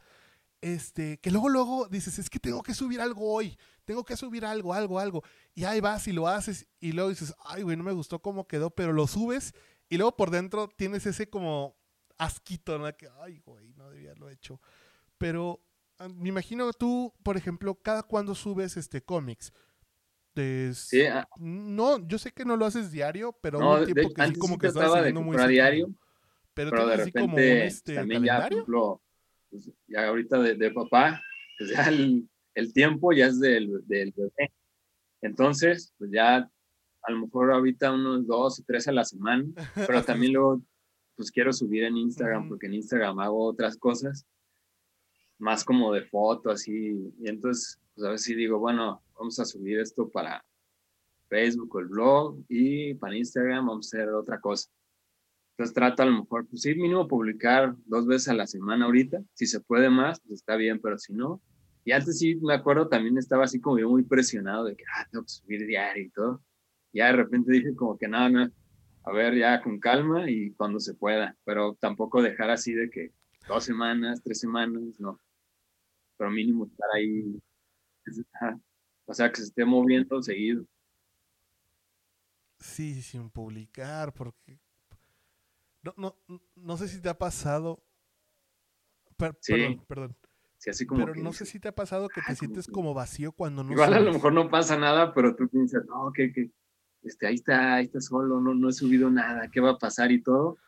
Este, 0.61 1.19
que 1.21 1.31
luego, 1.31 1.49
luego 1.49 1.89
dices, 1.89 2.19
es 2.19 2.29
que 2.29 2.39
tengo 2.39 2.63
que 2.63 2.75
subir 2.75 3.01
algo 3.01 3.33
hoy, 3.33 3.59
tengo 3.87 4.05
que 4.05 4.15
subir 4.17 4.45
algo, 4.45 4.75
algo, 4.75 4.99
algo. 4.99 5.23
Y 5.55 5.65
ahí 5.65 5.81
vas 5.81 6.07
y 6.07 6.13
lo 6.13 6.29
haces 6.29 6.69
y 6.79 6.93
luego 6.93 7.09
dices, 7.09 7.35
ay, 7.47 7.63
güey, 7.63 7.79
no 7.79 7.85
me 7.85 7.93
gustó 7.93 8.21
cómo 8.21 8.47
quedó, 8.47 8.69
pero 8.69 8.93
lo 8.93 9.07
subes 9.07 9.55
y 9.89 9.97
luego 9.97 10.17
por 10.17 10.31
dentro 10.31 10.69
tienes 10.69 11.07
ese 11.07 11.31
como 11.31 11.75
asquito, 12.19 12.79
¿no? 12.79 12.95
Que, 12.95 13.09
ay, 13.23 13.39
güey, 13.39 13.73
no 13.73 13.89
debía 13.89 14.11
haberlo 14.11 14.29
hecho. 14.29 14.61
Pero 15.17 15.63
me 16.09 16.29
imagino 16.29 16.73
tú, 16.73 17.13
por 17.23 17.37
ejemplo, 17.37 17.75
cada 17.75 18.03
cuando 18.03 18.35
subes 18.35 18.77
este 18.77 19.03
cómics. 19.03 19.53
sí, 20.35 21.05
ah. 21.07 21.29
no, 21.39 22.07
yo 22.07 22.19
sé 22.19 22.33
que 22.33 22.45
no 22.45 22.57
lo 22.57 22.67
haces 22.67 22.91
diario, 22.91 23.37
pero 23.43 23.59
no, 23.59 23.75
un 23.75 23.85
tiempo 23.85 24.15
que 24.15 24.27
sí 24.27 24.35
como 24.35 24.59
que 24.59 24.69
estás 24.69 24.95
haciendo 24.95 25.23
muy 25.23 25.37
diario. 25.49 25.89
Pero, 26.55 26.71
pero 26.71 26.87
de 26.87 26.97
repente 26.97 27.21
como 27.21 27.37
un, 27.37 27.43
este, 27.43 27.95
también 27.95 28.25
ya, 28.25 28.49
pues, 29.51 29.71
ya 29.87 30.09
ahorita 30.09 30.39
de, 30.39 30.71
papá, 30.71 31.23
pues 31.59 31.71
ya 31.71 31.85
el, 31.89 32.29
el, 32.55 32.73
tiempo 32.73 33.13
ya 33.13 33.27
es 33.27 33.39
del, 33.39 33.87
del 33.87 34.13
bebé. 34.17 34.53
Entonces, 35.23 35.93
pues 35.99 36.11
ya 36.11 36.51
a 37.03 37.13
lo 37.13 37.21
mejor 37.21 37.53
ahorita 37.53 37.93
unos 37.93 38.27
dos 38.27 38.61
o 38.61 38.65
tres 38.67 38.89
a 38.89 38.93
la 38.93 39.05
semana, 39.05 39.45
pero 39.75 40.03
también 40.03 40.33
luego 40.33 40.63
pues 41.17 41.31
quiero 41.31 41.53
subir 41.53 41.85
en 41.85 41.99
Instagram 41.99 42.49
porque 42.49 42.67
en 42.67 42.75
Instagram 42.75 43.19
hago 43.21 43.45
otras 43.45 43.77
cosas, 43.77 44.27
más 45.41 45.65
como 45.65 45.93
de 45.93 46.03
fotos 46.03 46.55
así, 46.55 47.13
y 47.19 47.29
entonces 47.29 47.81
pues 47.95 48.07
a 48.07 48.11
ver 48.11 48.19
si 48.19 48.35
digo, 48.35 48.59
bueno, 48.59 49.03
vamos 49.19 49.39
a 49.39 49.45
subir 49.45 49.79
esto 49.81 50.09
para 50.09 50.45
Facebook 51.29 51.75
o 51.75 51.81
el 51.81 51.87
blog 51.87 52.39
y 52.49 52.95
para 52.95 53.17
Instagram 53.17 53.67
vamos 53.67 53.93
a 53.93 53.99
hacer 53.99 54.09
otra 54.11 54.41
cosa. 54.41 54.71
Entonces 55.53 55.75
trato 55.75 56.03
a 56.03 56.07
lo 56.07 56.21
mejor, 56.21 56.47
pues 56.49 56.63
sí, 56.63 56.75
mínimo 56.75 57.07
publicar 57.07 57.75
dos 57.85 58.07
veces 58.07 58.29
a 58.29 58.35
la 58.35 58.47
semana 58.47 58.87
ahorita, 58.87 59.23
si 59.35 59.47
se 59.47 59.61
puede 59.61 59.91
más, 59.91 60.21
pues 60.21 60.41
está 60.41 60.57
bien, 60.57 60.81
pero 60.81 60.97
si 60.99 61.13
no, 61.13 61.43
y 61.85 61.93
antes 61.93 62.19
sí 62.19 62.37
me 62.37 62.55
acuerdo 62.55 62.89
también 62.89 63.19
estaba 63.19 63.45
así 63.45 63.61
como 63.61 63.79
yo 63.79 63.89
muy 63.89 64.03
presionado 64.03 64.65
de 64.65 64.77
que, 64.77 64.85
ah, 64.97 65.07
tengo 65.11 65.25
que 65.25 65.31
subir 65.31 65.67
diario 65.67 66.05
y 66.05 66.11
todo. 66.11 66.43
Ya 66.93 67.07
de 67.07 67.13
repente 67.13 67.53
dije 67.53 67.75
como 67.75 67.97
que 67.97 68.09
nada, 68.09 68.29
no, 68.29 68.51
a 69.05 69.13
ver 69.13 69.37
ya 69.37 69.63
con 69.63 69.79
calma 69.79 70.31
y 70.31 70.53
cuando 70.53 70.81
se 70.81 70.95
pueda, 70.95 71.37
pero 71.45 71.75
tampoco 71.81 72.23
dejar 72.23 72.51
así 72.51 72.75
de 72.75 72.91
que 72.91 73.13
dos 73.49 73.65
semanas, 73.65 74.23
tres 74.23 74.41
semanas, 74.41 74.83
no. 74.99 75.19
Pero 76.21 76.31
mínimo 76.31 76.67
estar 76.67 76.87
ahí, 76.95 77.41
o 79.07 79.15
sea, 79.15 79.33
que 79.33 79.37
se 79.37 79.45
esté 79.45 79.65
moviendo 79.65 80.23
seguido. 80.23 80.67
Sí, 82.59 83.01
sin 83.01 83.31
publicar, 83.31 84.13
porque 84.13 84.61
no, 85.83 85.95
no, 85.97 86.15
no 86.57 86.77
sé 86.77 86.89
si 86.89 87.01
te 87.01 87.09
ha 87.09 87.17
pasado. 87.17 87.83
Perdón, 89.17 89.83
perdón. 89.89 90.17
Sí, 90.59 90.69
así 90.69 90.85
como 90.85 91.07
pero 91.07 91.15
no 91.15 91.33
sé 91.33 91.47
si 91.47 91.59
te 91.59 91.69
ha 91.69 91.75
pasado 91.75 92.11
que 92.11 92.21
te 92.21 92.35
sientes 92.35 92.67
como 92.67 92.93
vacío 92.93 93.33
cuando 93.33 93.65
no. 93.65 93.73
Igual 93.73 93.95
a 93.95 94.01
lo 94.01 94.13
mejor 94.13 94.35
no 94.35 94.51
pasa 94.51 94.77
nada, 94.77 95.15
pero 95.15 95.35
tú 95.35 95.49
piensas, 95.49 95.87
no, 95.87 96.13
que, 96.13 96.35
que 96.35 96.51
este, 97.01 97.29
ahí 97.29 97.37
está, 97.37 97.77
ahí 97.77 97.87
está 97.87 98.03
solo, 98.03 98.43
no, 98.43 98.53
no 98.53 98.69
he 98.69 98.75
subido 98.75 99.09
nada, 99.09 99.51
¿qué 99.51 99.61
va 99.61 99.71
a 99.71 99.79
pasar 99.79 100.13
y 100.13 100.23
todo? 100.23 100.59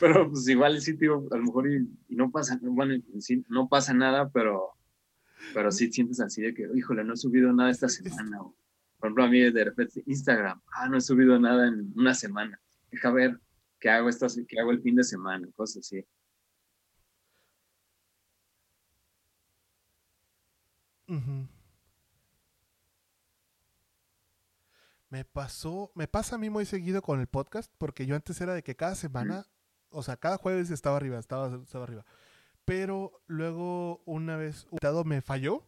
Pero 0.00 0.30
pues 0.30 0.48
igual 0.48 0.74
el 0.74 0.82
sitio, 0.82 1.26
a 1.30 1.36
lo 1.36 1.44
mejor 1.44 1.70
y, 1.70 1.88
no 2.08 2.30
pasa, 2.30 2.58
bueno, 2.62 3.02
sí, 3.18 3.44
no 3.48 3.68
pasa 3.68 3.94
nada, 3.94 4.28
pero, 4.30 4.74
pero 5.54 5.70
sí 5.70 5.90
sientes 5.90 6.20
así 6.20 6.42
de 6.42 6.54
que, 6.54 6.68
híjole, 6.74 7.04
no 7.04 7.14
he 7.14 7.16
subido 7.16 7.52
nada 7.52 7.70
esta 7.70 7.88
semana. 7.88 8.38
por 8.38 9.08
ejemplo, 9.08 9.24
a 9.24 9.28
mí 9.28 9.40
de 9.40 9.64
repente 9.64 10.02
Instagram, 10.06 10.60
ah, 10.74 10.88
no 10.88 10.98
he 10.98 11.00
subido 11.00 11.38
nada 11.38 11.68
en 11.68 11.92
una 11.96 12.14
semana. 12.14 12.60
Deja 12.90 13.10
ver 13.10 13.40
qué 13.78 13.90
hago, 13.90 14.08
esta, 14.08 14.26
qué 14.48 14.60
hago 14.60 14.70
el 14.72 14.82
fin 14.82 14.96
de 14.96 15.04
semana, 15.04 15.48
cosas 15.54 15.78
así. 15.78 16.04
Me 25.08 25.24
pasó, 25.24 25.90
me 25.96 26.06
pasa 26.06 26.36
a 26.36 26.38
mí 26.38 26.50
muy 26.50 26.64
seguido 26.66 27.02
con 27.02 27.18
el 27.18 27.26
podcast, 27.26 27.72
porque 27.78 28.06
yo 28.06 28.14
antes 28.14 28.40
era 28.40 28.54
de 28.54 28.62
que 28.62 28.76
cada 28.76 28.94
semana, 28.94 29.46
o 29.90 30.02
sea, 30.02 30.16
cada 30.16 30.36
jueves 30.36 30.70
estaba 30.70 30.96
arriba, 30.96 31.18
estaba, 31.18 31.56
estaba 31.62 31.84
arriba. 31.84 32.04
Pero 32.64 33.20
luego 33.26 34.02
una 34.04 34.36
vez 34.36 34.64
un 34.64 34.74
invitado 34.74 35.04
me 35.04 35.22
falló 35.22 35.66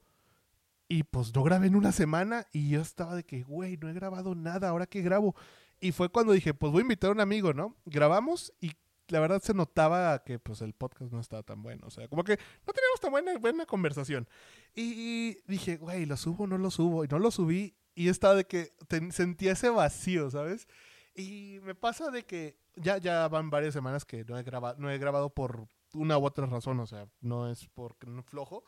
y 0.89 1.05
pues 1.05 1.35
no 1.35 1.43
grabé 1.43 1.67
en 1.67 1.77
una 1.77 1.93
semana 1.93 2.47
y 2.53 2.71
yo 2.71 2.81
estaba 2.81 3.15
de 3.15 3.25
que, 3.25 3.43
güey, 3.43 3.77
no 3.77 3.89
he 3.89 3.95
grabado 3.95 4.35
nada, 4.35 4.69
ahora 4.69 4.87
que 4.87 5.03
grabo. 5.03 5.35
Y 5.81 5.93
fue 5.93 6.11
cuando 6.11 6.33
dije, 6.33 6.55
pues 6.55 6.71
voy 6.71 6.81
a 6.81 6.83
invitar 6.83 7.09
a 7.09 7.15
un 7.15 7.21
amigo, 7.21 7.53
¿no? 7.55 7.77
Grabamos 7.87 8.53
y 8.61 8.73
la 9.09 9.21
verdad 9.21 9.43
se 9.43 9.55
notaba 9.55 10.23
que 10.23 10.39
pues 10.39 10.61
el 10.63 10.75
podcast 10.75 11.13
no 11.13 11.21
estaba 11.21 11.43
tan 11.43 11.63
bueno. 11.63 11.87
O 11.87 11.91
sea, 11.91 12.09
como 12.09 12.25
que 12.25 12.39
no 12.67 12.73
teníamos 12.73 13.01
tan 13.01 13.11
buena, 13.11 13.37
buena 13.39 13.67
conversación. 13.67 14.29
Y 14.75 15.39
dije, 15.47 15.77
güey, 15.77 16.07
¿lo 16.07 16.17
subo 16.17 16.47
no 16.47 16.59
lo 16.59 16.71
subo? 16.71 17.05
Y 17.05 17.09
no 17.09 17.19
lo 17.19 17.31
subí 17.31 17.75
y 17.95 18.09
estaba 18.09 18.35
de 18.35 18.45
que 18.45 18.73
sentía 19.11 19.53
ese 19.53 19.69
vacío, 19.69 20.31
¿sabes? 20.31 20.67
Y 21.15 21.59
me 21.63 21.75
pasa 21.75 22.11
de 22.11 22.25
que 22.25 22.57
ya, 22.77 22.99
ya 22.99 23.29
van 23.29 23.51
varias 23.51 23.75
semanas 23.75 24.05
que 24.05 24.25
no 24.25 24.39
he, 24.39 24.43
grabado, 24.43 24.79
no 24.79 24.91
he 24.91 24.99
grabado 24.99 25.31
por 25.31 25.67
una 25.93 26.17
u 26.17 26.25
otra 26.25 26.47
razón, 26.47 26.81
o 26.81 26.87
sea, 26.87 27.07
no 27.21 27.51
es 27.51 27.69
porque 27.75 28.07
no 28.07 28.23
flojo, 28.23 28.65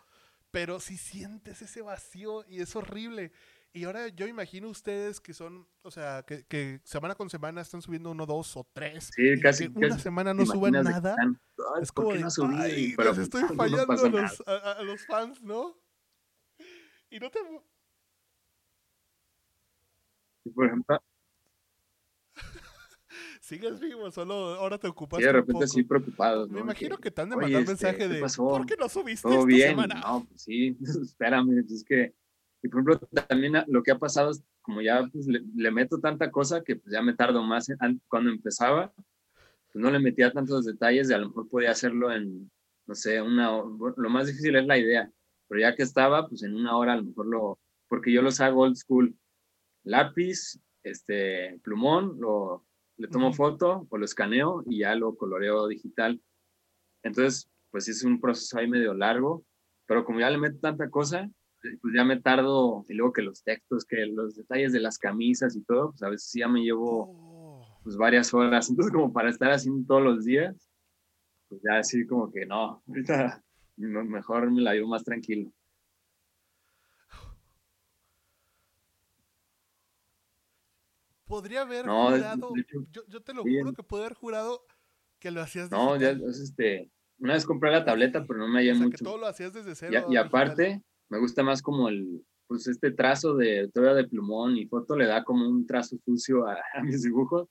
pero 0.51 0.79
si 0.79 0.97
sientes 0.97 1.63
ese 1.63 1.83
vacío 1.83 2.45
y 2.49 2.61
es 2.61 2.77
horrible. 2.77 3.33
Y 3.73 3.85
ahora 3.85 4.07
yo 4.09 4.29
imagino 4.29 4.69
ustedes 4.69 5.21
que 5.21 5.35
son, 5.35 5.67
o 5.83 5.91
sea, 5.91 6.23
que, 6.23 6.81
semana 6.85 7.17
con 7.17 7.29
semana 7.29 7.61
están 7.61 7.83
subiendo 7.83 8.13
uno, 8.13 8.25
dos 8.25 8.57
o 8.57 8.65
tres. 8.73 9.11
Sí, 9.17 9.41
casi. 9.41 9.69
una 9.75 9.99
semana 9.99 10.33
no 10.33 10.47
suben 10.47 10.75
nada. 10.75 11.17
es 11.83 11.91
como 11.91 12.13
de, 12.13 12.95
pero 12.97 13.11
les 13.11 13.19
estoy 13.19 13.43
fallando 13.57 13.93
a, 13.95 14.09
los, 14.09 14.45
a, 14.47 14.83
los, 14.83 15.05
fans, 15.07 15.43
¿no? 15.43 15.77
Y 17.11 17.19
no 17.19 17.31
te, 17.31 17.41
por 20.55 20.67
ejemplo. 20.67 21.03
Sigues 23.45 23.79
vivo, 23.79 24.11
solo 24.11 24.55
ahora 24.55 24.79
te 24.79 24.89
ocupas. 24.89 25.19
Sí, 25.19 25.27
de 25.27 25.33
repente 25.33 25.69
sí 25.69 25.83
preocupado. 25.83 26.49
Me 26.49 26.61
imagino 26.61 26.97
que, 26.97 27.11
te 27.11 27.21
han 27.21 27.29
de 27.29 27.37
mandar 27.37 27.61
este, 27.61 27.73
mensaje 27.73 28.09
de 28.09 28.27
¿por 28.39 28.65
qué 28.65 28.75
no 28.75 28.89
subiste 28.89 29.29
¿Todo 29.29 29.45
bien? 29.45 29.77
No, 29.77 30.25
pues 30.27 30.41
sí, 30.41 30.75
espérame, 31.03 31.61
pues 31.61 31.73
es 31.73 31.85
que, 31.85 32.15
y 32.63 32.69
por 32.69 32.81
ejemplo, 32.81 33.07
también 33.29 33.53
lo 33.67 33.83
que 33.83 33.91
ha 33.91 33.99
pasado 33.99 34.31
es 34.31 34.43
como 34.63 34.81
ya 34.81 35.07
pues, 35.13 35.27
le, 35.27 35.71
meto 35.71 36.01
tanta 36.01 36.31
cosa 36.31 36.65
que 36.65 36.77
pues, 36.77 36.91
ya 36.91 37.03
me 37.03 37.13
tardo 37.13 37.43
más. 37.43 37.67
Cuando 38.09 38.31
empezaba, 38.31 38.95
pues 38.95 39.75
no 39.75 39.91
le 39.91 39.99
metía 39.99 40.33
tantos 40.33 40.65
detalles 40.65 41.11
y 41.11 41.13
a 41.13 41.19
lo 41.19 41.29
mejor 41.29 41.47
podía 41.51 41.73
hacerlo 41.73 42.11
en, 42.13 42.51
no 42.87 42.95
sé, 42.95 43.21
una 43.21 43.51
Lo 43.51 44.09
más 44.09 44.27
difícil 44.27 44.57
es 44.57 44.65
la 44.65 44.79
idea, 44.79 45.13
pero 45.49 45.61
ya 45.61 45.77
que 45.77 45.83
estaba, 45.83 46.27
pues 46.27 46.43
en 46.45 46.57
una 46.57 46.79
hora 46.79 46.95
a 46.95 46.97
lo 46.97 47.05
mejor 47.05 47.27
lo, 47.27 47.59
porque 47.89 48.11
yo 48.11 48.23
los 48.23 48.41
hago 48.41 48.63
old 48.63 48.77
school 48.77 49.15
lápiz, 49.83 50.59
este, 50.83 51.61
plumón, 51.63 52.19
lo, 52.19 52.65
le 52.97 53.09
tomo 53.09 53.33
foto 53.33 53.87
o 53.89 53.99
lo 53.99 54.05
escaneo 54.05 54.63
y 54.67 54.81
ya 54.81 54.95
lo 54.95 55.17
coloreo 55.17 55.67
digital. 55.67 56.21
Entonces, 57.03 57.51
pues 57.71 57.89
es 57.89 58.05
un 58.05 58.21
proceso 58.21 58.59
ahí 58.59 58.69
medio 58.69 58.95
largo, 58.95 59.45
pero 59.87 60.05
como 60.05 60.21
ya 60.21 60.31
le 60.31 60.39
meto 60.39 60.59
tanta 60.61 60.89
cosa, 60.91 61.29
pues 61.61 61.95
ya 61.95 62.05
me 62.05 62.21
tardo, 62.21 62.85
y 62.89 62.95
luego 62.95 63.13
que 63.13 63.23
los 63.23 63.43
textos, 63.43 63.85
que 63.85 64.07
los 64.07 64.37
detalles 64.37 64.73
de 64.73 64.81
las 64.81 64.99
camisas 64.99 65.57
y 65.57 65.65
todo, 65.65 65.91
pues 65.91 66.03
a 66.03 66.09
veces 66.09 66.31
ya 66.35 66.49
me 66.49 66.63
llevo 66.63 67.11
oh. 67.11 67.81
pues 67.83 67.97
varias 67.97 68.33
horas. 68.35 68.69
Entonces, 68.69 68.93
como 68.93 69.13
para 69.13 69.31
estar 69.31 69.51
haciendo 69.51 69.87
todos 69.87 70.03
los 70.03 70.25
días, 70.25 70.71
pues 71.49 71.63
ya 71.63 71.79
así 71.79 72.07
como 72.07 72.31
que 72.31 72.47
no, 72.47 72.83
ahorita 72.87 73.43
mejor 73.77 74.51
me 74.51 74.63
la 74.63 74.75
llevo 74.75 74.89
más 74.89 75.05
tranquilo. 75.05 75.51
Podría 81.35 81.63
haber 81.63 81.85
jurado, 81.87 82.53
yo, 83.09 83.23
te 83.23 83.35
lo 83.35 83.43
juro 83.43 83.73
que 83.73 83.83
podría 83.83 84.07
haber 84.07 84.17
jurado 84.17 84.65
que 85.19 85.33
lo 85.33 85.41
hacías 85.41 85.69
desde 85.69 85.83
No, 85.83 85.97
ya, 85.97 86.11
es 86.11 86.39
este, 86.39 86.93
una 87.19 87.35
vez 87.35 87.45
compré 87.45 87.73
la 87.73 87.85
tableta, 87.85 88.25
pero 88.25 88.39
no 88.39 88.47
me 88.47 88.61
hallé 88.61 88.75
mucho. 88.75 88.99
Que 88.99 89.05
todo 89.05 89.19
lo 89.19 89.27
hacías 89.27 89.53
desde 89.53 89.75
cero. 89.75 90.07
Y, 90.09 90.17
aparte, 90.17 90.81
me 91.09 91.19
gusta 91.19 91.43
más 91.43 91.61
como 91.61 91.89
el, 91.89 92.25
pues 92.47 92.69
este 92.69 92.93
trazo 92.93 93.35
de 93.35 93.69
toda 93.75 93.95
de 93.95 94.07
plumón 94.07 94.57
y 94.57 94.67
foto 94.67 94.97
le 94.97 95.07
da 95.07 95.25
como 95.25 95.49
un 95.49 95.67
trazo 95.67 95.97
sucio 96.05 96.47
a, 96.49 96.57
mis 96.85 97.03
dibujos. 97.03 97.49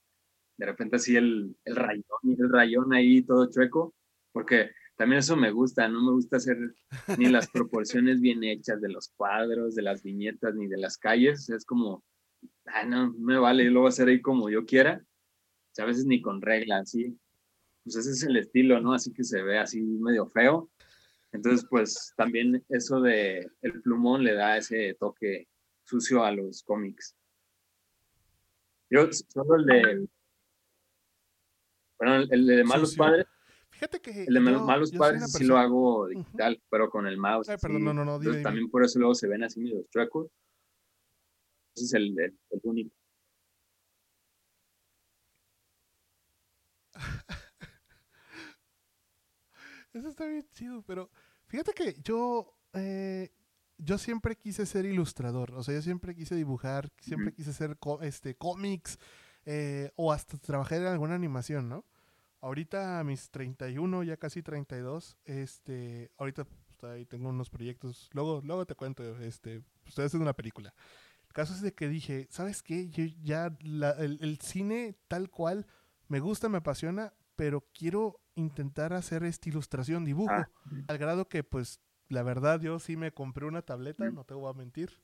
De 0.56 0.64
repente 0.64 0.96
así 0.96 1.16
el, 1.16 1.54
el 1.64 1.76
rayón, 1.76 2.04
el 2.22 2.50
rayón 2.50 2.94
ahí 2.94 3.22
todo 3.22 3.50
chueco, 3.50 3.92
porque 4.32 4.70
también 4.96 5.18
eso 5.18 5.36
me 5.36 5.50
gusta, 5.50 5.88
no 5.88 6.02
me 6.02 6.12
gusta 6.12 6.38
hacer 6.38 6.56
ni 7.18 7.26
las 7.26 7.50
proporciones 7.52 8.20
bien 8.20 8.44
hechas 8.44 8.80
de 8.80 8.88
los 8.88 9.10
cuadros, 9.16 9.74
de 9.74 9.82
las 9.82 10.02
viñetas, 10.02 10.54
ni 10.54 10.68
de 10.68 10.78
las 10.78 10.96
calles. 10.96 11.50
Es 11.50 11.66
como, 11.66 12.02
ah, 12.66 12.84
no, 12.84 13.12
me 13.14 13.38
vale, 13.38 13.64
lo 13.70 13.80
voy 13.80 13.86
a 13.86 13.90
hacer 13.90 14.08
ahí 14.08 14.20
como 14.20 14.50
yo 14.50 14.64
quiera. 14.64 15.02
O 15.02 15.74
sea, 15.74 15.84
a 15.84 15.88
veces 15.88 16.06
ni 16.06 16.22
con 16.22 16.40
reglas, 16.40 16.90
¿sí? 16.90 17.18
Pues 17.82 17.96
ese 17.96 18.10
es 18.10 18.22
el 18.22 18.36
estilo, 18.36 18.80
¿no? 18.80 18.92
Así 18.92 19.12
que 19.12 19.24
se 19.24 19.42
ve 19.42 19.58
así 19.58 19.82
medio 19.82 20.26
feo. 20.26 20.70
Entonces, 21.32 21.66
pues 21.68 22.12
también 22.16 22.64
eso 22.68 23.00
de 23.00 23.50
el 23.60 23.82
plumón 23.82 24.22
le 24.22 24.34
da 24.34 24.56
ese 24.56 24.94
toque 24.94 25.48
sucio 25.84 26.24
a 26.24 26.30
los 26.30 26.62
cómics. 26.62 27.16
Yo 28.88 29.08
solo 29.12 29.56
el 29.56 29.66
de, 29.66 30.08
bueno, 31.98 32.26
el 32.30 32.46
de 32.46 32.64
Malos 32.64 32.94
Padres 32.94 33.26
Fíjate 33.74 34.00
que. 34.00 34.24
El 34.24 34.34
de 34.34 34.40
Malos 34.40 34.92
Padres 34.92 35.32
sí 35.32 35.44
lo 35.44 35.58
hago 35.58 36.06
digital, 36.06 36.62
pero 36.70 36.88
con 36.88 37.08
el 37.08 37.18
mouse. 37.18 37.48
perdón, 37.60 37.84
no, 37.84 37.92
no, 37.92 38.04
no. 38.04 38.16
Entonces, 38.16 38.42
también 38.42 38.70
por 38.70 38.84
eso 38.84 39.00
luego 39.00 39.16
se 39.16 39.26
ven 39.26 39.42
así 39.42 39.60
medio 39.60 39.84
chuecos. 39.90 40.30
Es 41.76 41.92
el, 41.94 42.18
el, 42.18 42.38
el 42.50 42.60
único. 42.62 42.94
Eso 49.92 50.08
está 50.08 50.26
bien 50.26 50.46
chido, 50.52 50.82
pero 50.82 51.10
fíjate 51.46 51.72
que 51.72 51.96
yo, 52.02 52.56
eh, 52.72 53.30
yo 53.78 53.98
siempre 53.98 54.36
quise 54.36 54.66
ser 54.66 54.84
ilustrador, 54.86 55.52
o 55.54 55.62
sea, 55.62 55.74
yo 55.74 55.82
siempre 55.82 56.14
quise 56.14 56.34
dibujar, 56.34 56.90
siempre 57.00 57.32
quise 57.32 57.50
hacer 57.50 57.76
este, 58.02 58.34
cómics 58.34 58.98
eh, 59.46 59.90
o 59.96 60.12
hasta 60.12 60.36
trabajar 60.38 60.80
en 60.80 60.86
alguna 60.88 61.14
animación, 61.14 61.68
¿no? 61.68 61.84
ahorita 62.44 63.00
a 63.00 63.04
mis 63.04 63.30
31, 63.30 64.02
ya 64.02 64.18
casi 64.18 64.42
32, 64.42 65.16
este, 65.24 66.10
ahorita 66.18 66.44
pues, 66.44 66.92
ahí 66.92 67.06
tengo 67.06 67.30
unos 67.30 67.48
proyectos, 67.48 68.10
luego, 68.12 68.42
luego 68.44 68.66
te 68.66 68.74
cuento, 68.74 69.18
este, 69.20 69.62
estoy 69.86 70.04
haciendo 70.04 70.24
una 70.24 70.34
película. 70.34 70.74
Caso 71.34 71.52
es 71.52 71.60
de 71.60 71.74
que 71.74 71.88
dije, 71.88 72.28
¿sabes 72.30 72.62
qué? 72.62 72.88
Yo 72.88 73.04
ya 73.22 73.54
el, 73.98 74.38
cine 74.40 74.96
tal 75.08 75.30
cual 75.30 75.66
me 76.08 76.20
gusta, 76.20 76.48
me 76.48 76.58
apasiona, 76.58 77.12
pero 77.34 77.66
quiero 77.74 78.20
intentar 78.36 78.92
hacer 78.92 79.24
esta 79.24 79.48
ilustración, 79.48 80.04
dibujo, 80.04 80.32
ah, 80.32 80.48
al 80.86 80.96
grado 80.96 81.28
que 81.28 81.42
pues 81.42 81.80
la 82.08 82.22
verdad 82.22 82.60
yo 82.60 82.78
sí 82.78 82.96
me 82.96 83.12
compré 83.12 83.46
una 83.46 83.62
tableta, 83.62 84.08
no 84.10 84.22
te 84.24 84.34
voy 84.34 84.48
a 84.48 84.54
mentir. 84.54 85.02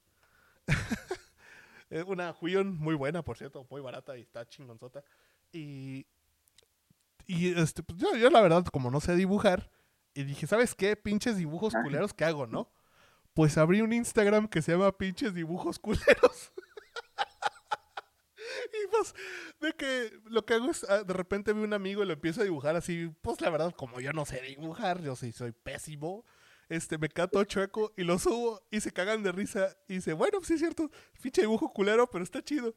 una 2.07 2.33
Huion 2.41 2.79
muy 2.79 2.95
buena, 2.95 3.23
por 3.23 3.37
cierto, 3.37 3.67
muy 3.69 3.81
barata 3.81 4.17
y 4.17 4.21
está 4.21 4.49
chingonzota. 4.49 5.03
Y 5.53 6.07
y 7.27 7.59
este, 7.59 7.83
pues 7.83 7.99
yo, 7.99 8.15
yo, 8.17 8.31
la 8.31 8.41
verdad, 8.41 8.65
como 8.67 8.89
no 8.91 9.01
sé 9.01 9.17
dibujar, 9.17 9.69
y 10.15 10.25
dije, 10.25 10.47
¿sabes 10.47 10.77
qué? 10.77 10.95
Pinches 10.97 11.37
dibujos 11.37 11.75
culeros 11.75 12.15
que 12.15 12.25
hago, 12.25 12.47
¿no? 12.47 12.69
Pues 13.35 13.59
abrí 13.59 13.81
un 13.81 13.93
Instagram 13.93 14.49
que 14.49 14.63
se 14.63 14.73
llama 14.73 14.97
Pinches 14.97 15.35
Dibujos 15.35 15.79
Culeros. 15.79 16.53
y 18.73 18.87
pues, 18.91 19.15
de 19.61 19.73
que 19.75 20.21
lo 20.25 20.45
que 20.45 20.55
hago 20.55 20.71
es, 20.71 20.85
ah, 20.89 21.05
de 21.05 21.15
repente 21.15 21.53
veo 21.53 21.65
un 21.65 21.73
amigo 21.73 22.03
y 22.03 22.07
lo 22.07 22.13
empiezo 22.13 22.41
a 22.41 22.45
dibujar 22.45 22.77
así, 22.77 23.11
pues 23.23 23.41
la 23.41 23.51
verdad, 23.51 23.75
como 23.75 24.01
yo 24.01 24.13
no 24.13 24.25
sé 24.25 24.41
dibujar, 24.43 25.03
yo 25.03 25.17
sí 25.17 25.33
soy 25.33 25.53
pésimo, 25.53 26.25
este, 26.69 26.99
me 26.99 27.09
todo 27.09 27.45
chueco 27.45 27.93
y 27.97 28.05
lo 28.05 28.19
subo 28.19 28.63
y 28.71 28.81
se 28.81 28.93
cagan 28.93 29.23
de 29.23 29.33
risa 29.33 29.77
y 29.89 29.95
dice, 29.95 30.13
bueno, 30.13 30.39
sí 30.43 30.55
es 30.55 30.61
cierto, 30.61 30.91
pinche 31.21 31.43
dibujo 31.43 31.73
culero, 31.73 32.09
pero 32.09 32.25
está 32.25 32.43
chido. 32.43 32.75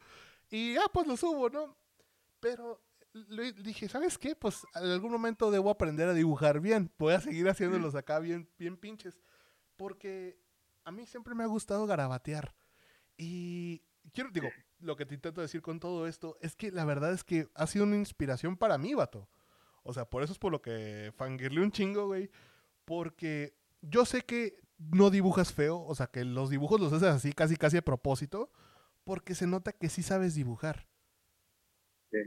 Y 0.49 0.75
ah, 0.77 0.87
pues 0.91 1.07
lo 1.07 1.15
subo, 1.15 1.49
¿no? 1.49 1.77
Pero 2.39 2.81
le 3.13 3.53
dije, 3.53 3.87
¿sabes 3.87 4.17
qué? 4.17 4.35
Pues 4.35 4.65
en 4.75 4.91
algún 4.91 5.11
momento 5.11 5.51
debo 5.51 5.69
aprender 5.69 6.09
a 6.09 6.13
dibujar 6.13 6.59
bien. 6.59 6.91
Voy 6.97 7.13
a 7.13 7.21
seguir 7.21 7.47
haciéndolos 7.47 7.95
acá 7.95 8.19
bien, 8.19 8.49
bien 8.57 8.77
pinches. 8.77 9.21
Porque 9.75 10.42
a 10.85 10.91
mí 10.91 11.05
siempre 11.05 11.35
me 11.35 11.43
ha 11.43 11.47
gustado 11.47 11.85
garabatear. 11.85 12.53
Y 13.17 13.83
quiero, 14.13 14.29
digo, 14.31 14.49
lo 14.79 14.95
que 14.95 15.05
te 15.05 15.15
intento 15.15 15.41
decir 15.41 15.61
con 15.61 15.79
todo 15.79 16.07
esto 16.07 16.37
es 16.41 16.55
que 16.55 16.71
la 16.71 16.85
verdad 16.85 17.13
es 17.13 17.23
que 17.23 17.49
ha 17.55 17.67
sido 17.67 17.85
una 17.85 17.95
inspiración 17.95 18.57
para 18.57 18.77
mí, 18.77 18.93
vato. 18.93 19.29
O 19.83 19.93
sea, 19.93 20.05
por 20.09 20.23
eso 20.23 20.33
es 20.33 20.39
por 20.39 20.51
lo 20.51 20.61
que 20.61 21.13
fangirle 21.15 21.61
un 21.61 21.71
chingo, 21.71 22.07
güey. 22.07 22.29
Porque 22.85 23.55
yo 23.81 24.05
sé 24.05 24.21
que 24.21 24.61
no 24.77 25.09
dibujas 25.09 25.53
feo, 25.53 25.81
o 25.81 25.95
sea, 25.95 26.07
que 26.07 26.25
los 26.25 26.49
dibujos 26.49 26.79
los 26.79 26.93
haces 26.93 27.09
así, 27.09 27.33
casi, 27.33 27.55
casi 27.55 27.77
a 27.77 27.81
propósito, 27.81 28.51
porque 29.03 29.35
se 29.35 29.47
nota 29.47 29.73
que 29.73 29.89
sí 29.89 30.03
sabes 30.03 30.35
dibujar. 30.35 30.87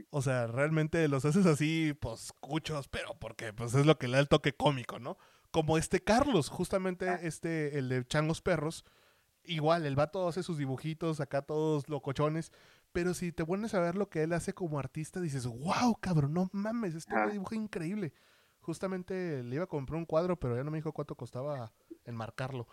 O 0.09 0.21
sea, 0.21 0.47
realmente 0.47 1.07
los 1.07 1.23
haces 1.23 1.45
así, 1.45 1.93
pues, 2.01 2.33
cuchos, 2.41 2.89
pero 2.89 3.17
porque 3.19 3.53
pues 3.53 3.73
es 3.73 3.85
lo 3.85 3.97
que 3.97 4.07
le 4.07 4.15
da 4.15 4.19
el 4.19 4.27
toque 4.27 4.53
cómico, 4.53 4.99
¿no? 4.99 5.17
Como 5.51 5.77
este 5.77 6.03
Carlos, 6.03 6.49
justamente 6.49 7.09
ah. 7.09 7.19
este, 7.21 7.77
el 7.77 7.89
de 7.89 8.05
Changos 8.05 8.41
Perros. 8.41 8.85
Igual, 9.43 9.85
el 9.85 9.95
vato 9.95 10.27
hace 10.27 10.43
sus 10.43 10.57
dibujitos, 10.57 11.21
acá 11.21 11.41
todos 11.41 11.87
locochones. 11.87 12.51
Pero 12.91 13.13
si 13.13 13.31
te 13.31 13.45
pones 13.45 13.73
a 13.73 13.79
ver 13.79 13.95
lo 13.95 14.09
que 14.09 14.23
él 14.23 14.33
hace 14.33 14.53
como 14.53 14.79
artista, 14.79 15.21
dices, 15.21 15.45
wow, 15.45 15.95
cabrón, 15.99 16.33
no 16.33 16.49
mames, 16.51 16.95
este 16.95 17.15
ah. 17.15 17.27
dibujo 17.27 17.55
increíble. 17.55 18.13
Justamente 18.59 19.43
le 19.43 19.55
iba 19.55 19.63
a 19.63 19.67
comprar 19.67 19.97
un 19.97 20.05
cuadro, 20.05 20.37
pero 20.37 20.55
ya 20.55 20.63
no 20.63 20.71
me 20.71 20.77
dijo 20.77 20.91
cuánto 20.91 21.15
costaba 21.15 21.71
enmarcarlo. 22.03 22.67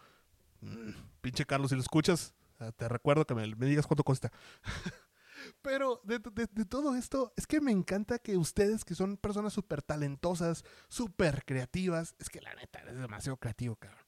Mm, 0.61 0.91
pinche 1.20 1.45
Carlos, 1.45 1.70
si 1.70 1.77
lo 1.77 1.83
escuchas, 1.83 2.35
ah, 2.59 2.72
te 2.72 2.89
recuerdo 2.89 3.27
que 3.27 3.35
me, 3.35 3.47
me 3.55 3.66
digas 3.66 3.87
cuánto 3.87 4.03
cuesta. 4.03 4.33
Pero 5.62 6.01
de, 6.05 6.18
todo 6.66 6.95
esto, 6.95 7.32
es 7.36 7.47
que 7.47 7.61
me 7.61 7.72
encanta 7.72 8.18
que 8.18 8.36
ustedes, 8.36 8.84
que 8.84 8.95
son 8.95 9.16
personas 9.16 9.53
súper 9.53 9.82
talentosas, 9.82 10.64
súper 10.88 11.45
creativas, 11.45 12.14
es 12.18 12.28
que 12.28 12.40
la 12.40 12.55
neta, 12.55 12.80
es 12.80 12.99
demasiado 12.99 13.36
creativo, 13.38 13.76
cabrón. 13.76 14.05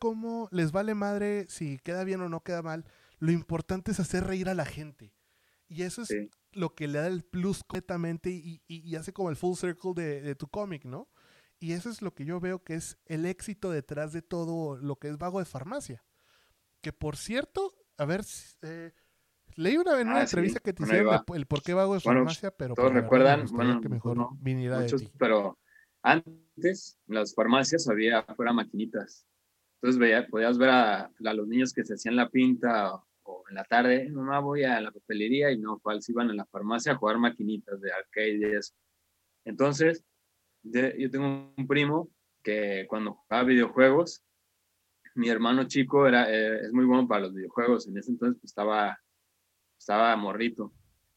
Como 0.00 0.48
les 0.50 0.72
vale 0.72 0.94
madre 0.94 1.46
si 1.48 1.78
queda 1.78 2.02
bien 2.02 2.20
o 2.20 2.28
no 2.28 2.42
queda 2.42 2.60
mal, 2.60 2.84
lo 3.18 3.30
importante 3.30 3.92
es 3.92 4.00
hacer 4.00 4.24
reír 4.24 4.48
a 4.48 4.54
la 4.54 4.64
gente. 4.64 5.14
Y 5.68 5.82
eso 5.82 6.02
es 6.02 6.10
lo 6.52 6.74
que 6.74 6.88
le 6.88 6.98
da 6.98 7.06
el 7.06 7.24
plus 7.24 7.62
completamente 7.62 8.30
y, 8.30 8.96
hace 8.96 9.12
como 9.12 9.30
el 9.30 9.36
full 9.36 9.56
circle 9.56 9.92
de, 9.94 10.34
tu 10.34 10.48
cómic, 10.48 10.84
¿no? 10.84 11.08
Y 11.58 11.72
eso 11.72 11.88
es 11.88 12.02
lo 12.02 12.14
que 12.14 12.24
yo 12.24 12.38
veo 12.38 12.62
que 12.62 12.74
es 12.74 12.98
el 13.06 13.26
éxito 13.26 13.70
detrás 13.70 14.12
de 14.12 14.22
todo 14.22 14.76
lo 14.76 14.96
que 14.96 15.08
es 15.08 15.18
Vago 15.18 15.38
de 15.38 15.44
Farmacia. 15.44 16.04
Que 16.82 16.92
por 16.92 17.16
cierto, 17.16 17.74
a 17.96 18.04
ver, 18.04 18.24
eh, 18.62 18.92
Leí 19.56 19.78
una 19.78 19.94
vez 19.94 20.04
una 20.04 20.18
ah, 20.18 20.22
entrevista 20.22 20.60
que 20.60 20.74
te 20.74 20.82
hicieron 20.82 21.18
el 21.34 21.46
por 21.46 21.62
qué 21.62 21.72
vago 21.72 21.94
de 21.94 22.00
farmacia, 22.00 22.50
pero 22.50 22.74
todos 22.74 22.92
recuerdan, 22.92 23.46
bueno, 23.50 23.80
que 23.80 23.88
mejor 23.88 24.18
muchos, 24.18 25.10
pero 25.18 25.58
antes 26.02 26.98
en 27.08 27.14
las 27.14 27.34
farmacias 27.34 27.88
había 27.88 28.18
afuera 28.18 28.52
maquinitas. 28.52 29.26
Entonces 29.80 29.98
veía, 29.98 30.26
podías 30.28 30.58
ver 30.58 30.70
a, 30.70 31.10
los 31.18 31.48
niños 31.48 31.72
que 31.72 31.84
se 31.84 31.94
hacían 31.94 32.16
la 32.16 32.28
pinta 32.28 32.94
o, 33.22 33.44
en 33.48 33.54
la 33.54 33.64
tarde, 33.64 34.10
mamá 34.10 34.40
voy 34.40 34.64
a 34.64 34.80
la 34.80 34.92
papelería 34.92 35.50
y 35.50 35.58
no, 35.58 35.78
cuál 35.78 36.00
iban 36.06 36.30
a 36.30 36.34
la 36.34 36.44
farmacia 36.46 36.92
a 36.92 36.96
jugar 36.96 37.18
maquinitas 37.18 37.80
de 37.80 37.92
arcade 37.92 38.60
Entonces, 39.44 40.04
yo 40.62 41.10
tengo 41.10 41.52
un 41.56 41.66
primo 41.66 42.10
que 42.42 42.86
cuando 42.88 43.14
jugaba 43.14 43.44
videojuegos, 43.44 44.22
mi 45.14 45.30
hermano 45.30 45.64
chico 45.64 46.06
era, 46.06 46.30
eh, 46.30 46.66
es 46.66 46.72
muy 46.72 46.84
bueno 46.84 47.08
para 47.08 47.22
los 47.22 47.34
videojuegos. 47.34 47.88
En 47.88 47.96
ese 47.96 48.10
entonces 48.10 48.38
pues, 48.40 48.50
estaba 48.50 48.98
estaba 49.78 50.14
morrito. 50.16 50.72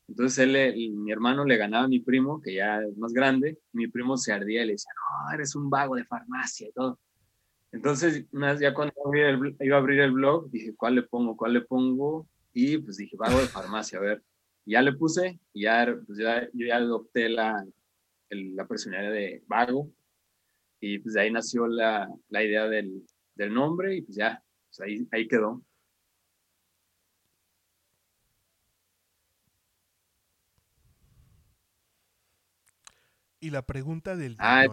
Entonces 0.07 0.39
él, 0.39 0.91
mi 0.95 1.11
hermano 1.11 1.45
le 1.45 1.57
ganaba 1.57 1.85
a 1.85 1.87
mi 1.87 1.99
primo, 1.99 2.41
que 2.41 2.55
ya 2.55 2.81
es 2.81 2.97
más 2.97 3.13
grande, 3.13 3.59
mi 3.73 3.87
primo 3.87 4.17
se 4.17 4.33
ardía 4.33 4.63
y 4.63 4.67
le 4.67 4.71
decía, 4.73 4.91
no, 4.95 5.33
eres 5.33 5.55
un 5.55 5.69
vago 5.69 5.95
de 5.95 6.05
farmacia 6.05 6.67
y 6.67 6.71
todo. 6.71 6.99
Entonces, 7.71 8.25
ya 8.59 8.73
cuando 8.73 8.93
iba 9.59 9.75
a 9.75 9.79
abrir 9.79 9.99
el 9.99 10.11
blog, 10.11 10.49
dije, 10.49 10.73
¿cuál 10.75 10.95
le 10.95 11.03
pongo? 11.03 11.37
¿Cuál 11.37 11.53
le 11.53 11.61
pongo? 11.61 12.27
Y 12.53 12.79
pues 12.79 12.97
dije, 12.97 13.15
vago 13.15 13.39
de 13.39 13.47
farmacia, 13.47 13.99
a 13.99 14.01
ver. 14.01 14.23
ya 14.65 14.81
le 14.81 14.93
puse, 14.93 15.39
y 15.53 15.63
ya, 15.63 15.95
pues 16.07 16.17
ya, 16.17 16.49
yo 16.53 16.65
ya 16.67 16.77
adopté 16.77 17.29
la, 17.29 17.63
la 18.29 18.67
personalidad 18.67 19.11
de 19.11 19.43
vago, 19.47 19.91
y 20.79 20.99
pues 20.99 21.13
de 21.13 21.21
ahí 21.21 21.31
nació 21.31 21.67
la, 21.67 22.09
la 22.29 22.43
idea 22.43 22.67
del, 22.67 23.05
del, 23.35 23.53
nombre, 23.53 23.95
y 23.97 24.01
pues 24.01 24.17
ya, 24.17 24.43
pues 24.69 24.81
ahí, 24.81 25.07
ahí 25.11 25.27
quedó. 25.27 25.61
Y 33.39 33.51
la 33.51 33.65
pregunta 33.65 34.15
del 34.15 34.35
ah, 34.39 34.67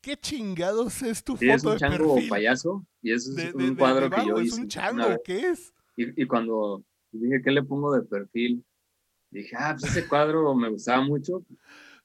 ¿Qué 0.00 0.16
chingados 0.16 1.02
es 1.02 1.24
tu 1.24 1.34
foto 1.34 1.46
es 1.46 1.64
un 1.64 1.78
chango 1.78 2.18
payaso 2.28 2.86
y 3.00 3.12
es 3.12 3.26
un 3.54 3.74
cuadro 3.74 4.10
que 4.10 4.26
yo 4.26 4.40
hice. 4.40 4.56
Es 4.56 4.60
un 4.60 4.68
chango, 4.68 5.22
¿qué 5.24 5.48
es? 5.48 5.72
Y, 5.96 6.26
cuando 6.26 6.84
dije, 7.10 7.40
¿qué 7.42 7.50
le 7.50 7.62
pongo 7.62 7.94
de 7.94 8.02
perfil? 8.02 8.64
Dije, 9.30 9.56
ah, 9.58 9.74
pues 9.78 9.96
ese 9.96 10.06
cuadro 10.06 10.54
me 10.54 10.68
gustaba 10.68 11.02
mucho. 11.02 11.44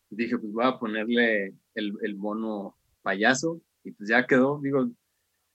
Dije, 0.09 0.37
pues 0.37 0.51
voy 0.53 0.65
a 0.65 0.79
ponerle 0.79 1.53
el, 1.75 1.93
el 2.01 2.15
mono 2.15 2.77
payaso 3.01 3.61
y 3.83 3.91
pues 3.91 4.09
ya 4.09 4.25
quedó. 4.25 4.59
Digo, 4.61 4.89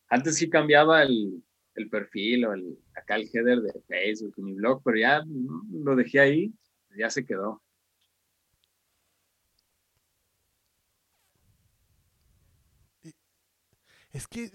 antes 0.08 0.36
sí 0.36 0.50
cambiaba 0.50 1.02
el, 1.02 1.42
el 1.74 1.88
perfil 1.88 2.44
o 2.44 2.52
el, 2.52 2.78
acá 2.94 3.16
el 3.16 3.28
header 3.32 3.60
de 3.60 3.72
Facebook, 3.88 4.34
mi 4.36 4.52
blog, 4.52 4.82
pero 4.84 4.98
ya 4.98 5.22
lo 5.72 5.96
dejé 5.96 6.20
ahí, 6.20 6.52
ya 6.96 7.10
se 7.10 7.24
quedó. 7.24 7.62
Es 14.14 14.28
que 14.28 14.50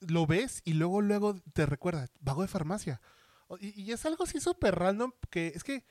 lo 0.00 0.26
ves 0.26 0.62
y 0.64 0.74
luego, 0.74 1.00
luego 1.00 1.40
te 1.54 1.64
recuerda, 1.64 2.08
vago 2.20 2.42
de 2.42 2.48
farmacia. 2.48 3.00
Y, 3.60 3.92
es 3.92 4.04
algo 4.04 4.24
así 4.24 4.40
súper 4.40 4.74
random 4.74 5.12
que 5.30 5.48
es 5.54 5.64
que 5.64 5.84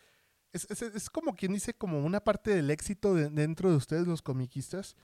es, 0.51 1.09
como 1.09 1.33
quien 1.35 1.53
dice 1.53 1.73
como 1.73 1.99
una 1.99 2.23
parte 2.23 2.53
del 2.53 2.69
éxito 2.71 3.13
dentro 3.13 3.69
de 3.69 3.77
ustedes 3.77 4.05
los 4.05 4.21
comiquistas 4.21 4.97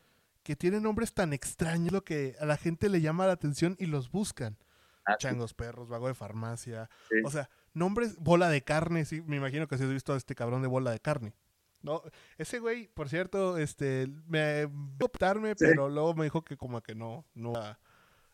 que 0.43 0.55
tienen 0.55 0.83
nombres 0.83 1.13
tan 1.13 1.31
extraños 1.33 1.93
lo 1.93 2.03
que 2.03 2.35
a 2.39 2.45
la 2.45 2.57
gente 2.57 2.89
le 2.89 2.99
llama 2.99 3.27
la 3.27 3.33
atención 3.33 3.77
y 3.79 3.85
los 3.85 4.11
buscan. 4.11 4.57
Ah, 5.05 5.17
Changos 5.17 5.53
perros, 5.53 5.87
vago 5.87 6.07
de 6.07 6.15
farmacia. 6.15 6.89
O 7.23 7.31
sea, 7.31 7.49
nombres, 7.73 8.17
bola 8.17 8.49
de 8.49 8.61
carne, 8.63 9.05
sí, 9.05 9.21
me 9.21 9.37
imagino 9.37 9.67
que 9.67 9.77
si 9.77 9.83
has 9.83 9.89
visto 9.89 10.13
a 10.13 10.17
este 10.17 10.35
cabrón 10.35 10.61
de 10.61 10.67
bola 10.67 10.91
de 10.91 10.99
carne. 10.99 11.33
No, 11.81 12.01
ese 12.37 12.59
güey, 12.59 12.87
por 12.87 13.09
cierto, 13.09 13.57
este, 13.57 14.07
me 14.27 14.65
optarme, 14.99 15.55
pero 15.55 15.87
luego 15.87 16.15
me 16.15 16.25
dijo 16.25 16.43
que 16.43 16.57
como 16.57 16.81
que 16.81 16.95
no, 16.95 17.25
no 17.35 17.53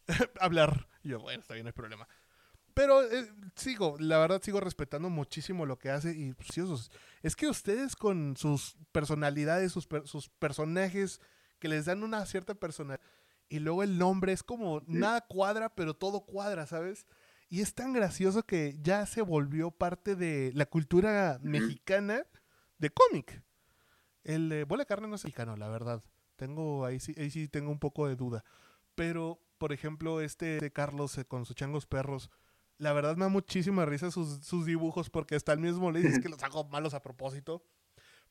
hablar. 0.40 0.88
Y 1.04 1.10
yo, 1.10 1.20
bueno, 1.20 1.42
está 1.42 1.54
bien, 1.54 1.66
no 1.66 1.70
hay 1.70 1.74
problema. 1.74 2.08
Pero 2.74 3.04
eh, 3.04 3.30
sigo, 3.56 3.98
la 4.00 4.18
verdad 4.18 4.42
sigo 4.42 4.60
respetando 4.62 5.10
muchísimo 5.10 5.66
lo 5.66 5.78
que 5.78 5.90
hace 5.90 6.16
y 6.16 6.34
pues, 6.34 6.90
es 7.22 7.36
que 7.36 7.48
ustedes 7.48 7.98
con 7.98 8.38
sus 8.38 8.78
personalidades, 8.94 9.74
sus, 9.74 9.90
sus 10.06 10.30
personajes 10.30 11.20
que 11.60 11.68
les 11.68 11.86
dan 11.86 12.04
una 12.04 12.26
cierta 12.26 12.56
personalidad 12.56 13.02
y 13.52 13.60
luego 13.60 13.84
el 13.84 13.98
nombre 13.98 14.32
es 14.32 14.44
como 14.44 14.82
nada 14.88 15.20
cuadra, 15.20 15.76
pero 15.76 15.94
todo 15.94 16.22
cuadra, 16.22 16.66
¿sabes? 16.66 17.06
Y 17.50 17.60
es 17.60 17.76
tan 17.76 17.92
gracioso 17.92 18.44
que 18.44 18.78
ya 18.82 19.06
se 19.06 19.22
volvió 19.22 19.72
parte 19.72 20.16
de 20.16 20.54
la 20.56 20.66
cultura 20.66 21.38
mexicana 21.44 22.26
de 22.78 22.90
cómic. 22.92 23.44
El 24.24 24.48
de 24.48 24.64
Bola 24.64 24.84
de 24.84 24.86
Carne 24.86 25.10
no 25.10 25.16
es 25.16 25.26
mexicano, 25.26 25.58
la 25.58 25.68
verdad. 25.68 26.02
Tengo, 26.38 26.86
ahí 26.86 27.02
sí, 27.02 27.14
ahí 27.18 27.30
sí 27.30 27.50
tengo 27.50 27.72
un 27.72 27.80
poco 27.80 28.08
de 28.08 28.16
duda. 28.16 28.46
Pero, 28.96 29.42
por 29.62 29.74
ejemplo, 29.74 30.22
este 30.22 30.60
de 30.60 30.72
Carlos 30.72 31.20
eh, 31.20 31.24
con 31.24 31.46
sus 31.46 31.56
changos 31.56 31.86
perros, 31.86 32.32
la 32.80 32.94
verdad 32.94 33.16
me 33.16 33.26
da 33.26 33.30
muchísima 33.30 33.86
risa 33.86 34.10
sus, 34.10 34.66
dibujos 34.66 35.12
porque 35.12 35.36
hasta 35.36 35.54
el 35.54 35.60
mismo 35.60 35.92
le 35.92 36.02
dice 36.02 36.20
que 36.20 36.30
los 36.30 36.42
hago 36.42 36.64
malos 36.64 36.96
a 36.96 37.04
propósito. 37.04 37.64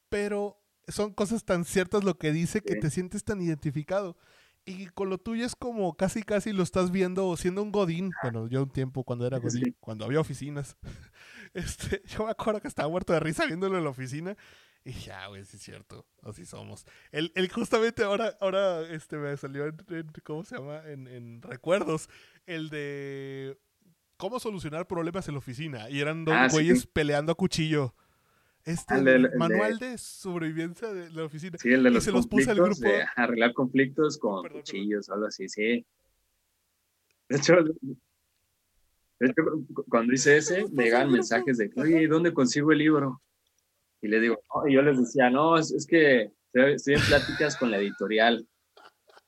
Pero 0.09 0.61
son 0.89 1.15
cosas 1.15 1.45
tan 1.45 1.65
ciertas 1.65 2.03
lo 2.03 2.19
que 2.19 2.33
dice 2.33 2.63
que 2.63 2.75
te 2.75 2.91
sientes 2.91 3.23
tan 3.23 3.41
identificado. 3.41 4.17
Y 4.65 4.87
con 4.89 5.09
lo 5.09 5.19
tuyo 5.19 5.47
es 5.47 5.55
como 5.55 5.97
casi 5.97 6.25
casi 6.25 6.53
lo 6.53 6.65
estás 6.65 6.91
viendo 6.91 7.37
siendo 7.37 7.63
un 7.63 7.71
godín. 7.71 8.11
Bueno, 8.25 8.49
yo 8.49 8.65
un 8.65 8.71
tiempo 8.71 9.05
cuando 9.05 9.25
era 9.25 9.39
godín, 9.39 9.77
cuando 9.79 10.05
había 10.05 10.19
oficinas. 10.19 10.77
Este, 11.53 12.01
yo 12.07 12.27
me 12.27 12.31
acuerdo 12.31 12.61
que 12.61 12.69
estaba 12.69 12.89
muerto 12.89 13.13
de 13.13 13.19
risa 13.19 13.45
viéndolo 13.45 13.77
en 13.77 13.83
la 13.83 13.91
oficina. 13.91 14.37
Y 14.85 14.93
ya, 14.93 15.27
güey, 15.27 15.45
sí 15.45 15.57
es 15.57 15.63
cierto, 15.63 16.07
así 16.23 16.47
somos. 16.47 16.87
El, 17.13 17.33
el 17.35 17.51
justamente 17.51 18.03
ahora, 18.03 18.37
ahora 18.41 18.83
este 18.89 19.17
me 19.17 19.37
salió 19.37 19.67
en, 19.67 19.77
¿cómo 20.25 20.45
se 20.45 20.57
llama? 20.57 20.83
En, 20.87 21.07
en, 21.07 21.43
recuerdos. 21.43 22.09
El 22.47 22.71
de 22.71 23.59
cómo 24.17 24.41
solucionar 24.41 24.87
problemas 24.87 25.29
en 25.29 25.35
la 25.35 25.39
oficina. 25.39 25.91
Y 25.91 26.01
eran 26.01 26.25
dos 26.25 26.35
ah, 26.35 26.49
güeyes 26.51 26.87
peleando 26.87 27.33
a 27.33 27.35
cuchillo. 27.35 27.95
Este 28.65 28.95
manual 29.37 29.79
de... 29.79 29.97
sobrevivencia 29.97 30.93
de 30.93 31.11
la 31.11 31.25
oficina. 31.25 31.57
Sí, 31.59 31.73
el 31.73 31.83
de 31.83 31.91
los 31.91 32.05
se 32.05 32.13
los 32.13 32.27
puse 32.27 32.51
al 32.51 32.57
grupo. 32.57 32.81
De 32.81 33.05
arreglar 33.17 33.55
conflictos 33.55 34.19
con 34.19 34.47
cuchillos 34.49 35.09
o 35.09 35.15
algo 35.15 35.27
así, 35.27 35.49
sí. 35.49 35.85
De 37.29 37.37
hecho, 37.37 37.55
cuando 39.89 40.13
hice 40.13 40.39
ese, 40.39 40.67
me 40.73 40.85
llegaban 40.85 41.13
mensajes 41.13 41.59
de, 41.59 41.71
oye, 41.77 42.07
¿dónde 42.07 42.35
consigo 42.35 42.73
el 42.73 42.79
libro? 42.79 43.23
Y 44.03 44.09
le 44.09 44.21
digo, 44.21 44.43
y 44.67 44.75
yo 44.75 44.83
les 44.83 44.99
decía, 44.99 45.31
no, 45.31 45.59
es, 45.59 45.87
que 45.87 46.33
estoy 46.53 46.95
en 46.95 47.01
pláticas 47.01 47.57
con 47.57 47.71
la 47.71 47.79
editorial. 47.79 48.47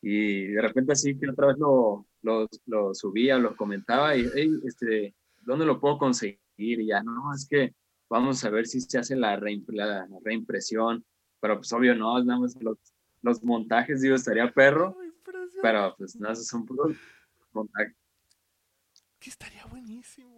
Y 0.01 0.47
de 0.47 0.63
repente 0.63 0.93
así 0.93 1.19
que 1.19 1.31
otra 1.31 1.49
vez 1.49 1.59
lo, 1.59 2.07
lo, 2.23 2.49
lo 2.67 2.95
subía, 2.95 3.39
lo 3.39 3.55
comentaba 3.57 4.17
y, 4.17 4.27
hey, 4.35 4.51
este, 4.65 5.15
¿dónde 5.43 5.67
lo 5.67 5.81
puedo 5.81 5.99
conseguir? 5.99 6.39
Y 6.57 6.87
ya, 6.87 7.03
no, 7.03 7.33
es 7.35 7.47
que 7.49 7.75
vamos 8.09 8.45
a 8.45 8.51
ver 8.51 8.67
si 8.67 8.81
se 8.81 8.99
hace 8.99 9.17
la, 9.17 9.37
reimpresión, 9.37 11.05
pero 11.41 11.57
pues 11.57 11.73
obvio 11.73 11.95
no, 11.95 12.23
nada 12.23 12.41
más 12.41 12.57
los, 12.61 12.79
los 13.23 13.43
montajes, 13.43 14.03
digo, 14.03 14.17
estaría 14.17 14.53
perro, 14.53 14.97
pero 15.63 15.95
pues 15.97 16.17
no, 16.17 16.31
esos 16.31 16.47
son 16.47 16.67
puros 16.67 16.97
montajes. 17.53 17.97
Que 19.19 19.31
estaría 19.31 19.65
buenísimo. 19.67 20.32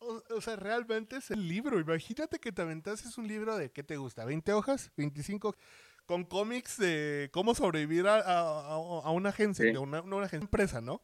O, 0.00 0.40
sea, 0.40 0.56
realmente 0.56 1.16
es 1.16 1.30
el 1.30 1.46
libro. 1.46 1.78
Imagínate 1.78 2.38
que 2.38 2.52
te 2.52 2.62
aventases 2.62 3.18
un 3.18 3.28
libro 3.28 3.56
de, 3.56 3.70
¿qué 3.70 3.82
te 3.82 3.96
gusta? 3.96 4.24
¿20 4.24 4.50
hojas? 4.52 4.90
¿25? 4.96 5.54
Con 6.06 6.24
cómics 6.24 6.78
de 6.78 7.28
cómo 7.32 7.54
sobrevivir 7.54 8.08
a, 8.08 8.18
a, 8.18 9.10
una 9.10 9.28
agencia, 9.28 9.78
una, 9.78 10.00
una, 10.00 10.24
agencia, 10.24 10.44
empresa, 10.44 10.80
¿no? 10.80 11.02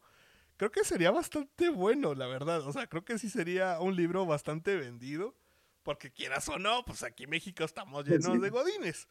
creo 0.57 0.71
que 0.71 0.83
sería 0.83 1.11
bastante 1.11 1.69
bueno, 1.69 2.15
la 2.15 2.27
verdad. 2.27 2.67
O 2.67 2.73
sea, 2.73 2.87
creo 2.87 3.05
que 3.05 3.17
sí 3.17 3.29
sería 3.29 3.79
un 3.79 3.95
libro 3.95 4.25
bastante 4.25 4.75
vendido. 4.75 5.35
Porque 5.83 6.11
quieras 6.11 6.49
o 6.49 6.59
no, 6.59 6.83
pues 6.83 7.03
aquí 7.03 7.23
en 7.23 7.29
México 7.29 7.63
estamos 7.63 8.05
llenos 8.05 8.41
de 8.41 8.49
godines. 8.49 9.07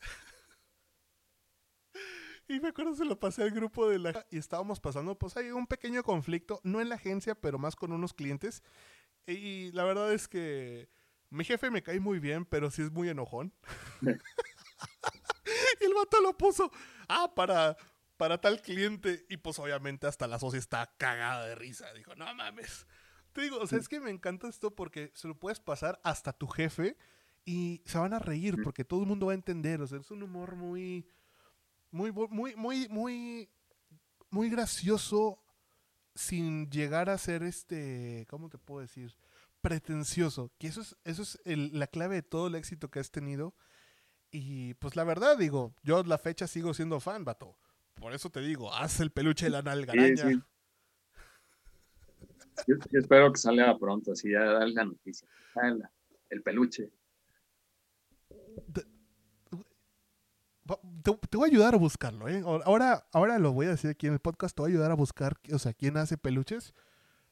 y 2.48 2.58
me 2.58 2.70
acuerdo 2.70 2.96
se 2.96 3.04
lo 3.04 3.20
pasé 3.20 3.44
al 3.44 3.52
grupo 3.52 3.88
de 3.88 4.00
la... 4.00 4.26
Y 4.28 4.38
estábamos 4.38 4.80
pasando, 4.80 5.16
pues 5.16 5.36
hay 5.36 5.52
un 5.52 5.68
pequeño 5.68 6.02
conflicto, 6.02 6.60
no 6.64 6.80
en 6.80 6.88
la 6.88 6.96
agencia, 6.96 7.36
pero 7.36 7.60
más 7.60 7.76
con 7.76 7.92
unos 7.92 8.12
clientes. 8.12 8.64
Y 9.26 9.72
la 9.72 9.84
verdad 9.84 10.12
es 10.12 10.28
que 10.28 10.88
mi 11.28 11.44
jefe 11.44 11.70
me 11.70 11.82
cae 11.82 12.00
muy 12.00 12.18
bien, 12.18 12.44
pero 12.44 12.70
sí 12.70 12.82
es 12.82 12.90
muy 12.90 13.08
enojón. 13.08 13.52
y 14.00 14.06
el 15.84 15.94
vato 15.94 16.20
lo 16.20 16.36
puso, 16.36 16.70
ah, 17.08 17.32
para 17.34 17.76
para 18.20 18.38
tal 18.38 18.60
cliente. 18.60 19.24
Y 19.30 19.38
pues 19.38 19.58
obviamente 19.58 20.06
hasta 20.06 20.26
la 20.26 20.38
socia 20.38 20.58
está 20.58 20.94
cagada 20.98 21.46
de 21.46 21.54
risa. 21.54 21.90
Dijo, 21.94 22.14
no 22.16 22.32
mames. 22.34 22.86
Te 23.32 23.40
digo, 23.40 23.56
o 23.58 23.66
sea, 23.66 23.78
es 23.78 23.88
que 23.88 23.98
me 23.98 24.10
encanta 24.10 24.46
esto 24.46 24.74
porque 24.74 25.10
se 25.14 25.26
lo 25.26 25.38
puedes 25.38 25.58
pasar 25.58 25.98
hasta 26.04 26.34
tu 26.34 26.46
jefe 26.46 26.98
y 27.46 27.82
se 27.86 27.96
van 27.96 28.12
a 28.12 28.18
reír 28.18 28.58
porque 28.62 28.84
todo 28.84 29.00
el 29.00 29.06
mundo 29.06 29.26
va 29.26 29.32
a 29.32 29.36
entender. 29.36 29.80
O 29.80 29.86
sea, 29.86 29.98
es 29.98 30.10
un 30.10 30.22
humor 30.22 30.54
muy, 30.54 31.08
muy, 31.90 32.12
muy, 32.12 32.54
muy, 32.56 32.88
muy, 32.90 33.50
muy 34.28 34.50
gracioso 34.50 35.39
sin 36.20 36.68
llegar 36.70 37.08
a 37.08 37.16
ser 37.16 37.42
este, 37.42 38.26
¿cómo 38.28 38.50
te 38.50 38.58
puedo 38.58 38.82
decir? 38.82 39.14
Pretencioso. 39.62 40.52
Que 40.58 40.66
eso 40.66 40.82
es, 40.82 40.96
eso 41.04 41.22
es 41.22 41.38
la 41.44 41.86
clave 41.86 42.16
de 42.16 42.22
todo 42.22 42.48
el 42.48 42.54
éxito 42.54 42.90
que 42.90 43.00
has 43.00 43.10
tenido. 43.10 43.54
Y 44.30 44.74
pues 44.74 44.96
la 44.96 45.04
verdad, 45.04 45.38
digo, 45.38 45.74
yo 45.82 46.02
la 46.04 46.18
fecha 46.18 46.46
sigo 46.46 46.74
siendo 46.74 47.00
fan, 47.00 47.24
vato. 47.24 47.56
Por 47.94 48.12
eso 48.12 48.30
te 48.30 48.40
digo, 48.40 48.72
haz 48.72 49.00
el 49.00 49.10
peluche 49.10 49.46
de 49.46 49.50
la 49.50 49.62
nalgaraña. 49.62 50.44
Yo, 52.66 52.76
espero 52.92 53.32
que 53.32 53.38
salga 53.38 53.76
pronto, 53.78 54.12
así 54.12 54.30
ya 54.30 54.44
dar 54.44 54.68
la 54.68 54.84
noticia. 54.84 55.26
El, 56.28 56.42
peluche. 56.42 56.92
Te, 61.02 61.36
voy 61.36 61.48
a 61.48 61.52
ayudar 61.52 61.74
a 61.74 61.78
buscarlo, 61.78 62.28
¿eh? 62.28 62.42
Ahora, 62.44 63.06
ahora 63.12 63.38
lo 63.38 63.52
voy 63.52 63.66
a 63.66 63.70
decir 63.70 63.90
aquí 63.90 64.06
en 64.06 64.14
el 64.14 64.18
podcast, 64.20 64.54
te 64.54 64.62
voy 64.62 64.70
a 64.70 64.74
ayudar 64.74 64.90
a 64.90 64.94
buscar, 64.94 65.36
o 65.52 65.58
sea, 65.58 65.72
quién 65.72 65.96
hace 65.96 66.16
peluches. 66.16 66.74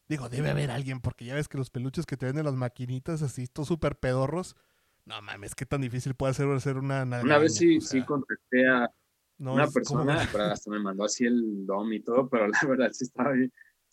Digo, 0.08 0.28
debe 0.28 0.50
haber 0.50 0.70
alguien, 0.70 1.00
porque 1.00 1.26
ya 1.26 1.34
ves 1.34 1.48
que 1.48 1.58
los 1.58 1.70
peluches 1.70 2.06
que 2.06 2.16
te 2.16 2.26
venden 2.26 2.46
las 2.46 2.54
maquinitas 2.54 3.22
así, 3.22 3.46
todos 3.46 3.68
súper 3.68 3.96
pedorros. 3.96 4.56
No 5.04 5.20
mames, 5.22 5.54
qué 5.54 5.66
tan 5.66 5.80
difícil 5.80 6.14
puede 6.14 6.34
ser 6.34 6.48
hacer 6.48 6.78
una 6.78 7.02
Una 7.02 7.38
vez 7.38 7.54
sí, 7.54 7.80
sí 7.80 8.02
contacté 8.04 8.66
a, 8.66 8.90
una 9.38 9.66
persona, 9.68 10.20
hasta 10.52 10.70
me 10.70 10.80
mandó 10.80 11.04
así 11.04 11.24
el 11.24 11.66
DOM 11.66 11.92
y 11.92 12.00
todo, 12.00 12.28
pero 12.28 12.48
la 12.48 12.60
verdad 12.68 12.90
sí 12.92 13.04
estaba 13.04 13.32
bien, 13.32 13.52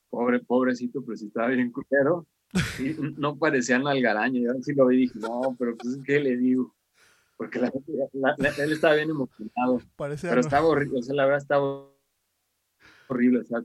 pobre, 0.09 0.39
pobrecito, 0.39 1.03
pero 1.03 1.17
sí 1.17 1.27
estaba 1.27 1.49
bien 1.49 1.71
culero. 1.71 2.25
Y 2.79 2.95
no 3.17 3.37
parecía 3.37 3.77
una 3.77 3.91
algaraña, 3.91 4.39
yo 4.39 4.53
sí 4.61 4.73
lo 4.73 4.87
vi 4.87 4.95
y 4.95 4.99
dije, 5.01 5.19
no, 5.19 5.55
pero 5.59 5.75
pues, 5.75 5.99
¿qué 6.05 6.19
le 6.19 6.37
digo? 6.37 6.73
Porque 7.37 7.59
la, 7.59 7.71
él 8.57 8.71
estaba 8.71 8.95
bien 8.95 9.09
emocionado. 9.09 9.81
pero 9.97 10.39
estaba 10.39 10.67
horrible, 10.67 10.99
o 10.99 11.01
sea, 11.01 11.15
la 11.15 11.25
verdad 11.25 11.41
estaba 11.41 11.89
horrible, 13.07 13.39
o 13.39 13.43
sea, 13.43 13.61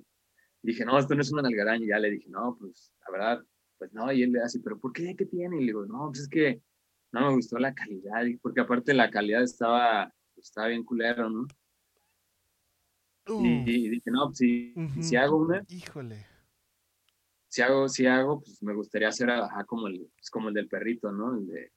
dije, 0.62 0.84
no, 0.84 0.98
esto 0.98 1.14
no 1.14 1.22
es 1.22 1.32
una 1.32 1.46
algaraña, 1.46 1.84
y 1.84 1.88
ya 1.88 1.98
le 1.98 2.10
dije, 2.10 2.28
no, 2.28 2.56
pues, 2.58 2.92
la 3.06 3.12
verdad, 3.12 3.44
pues 3.78 3.92
no, 3.92 4.10
y 4.12 4.22
él 4.22 4.32
le 4.32 4.42
hace, 4.42 4.60
pero 4.60 4.78
¿por 4.78 4.92
qué? 4.92 5.14
¿Qué 5.16 5.24
tiene? 5.24 5.56
Y 5.56 5.60
le 5.60 5.66
digo, 5.66 5.86
no, 5.86 6.08
pues 6.08 6.20
es 6.20 6.28
que 6.28 6.60
no 7.12 7.28
me 7.28 7.34
gustó 7.34 7.58
la 7.58 7.74
calidad, 7.74 8.24
porque 8.42 8.60
aparte 8.60 8.92
la 8.92 9.10
calidad 9.10 9.42
estaba, 9.42 10.12
estaba 10.36 10.68
bien 10.68 10.84
culero, 10.84 11.30
¿no? 11.30 11.46
Y, 13.26 13.88
dije, 13.88 14.10
no, 14.10 14.26
pues, 14.26 14.38
si, 14.38 14.74
si 15.00 15.16
hago 15.16 15.36
una. 15.36 15.64
Híjole. 15.68 16.26
Si 17.48 17.62
hago, 17.62 17.88
si 17.88 18.06
hago, 18.06 18.40
pues 18.40 18.62
me 18.62 18.74
gustaría 18.74 19.08
hacer 19.08 19.28
como 19.66 19.86
el, 19.88 20.08
pues, 20.16 20.30
como 20.30 20.48
el 20.48 20.54
del 20.54 20.68
perrito, 20.68 21.12
¿no? 21.12 21.36
El 21.36 21.46
de 21.46 21.72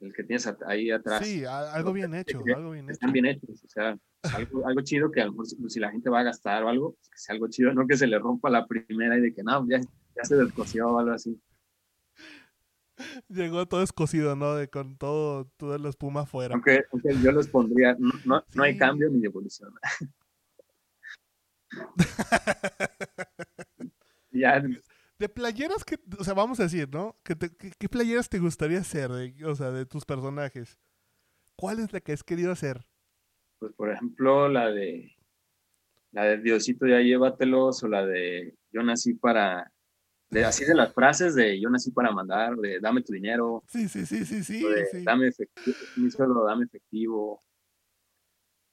el 0.00 0.14
que 0.14 0.24
tienes 0.24 0.48
ahí 0.66 0.90
atrás. 0.90 1.26
Sí, 1.26 1.44
algo 1.44 1.92
bien 1.92 2.14
hecho, 2.14 2.40
algo 2.54 2.70
bien 2.70 2.88
Están 2.88 3.12
bien 3.12 3.26
hechos, 3.26 3.62
o 3.64 3.68
sea, 3.68 3.98
algo, 4.34 4.66
algo, 4.66 4.80
chido 4.82 5.10
que 5.10 5.20
a 5.20 5.26
lo 5.26 5.32
mejor 5.32 5.46
si 5.46 5.80
la 5.80 5.90
gente 5.90 6.10
va 6.10 6.20
a 6.20 6.24
gastar 6.24 6.64
o 6.64 6.68
algo, 6.68 6.94
pues, 6.94 7.10
que 7.10 7.18
sea 7.18 7.34
algo 7.34 7.48
chido, 7.48 7.72
no 7.74 7.86
que 7.86 7.96
se 7.96 8.06
le 8.06 8.18
rompa 8.18 8.50
la 8.50 8.66
primera 8.66 9.18
y 9.18 9.20
de 9.20 9.34
que 9.34 9.42
no, 9.42 9.66
ya, 9.68 9.78
ya 9.78 10.24
se 10.24 10.36
descoció 10.36 10.88
o 10.88 10.98
algo 10.98 11.12
así. 11.12 11.40
Llegó 13.28 13.66
todo 13.66 13.82
escocido, 13.82 14.36
¿no? 14.36 14.56
De, 14.56 14.68
con 14.68 14.96
todo, 14.96 15.46
toda 15.56 15.78
la 15.78 15.88
espuma 15.88 16.22
afuera. 16.22 16.54
Aunque, 16.54 16.84
yo 17.22 17.32
les 17.32 17.48
pondría, 17.48 17.96
no, 17.98 18.44
no, 18.54 18.62
hay 18.62 18.76
cambio 18.76 19.08
ni 19.10 19.24
evolución. 19.24 19.72
ya, 24.32 24.62
De 25.20 25.28
playeras 25.28 25.84
que, 25.84 25.98
o 26.18 26.24
sea, 26.24 26.32
vamos 26.32 26.60
a 26.60 26.62
decir, 26.62 26.88
¿no? 26.90 27.14
¿Qué, 27.22 27.36
te- 27.36 27.54
qué- 27.54 27.72
qué 27.78 27.88
playeras 27.90 28.30
te 28.30 28.38
gustaría 28.38 28.78
hacer, 28.78 29.10
de- 29.12 29.44
o 29.44 29.54
sea, 29.54 29.70
de 29.70 29.84
tus 29.84 30.06
personajes? 30.06 30.78
¿Cuál 31.56 31.78
es 31.80 31.92
la 31.92 32.00
que 32.00 32.12
has 32.12 32.24
querido 32.24 32.50
hacer? 32.52 32.86
pues 33.58 33.74
por 33.74 33.92
ejemplo, 33.92 34.48
la 34.48 34.70
de 34.70 35.14
la 36.12 36.24
de 36.24 36.38
Diosito 36.38 36.86
ya 36.86 37.00
llévatelos 37.00 37.82
o 37.82 37.88
la 37.88 38.06
de 38.06 38.54
Yo 38.72 38.82
nací 38.82 39.12
para 39.12 39.70
de 40.30 40.42
así 40.46 40.64
de 40.64 40.74
las 40.74 40.94
frases 40.94 41.34
de 41.34 41.60
Yo 41.60 41.68
nací 41.68 41.90
para 41.90 42.12
mandar, 42.12 42.56
de 42.56 42.80
dame 42.80 43.02
tu 43.02 43.12
dinero, 43.12 43.62
Sí, 43.68 43.90
sí, 43.90 44.06
sí, 44.06 44.24
sí, 44.24 44.42
sí. 44.42 44.64
o 44.64 44.70
de 44.70 44.86
sí. 44.86 45.04
dame 45.04 45.28
efectivo, 45.28 45.76
mi 45.96 46.08
dame 46.46 46.64
efectivo. 46.64 47.42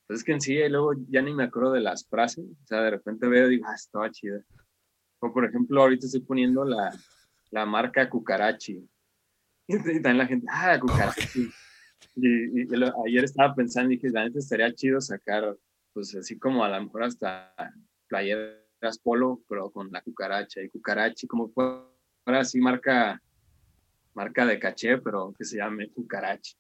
Pues 0.08 0.20
es 0.20 0.24
que 0.24 0.32
en 0.32 0.40
sí, 0.40 0.54
y 0.54 0.70
luego 0.70 0.94
ya 1.10 1.22
ni 1.22 1.34
me 1.34 1.44
acuerdo 1.44 1.74
de 1.74 1.82
las 1.82 2.08
frases, 2.08 2.46
o 2.46 2.66
sea, 2.68 2.80
de 2.84 2.92
repente 2.92 3.28
veo 3.28 3.48
y 3.48 3.58
digo, 3.58 3.66
ah, 3.68 3.76
estaba 3.76 4.10
chida. 4.10 4.42
O 5.20 5.34
por 5.34 5.46
ejemplo, 5.46 5.82
ahorita 5.82 6.06
estoy 6.06 6.22
poniendo 6.22 6.64
la, 6.66 6.92
la 7.52 7.66
marca 7.66 8.10
Cucarachi. 8.10 8.88
Y 9.70 9.78
también 10.02 10.18
la 10.20 10.26
gente, 10.28 10.48
ah, 10.50 10.80
Cucarachi. 10.80 11.54
Y, 12.16 12.28
y- 12.28 12.62
y 12.62 12.66
lo- 12.78 12.94
ayer 13.06 13.24
estaba 13.26 13.54
pensando 13.54 13.92
y 13.92 13.96
dije, 13.98 14.10
la 14.10 14.24
neta 14.24 14.40
estaría 14.40 14.74
chido 14.74 15.02
sacar, 15.02 15.58
pues 15.94 16.16
así 16.16 16.38
como 16.40 16.64
a 16.64 16.70
lo 16.70 16.82
mejor 16.84 17.04
hasta 17.04 17.54
playeras 18.08 18.98
polo, 19.04 19.42
pero 19.50 19.70
con 19.70 19.92
la 19.92 20.02
cucaracha 20.02 20.62
y 20.62 20.70
cucarachi, 20.70 21.28
como 21.28 21.50
fuera 21.50 22.40
así 22.40 22.60
marca, 22.62 23.22
marca 24.14 24.46
de 24.46 24.58
caché, 24.60 24.98
pero 25.00 25.34
que 25.38 25.44
se 25.44 25.58
llame 25.58 25.90
cucarachi. 25.90 26.56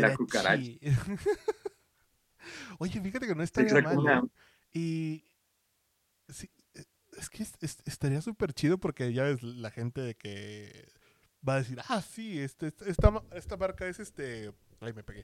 La 0.00 0.14
Cucarachi. 0.16 0.78
Oye, 2.78 3.00
fíjate 3.00 3.26
que 3.26 3.34
no 3.34 3.42
estaría 3.42 3.72
mal. 3.82 3.98
una- 3.98 4.18
¿eh? 4.18 4.28
Y 4.72 5.24
sí, 6.28 6.48
es 7.20 7.28
que 7.30 7.42
es- 7.42 7.56
es- 7.60 7.82
estaría 7.86 8.20
súper 8.20 8.52
chido 8.52 8.78
porque 8.78 9.12
ya 9.12 9.24
ves 9.24 9.42
la 9.42 9.70
gente 9.70 10.00
de 10.00 10.14
que 10.14 10.88
va 11.46 11.54
a 11.54 11.58
decir, 11.58 11.78
ah, 11.88 12.02
sí, 12.02 12.38
este, 12.40 12.66
este- 12.68 12.90
esta, 12.90 13.22
esta 13.34 13.56
marca 13.56 13.86
es 13.86 14.00
este. 14.00 14.52
Ay, 14.80 14.92
me 14.94 15.02
pegué. 15.04 15.22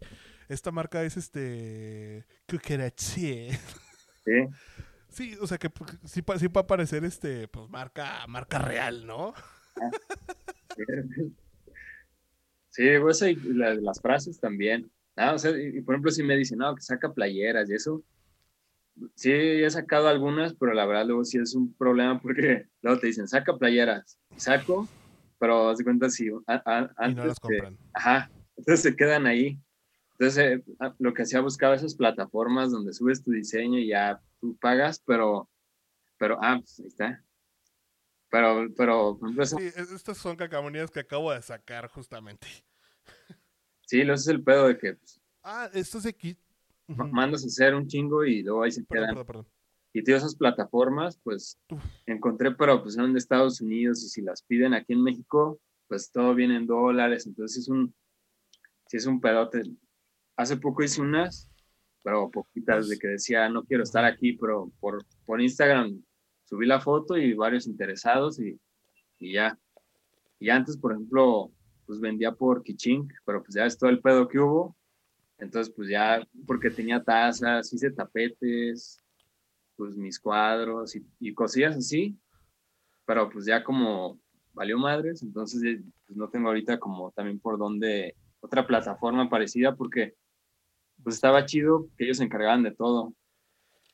Esta 0.49 0.71
marca 0.71 1.03
es 1.03 1.17
este. 1.17 2.25
Cucarachi. 2.49 3.49
Sí, 4.27 4.33
Sí, 5.09 5.37
o 5.41 5.47
sea 5.47 5.57
que 5.57 5.71
pues, 5.71 5.89
sí, 6.05 6.21
sí 6.39 6.47
va 6.49 6.61
a 6.63 6.67
parecer 6.67 7.05
este, 7.05 7.47
pues 7.47 7.71
marca, 7.71 8.27
marca 8.27 8.59
real, 8.59 9.07
¿no? 9.07 9.33
sí. 12.71 12.89
Eso 12.89 13.29
y 13.29 13.37
la- 13.55 13.75
las 13.75 14.01
frases 14.01 14.39
también. 14.41 14.91
Ah, 15.17 15.33
o 15.33 15.39
sea, 15.39 15.53
y, 15.53 15.79
y 15.79 15.81
por 15.81 15.95
ejemplo, 15.95 16.11
si 16.11 16.23
me 16.23 16.37
dicen, 16.37 16.59
no, 16.59 16.75
que 16.75 16.83
saca 16.83 17.13
playeras 17.15 17.71
y 17.71 17.75
eso, 17.75 18.03
sí 19.15 19.31
he 19.33 19.71
sacado 19.71 20.09
algunas, 20.09 20.55
pero 20.55 20.73
la 20.75 20.87
verdad 20.87 21.07
luego 21.07 21.25
sí 21.25 21.39
es 21.39 21.55
un 21.55 21.73
problema 21.75 22.21
porque 22.21 22.69
luego 22.83 23.01
te 23.01 23.09
dicen, 23.09 23.29
saca 23.29 23.57
playeras, 23.57 24.19
saco, 24.37 24.89
pero 25.39 25.69
haz 25.71 25.79
de 25.79 25.85
cuenta 25.85 26.09
si 26.11 26.29
a- 26.47 26.63
a- 26.65 26.81
Y 26.83 26.89
antes 26.97 27.17
no 27.17 27.27
las 27.27 27.41
compran. 27.41 27.79
Ajá, 27.93 28.31
entonces 28.57 28.83
se 28.83 28.97
quedan 28.97 29.27
ahí. 29.27 29.61
Entonces, 30.19 30.39
eh, 30.61 30.65
ah, 30.81 30.95
lo 30.99 31.13
que 31.13 31.23
hacía 31.23 31.41
buscaba 31.41 31.75
esas 31.75 31.95
plataformas 31.95 32.71
donde 32.71 32.95
subes 32.95 33.23
tu 33.23 33.33
diseño 33.33 33.79
y 33.79 33.89
ya 33.89 34.19
tú 34.41 34.57
pagas, 34.57 34.99
pero, 35.07 35.51
pero, 36.19 36.39
ah, 36.43 36.57
pues 36.59 36.81
ahí 36.81 36.87
está. 36.87 37.23
Pero, 38.31 38.67
pero, 38.77 39.19
eso- 39.39 39.59
Sí, 39.59 39.65
es- 39.67 39.91
estas 39.93 40.17
son 40.19 40.37
cacamonías 40.37 40.91
que 40.91 41.01
acabo 41.01 41.33
de 41.33 41.43
sacar 41.43 41.89
justamente. 41.89 42.47
sí, 43.83 44.03
lo 44.05 44.15
es 44.15 44.27
el 44.27 44.43
pedo 44.43 44.69
de 44.69 44.79
que 44.79 44.95
pues, 44.95 45.21
Ah, 45.43 45.71
esto 45.75 45.99
es 45.99 46.05
de 46.05 46.11
aquí. 46.11 46.37
Ma- 46.89 47.05
Ujú. 47.05 47.15
mandas 47.15 47.43
a 47.45 47.47
hacer 47.47 47.75
un 47.75 47.87
chingo 47.87 48.25
y 48.25 48.43
luego 48.43 48.63
ahí 48.63 48.71
se 48.73 48.85
Perdón, 48.85 49.05
quedan. 49.07 49.15
perdón, 49.15 49.27
perdón. 49.27 49.47
Y 49.93 50.03
tío, 50.03 50.17
esas 50.17 50.37
plataformas, 50.37 51.19
pues 51.23 51.59
Uf. 51.71 51.83
encontré, 52.07 52.53
pero 52.53 52.83
pues 52.83 52.95
son 52.95 53.13
de 53.13 53.19
Estados 53.19 53.61
Unidos 53.61 54.03
y 54.05 54.09
si 54.09 54.23
las 54.23 54.43
piden 54.43 54.75
aquí 54.75 54.93
en 54.93 55.03
México, 55.03 55.59
pues 55.89 56.11
todo 56.11 56.35
viene 56.35 56.57
en 56.57 56.67
dólares, 56.67 57.27
entonces 57.27 57.63
es 57.63 57.69
un, 57.69 57.95
sí 58.89 58.97
es 58.99 59.07
un 59.07 59.21
pedote. 59.21 59.63
Hace 60.37 60.57
poco 60.59 60.83
hice 60.83 61.01
unas, 61.01 61.51
pero 62.03 62.31
poquitas 62.31 62.89
de 62.89 62.99
que 62.99 63.09
decía, 63.09 63.49
no 63.49 63.65
quiero 63.65 63.83
estar 63.85 64.05
aquí, 64.05 64.35
pero 64.35 64.71
por, 64.81 65.05
por 65.25 65.41
Instagram 65.41 66.03
subí 66.45 66.67
la 66.67 66.81
foto 66.81 67.17
y 67.17 67.33
varios 67.35 67.67
interesados 67.67 68.39
y, 68.39 68.61
y 69.19 69.33
ya. 69.33 69.59
Y 70.39 70.51
antes, 70.51 70.77
por 70.77 70.93
ejemplo, 70.93 71.51
pues 71.87 71.99
vendía 72.01 72.33
por 72.33 72.63
Kichink, 72.63 73.11
pero 73.25 73.43
pues 73.43 73.55
ya 73.55 73.65
es 73.65 73.79
todo 73.79 73.89
el 73.89 74.01
pedo 74.01 74.29
que 74.29 74.39
hubo. 74.39 74.76
Entonces, 75.39 75.73
pues 75.75 75.89
ya, 75.89 76.27
porque 76.47 76.71
tenía 76.71 77.03
tazas, 77.03 77.73
hice 77.73 77.91
tapetes, 77.91 78.99
pues 79.77 79.97
mis 79.97 80.19
cuadros 80.19 80.97
y, 80.97 81.07
y 81.21 81.35
cosillas 81.35 81.77
así, 81.77 82.19
pero 83.05 83.29
pues 83.29 83.45
ya 83.45 83.63
como 83.63 84.19
valió 84.55 84.79
madres, 84.79 85.23
entonces 85.23 85.63
eh, 85.63 85.83
pues 86.07 86.17
no 86.17 86.29
tengo 86.29 86.49
ahorita 86.49 86.79
como 86.79 87.11
también 87.13 87.39
por 87.39 87.59
dónde 87.59 88.17
otra 88.41 88.67
plataforma 88.67 89.29
parecida 89.29 89.77
porque 89.77 90.15
pues 91.03 91.17
estaba 91.17 91.45
chido 91.45 91.89
que 91.97 92.05
ellos 92.05 92.17
se 92.17 92.25
encargaban 92.25 92.63
de 92.63 92.71
todo. 92.71 93.13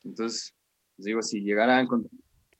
Entonces, 0.05 0.55
pues 0.95 1.05
digo, 1.05 1.21
si 1.21 1.41
llegara 1.41 1.77
a 1.77 1.81
encontrar, 1.81 2.11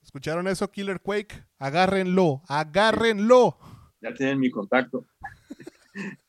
¿Escucharon 0.02 0.46
eso, 0.48 0.70
Killer 0.70 1.00
Quake? 1.00 1.46
Agárrenlo, 1.58 2.42
agárrenlo. 2.46 3.56
ya 4.02 4.12
tienen 4.12 4.38
mi 4.38 4.50
contacto. 4.50 5.06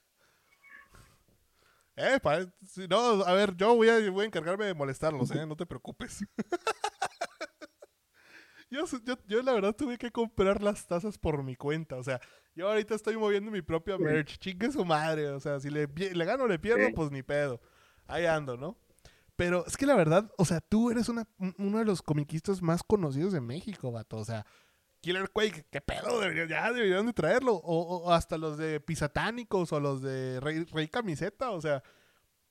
Eh, 1.98 2.20
pa- 2.22 2.46
si 2.66 2.88
no, 2.88 3.24
a 3.24 3.34
ver, 3.34 3.56
yo 3.56 3.76
voy 3.76 3.90
a, 3.90 4.12
voy 4.12 4.24
a 4.24 4.28
encargarme 4.28 4.66
de 4.66 4.74
molestarlos, 4.74 5.32
eh, 5.32 5.46
no 5.46 5.56
te 5.56 5.66
preocupes. 5.66 6.26
yo, 8.70 8.84
yo, 9.06 9.16
yo 9.28 9.42
la 9.42 9.54
verdad 9.54 9.76
tuve 9.76 9.98
que 9.98 10.12
comprar 10.12 10.62
las 10.62 10.88
tazas 10.88 11.18
por 11.18 11.44
mi 11.44 11.56
cuenta, 11.56 11.96
o 11.98 12.04
sea, 12.04 12.20
yo 12.56 12.68
ahorita 12.68 12.96
estoy 12.96 13.16
moviendo 13.18 13.52
mi 13.52 13.62
propia 13.62 13.98
merch, 13.98 14.38
chingue 14.40 14.72
su 14.72 14.84
madre, 14.84 15.30
o 15.30 15.40
sea, 15.40 15.60
si 15.60 15.70
le, 15.70 15.88
gano 15.88 16.46
o 16.46 16.48
le 16.48 16.60
pierdo, 16.60 16.88
pues 16.94 17.12
ni 17.12 17.24
pedo. 17.24 17.62
Ahí 18.08 18.26
ando, 18.26 18.58
¿no? 18.58 18.78
Pero 19.36 19.66
es 19.66 19.78
que 19.78 19.86
la 19.86 19.96
verdad, 19.96 20.32
o 20.38 20.46
sea, 20.46 20.62
tú 20.62 20.92
eres 20.92 21.10
una, 21.10 21.28
un- 21.38 21.56
uno 21.58 21.80
de 21.80 21.86
los 21.86 22.02
comiquistas 22.02 22.62
más 22.62 22.84
conocidos 22.84 23.34
de 23.34 23.42
México, 23.42 23.92
vato, 23.92 24.18
o 24.18 24.26
sea, 24.26 24.46
Killer 25.06 25.30
Quake, 25.30 25.66
¿qué 25.70 25.82
pedo? 25.82 26.20
Debería- 26.20 26.48
ya 26.48 26.74
deberían 26.74 27.06
de 27.06 27.14
traerlo. 27.14 27.54
O, 27.54 27.98
o 28.08 28.12
hasta 28.12 28.40
los 28.40 28.58
de 28.58 28.80
Pisatánicos 28.80 29.72
o 29.72 29.80
los 29.80 30.02
de 30.02 30.40
Rey, 30.40 30.64
Rey 30.66 30.88
Camiseta. 30.88 31.52
O 31.52 31.62
sea, 31.62 31.84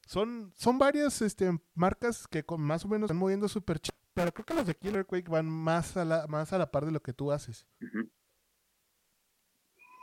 son, 0.06 0.52
son 0.56 0.78
varias 0.78 1.20
este, 1.20 1.50
marcas 1.74 2.28
que 2.28 2.44
con 2.44 2.60
más 2.60 2.84
o 2.84 2.88
menos 2.88 3.06
están 3.06 3.16
moviendo 3.16 3.48
súper 3.48 3.80
chido. 3.80 3.98
Pero 4.14 4.32
creo 4.32 4.46
que 4.46 4.54
los 4.54 4.66
de 4.68 4.76
Killer 4.76 5.04
Quake 5.04 5.28
van 5.28 5.46
más 5.46 5.96
a, 5.96 6.04
la, 6.04 6.28
más 6.28 6.52
a 6.52 6.58
la 6.58 6.70
par 6.70 6.86
de 6.86 6.92
lo 6.92 7.02
que 7.02 7.12
tú 7.12 7.32
haces. 7.32 7.66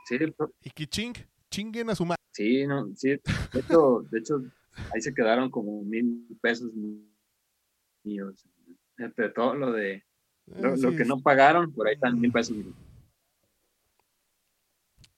Sí, 0.06 0.18
pero- 0.18 0.54
Y 0.62 0.70
que 0.72 0.88
ching, 0.88 1.14
chinguen 1.49 1.89
a 1.89 1.95
su 1.95 2.04
madre. 2.06 2.18
sí, 2.32 2.66
no, 2.68 2.93
sí, 2.95 3.10
de 3.10 3.60
hecho, 3.60 4.02
de 4.12 4.20
hecho, 4.20 4.41
ahí 4.93 4.99
se 5.02 5.14
quedaron 5.14 5.49
como 5.49 5.82
mil 5.84 6.28
pesos 6.41 6.70
míos. 8.04 8.45
Entre 8.97 9.30
todo 9.30 9.56
lo 9.56 9.72
de 9.72 10.04
lo, 10.48 10.96
que 10.96 11.06
no 11.06 11.20
pagaron, 11.22 11.72
por 11.72 11.88
ahí 11.88 11.96
están 11.96 12.20
mil 12.20 12.32
pesos. 12.32 12.56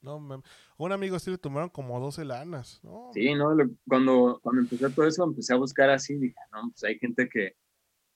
no, 0.02 0.44
un 0.78 0.92
amigo 0.92 1.18
sí 1.18 1.32
le 1.32 1.38
tomaron 1.38 1.70
como 1.70 2.00
12 2.00 2.26
lanas. 2.26 2.82
No, 2.84 3.12
Sí, 3.14 3.34
¿no? 3.34 3.54
Lo- 3.56 3.70
cuando, 3.88 4.40
cuando 4.44 4.62
empecé 4.62 4.90
todo 4.90 5.08
eso, 5.08 5.24
empecé 5.24 5.54
a 5.54 5.58
buscar 5.58 5.90
así, 5.90 6.18
dije, 6.18 6.36
no, 6.52 6.70
pues 6.70 6.84
hay 6.84 7.00
gente 7.00 7.30
que, 7.30 7.56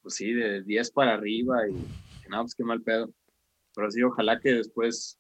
pues 0.01 0.15
sí, 0.15 0.33
de 0.33 0.63
10 0.63 0.91
para 0.91 1.13
arriba 1.13 1.67
y 1.67 1.73
que 2.21 2.29
no, 2.29 2.41
pues 2.41 2.55
qué 2.55 2.63
mal 2.63 2.81
pedo. 2.81 3.09
Pero 3.73 3.89
sí, 3.89 4.03
ojalá 4.03 4.39
que 4.39 4.53
después, 4.53 5.17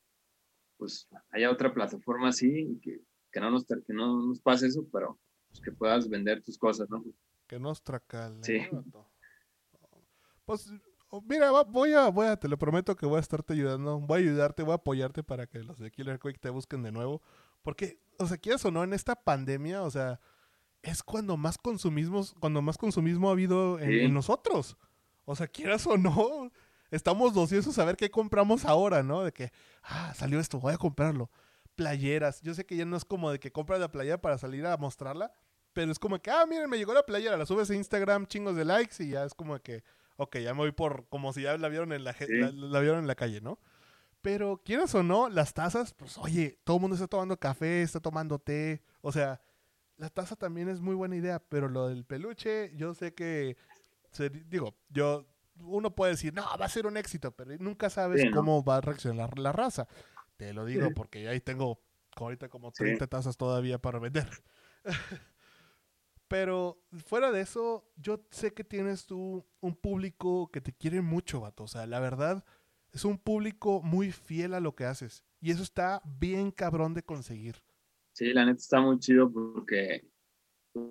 pues 0.77 1.07
haya 1.31 1.49
otra 1.51 1.73
plataforma 1.73 2.29
así 2.29 2.47
y 2.47 2.79
que, 2.79 2.99
que, 3.31 3.39
no, 3.39 3.49
nos, 3.49 3.65
que 3.65 3.93
no 3.93 4.27
nos 4.27 4.41
pase 4.41 4.67
eso, 4.67 4.85
pero 4.91 5.17
pues, 5.49 5.61
que 5.61 5.71
puedas 5.71 6.09
vender 6.09 6.43
tus 6.43 6.57
cosas, 6.57 6.89
¿no? 6.89 7.03
Que 7.47 7.59
nos 7.59 7.81
tracale. 7.81 8.43
Sí. 8.43 8.59
Pues, 10.45 10.69
mira, 11.25 11.51
voy 11.63 11.93
a, 11.93 12.09
voy 12.09 12.27
a, 12.27 12.37
te 12.37 12.47
lo 12.47 12.57
prometo 12.57 12.95
que 12.95 13.05
voy 13.05 13.17
a 13.17 13.21
estarte 13.21 13.53
ayudando. 13.53 13.99
Voy 13.99 14.19
a 14.19 14.23
ayudarte, 14.23 14.63
voy 14.63 14.73
a 14.73 14.75
apoyarte 14.75 15.23
para 15.23 15.47
que 15.47 15.59
los 15.63 15.79
de 15.79 15.91
Killer 15.91 16.19
Quake 16.19 16.39
te 16.39 16.49
busquen 16.49 16.83
de 16.83 16.91
nuevo. 16.91 17.21
Porque, 17.61 17.99
o 18.19 18.27
sea, 18.27 18.37
quieras 18.37 18.63
o 18.65 18.71
no, 18.71 18.83
en 18.83 18.93
esta 18.93 19.15
pandemia, 19.15 19.83
o 19.83 19.89
sea, 19.91 20.19
es 20.81 21.03
cuando 21.03 21.37
más 21.37 21.57
consumismo, 21.57 22.23
cuando 22.39 22.61
más 22.61 22.77
consumismo 22.77 23.29
ha 23.29 23.31
habido 23.33 23.79
en, 23.79 23.89
Sí. 23.89 23.99
en 24.01 24.13
nosotros. 24.13 24.77
O 25.25 25.35
sea, 25.35 25.47
quieras 25.47 25.85
o 25.87 25.97
no, 25.97 26.51
estamos 26.91 27.33
dociosos 27.33 27.77
a 27.79 27.85
ver 27.85 27.97
qué 27.97 28.09
compramos 28.09 28.63
ahora, 28.65 29.03
¿no? 29.03 29.23
De 29.23 29.31
que, 29.33 29.51
ah, 29.83 30.13
salió 30.15 30.39
esto, 30.39 30.59
voy 30.59 30.73
a 30.73 30.77
comprarlo. 30.77 31.29
Playeras. 31.75 32.41
Yo 32.41 32.53
sé 32.53 32.65
que 32.65 32.75
ya 32.75 32.85
no 32.85 32.97
es 32.97 33.05
como 33.05 33.31
de 33.31 33.39
que 33.39 33.51
compras 33.51 33.79
la 33.79 33.91
playera 33.91 34.19
para 34.19 34.37
salir 34.37 34.65
a 34.65 34.77
mostrarla, 34.77 35.31
pero 35.73 35.91
es 35.91 35.99
como 35.99 36.19
que, 36.19 36.31
ah, 36.31 36.45
miren, 36.47 36.69
me 36.69 36.77
llegó 36.77 36.93
la 36.93 37.03
playera, 37.05 37.37
la 37.37 37.45
subes 37.45 37.69
a 37.69 37.75
Instagram, 37.75 38.25
chingos 38.25 38.55
de 38.55 38.65
likes 38.65 39.03
y 39.03 39.09
ya 39.11 39.23
es 39.25 39.33
como 39.33 39.59
que, 39.59 39.83
ok, 40.17 40.37
ya 40.39 40.53
me 40.53 40.59
voy 40.59 40.71
por, 40.71 41.07
como 41.09 41.31
si 41.33 41.43
ya 41.43 41.57
la 41.57 41.69
vieron 41.69 41.93
en 41.93 42.03
la, 42.03 42.13
Sí. 42.13 42.25
la, 42.27 42.51
la 42.51 42.79
vieron 42.79 42.99
en 42.99 43.07
la 43.07 43.15
calle, 43.15 43.41
¿no? 43.41 43.59
Pero 44.21 44.61
quieras 44.65 44.93
o 44.95 45.03
no, 45.03 45.29
las 45.29 45.53
tazas, 45.53 45.93
pues 45.93 46.17
oye, 46.17 46.59
todo 46.63 46.77
el 46.77 46.81
mundo 46.81 46.95
está 46.95 47.07
tomando 47.07 47.37
café, 47.39 47.81
está 47.81 47.99
tomando 47.99 48.39
té, 48.39 48.83
o 49.01 49.11
sea, 49.11 49.41
la 49.95 50.09
taza 50.09 50.35
también 50.35 50.69
es 50.69 50.79
muy 50.81 50.95
buena 50.95 51.15
idea, 51.15 51.39
pero 51.39 51.69
lo 51.69 51.87
del 51.87 52.03
peluche, 52.05 52.71
yo 52.75 52.93
sé 52.93 53.13
que, 53.13 53.57
se- 54.11 54.29
digo, 54.29 54.75
yo 54.89 55.25
uno 55.59 55.95
puede 55.95 56.11
decir, 56.13 56.33
no, 56.33 56.43
va 56.59 56.65
a 56.65 56.69
ser 56.69 56.85
un 56.87 56.97
éxito, 56.97 57.31
pero 57.31 57.55
nunca 57.59 57.89
sabes 57.89 58.23
cómo 58.33 58.63
va 58.63 58.77
a 58.77 58.81
reaccionar 58.81 59.39
la 59.39 59.51
raza. 59.51 59.87
Te 60.35 60.53
lo 60.53 60.65
digo 60.65 60.91
porque 60.93 61.27
ahí 61.29 61.39
tengo 61.39 61.79
ahorita 62.15 62.49
como 62.49 62.71
30 62.71 63.07
tazas 63.07 63.37
todavía 63.37 63.77
para 63.79 63.97
vender. 63.99 64.27
pero 66.27 66.81
fuera 67.05 67.31
de 67.31 67.41
eso, 67.41 67.89
yo 67.95 68.25
sé 68.31 68.53
que 68.53 68.63
tienes 68.63 69.05
tú 69.05 69.45
un 69.61 69.75
público 69.75 70.49
que 70.51 70.61
te 70.61 70.73
quiere 70.73 71.01
mucho, 71.01 71.41
vato. 71.41 71.63
O 71.63 71.67
sea, 71.67 71.85
la 71.87 71.99
verdad, 71.99 72.43
es 72.91 73.05
un 73.05 73.17
público 73.17 73.81
muy 73.81 74.11
fiel 74.11 74.53
a 74.53 74.59
lo 74.59 74.75
que 74.75 74.85
haces. 74.85 75.23
Y 75.39 75.51
eso 75.51 75.63
está 75.63 76.01
bien 76.19 76.51
cabrón 76.51 76.93
de 76.93 77.03
conseguir. 77.03 77.55
Sí, 78.13 78.33
la 78.33 78.45
neta 78.45 78.57
está 78.57 78.81
muy 78.81 78.99
chido 78.99 79.31
porque 79.31 80.03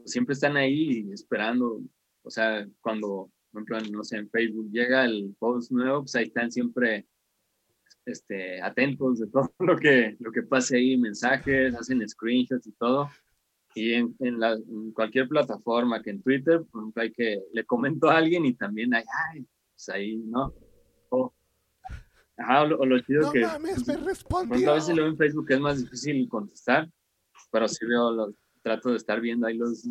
siempre 0.04 0.34
están 0.34 0.56
ahí 0.56 1.10
esperando. 1.12 1.80
O 2.22 2.30
sea, 2.30 2.66
cuando, 2.80 3.30
por 3.50 3.62
ejemplo, 3.62 3.98
no 3.98 4.04
sé, 4.04 4.18
en 4.18 4.30
Facebook 4.30 4.70
llega 4.70 5.04
el 5.04 5.34
post 5.38 5.70
nuevo, 5.72 6.02
pues 6.02 6.14
ahí 6.14 6.26
están 6.26 6.50
siempre 6.50 7.06
este, 8.04 8.62
atentos 8.62 9.18
de 9.18 9.26
todo 9.32 9.52
lo 9.58 9.76
que, 9.76 10.16
lo 10.20 10.32
que 10.32 10.42
pase 10.42 10.76
ahí, 10.76 10.96
mensajes, 10.96 11.74
hacen 11.74 12.08
screenshots 12.08 12.66
y 12.66 12.72
todo. 12.72 13.10
Y 13.76 13.92
en, 13.92 14.16
en, 14.20 14.40
la, 14.40 14.56
cualquier 14.94 15.28
plataforma, 15.28 16.02
que 16.02 16.08
en 16.08 16.22
Twitter, 16.22 16.64
por 16.72 16.80
ejemplo, 16.80 17.02
hay 17.02 17.12
que, 17.12 17.42
le 17.52 17.62
comento 17.64 18.08
a 18.08 18.16
alguien 18.16 18.46
y 18.46 18.54
también 18.54 18.94
hay, 18.94 19.04
ay, 19.30 19.46
pues 19.74 19.88
ahí, 19.90 20.16
¿no? 20.16 20.54
O, 21.10 21.30
ajá, 22.38 22.62
o, 22.62 22.86
lo 22.86 22.98
chido 23.00 23.20
no 23.20 23.32
que... 23.32 23.42
Mames, 23.42 23.84
pues, 23.84 23.86
me 23.86 23.96
respondió. 24.06 24.70
a 24.70 24.74
veces 24.76 24.96
lo 24.96 25.06
en 25.06 25.18
Facebook 25.18 25.46
es 25.50 25.60
más 25.60 25.78
difícil 25.78 26.26
contestar, 26.26 26.88
pero 27.52 27.68
sí 27.68 27.84
veo 27.84 28.12
los, 28.12 28.34
trato 28.62 28.92
de 28.92 28.96
estar 28.96 29.20
viendo 29.20 29.46
ahí 29.46 29.58
los, 29.58 29.86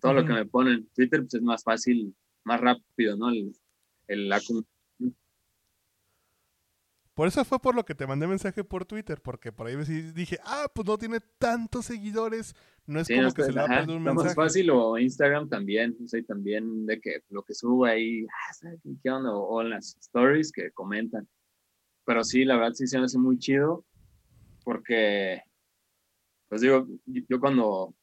todo 0.00 0.14
lo 0.14 0.26
que 0.26 0.32
me 0.32 0.44
ponen. 0.44 0.88
Twitter 0.92 1.20
pues 1.20 1.34
es 1.34 1.42
más 1.42 1.62
fácil, 1.62 2.12
más 2.42 2.60
rápido, 2.60 3.16
¿no? 3.16 3.30
El, 3.30 3.52
el, 4.08 4.28
la 4.28 4.40
por 7.14 7.28
eso 7.28 7.44
fue 7.44 7.58
por 7.58 7.74
lo 7.74 7.84
que 7.84 7.94
te 7.94 8.06
mandé 8.06 8.26
mensaje 8.26 8.64
por 8.64 8.84
Twitter, 8.84 9.20
porque 9.20 9.52
por 9.52 9.66
ahí 9.66 9.76
dije, 10.14 10.38
ah, 10.44 10.70
pues 10.74 10.86
no 10.86 10.96
tiene 10.96 11.20
tantos 11.38 11.86
seguidores, 11.86 12.54
no 12.86 13.00
es 13.00 13.08
como 13.08 13.32
que 13.32 13.42
se 13.42 13.52
le 13.52 13.58
va 13.58 13.64
a 13.64 13.68
perder 13.68 13.96
un 13.96 14.02
mensaje. 14.02 14.26
más 14.26 14.34
fácil 14.34 14.70
o 14.70 14.98
Instagram 14.98 15.48
también, 15.48 15.96
no 15.98 16.08
sé, 16.08 16.22
también 16.22 16.86
de 16.86 17.00
que 17.00 17.22
lo 17.30 17.42
que 17.42 17.54
subo 17.54 17.84
ahí, 17.84 18.26
ah, 18.26 18.70
¿qué 19.02 19.10
onda? 19.10 19.34
O, 19.34 19.60
en 19.60 19.70
las 19.70 19.96
stories 20.00 20.52
que 20.52 20.70
comentan. 20.70 21.28
Pero 22.04 22.24
sí, 22.24 22.44
la 22.44 22.56
verdad 22.56 22.72
sí 22.74 22.86
se 22.86 22.98
me 22.98 23.04
hace 23.04 23.18
muy 23.18 23.38
chido, 23.38 23.84
porque, 24.64 25.42
pues 26.48 26.62
digo, 26.62 26.86
yo 27.06 27.40
cuando 27.40 27.94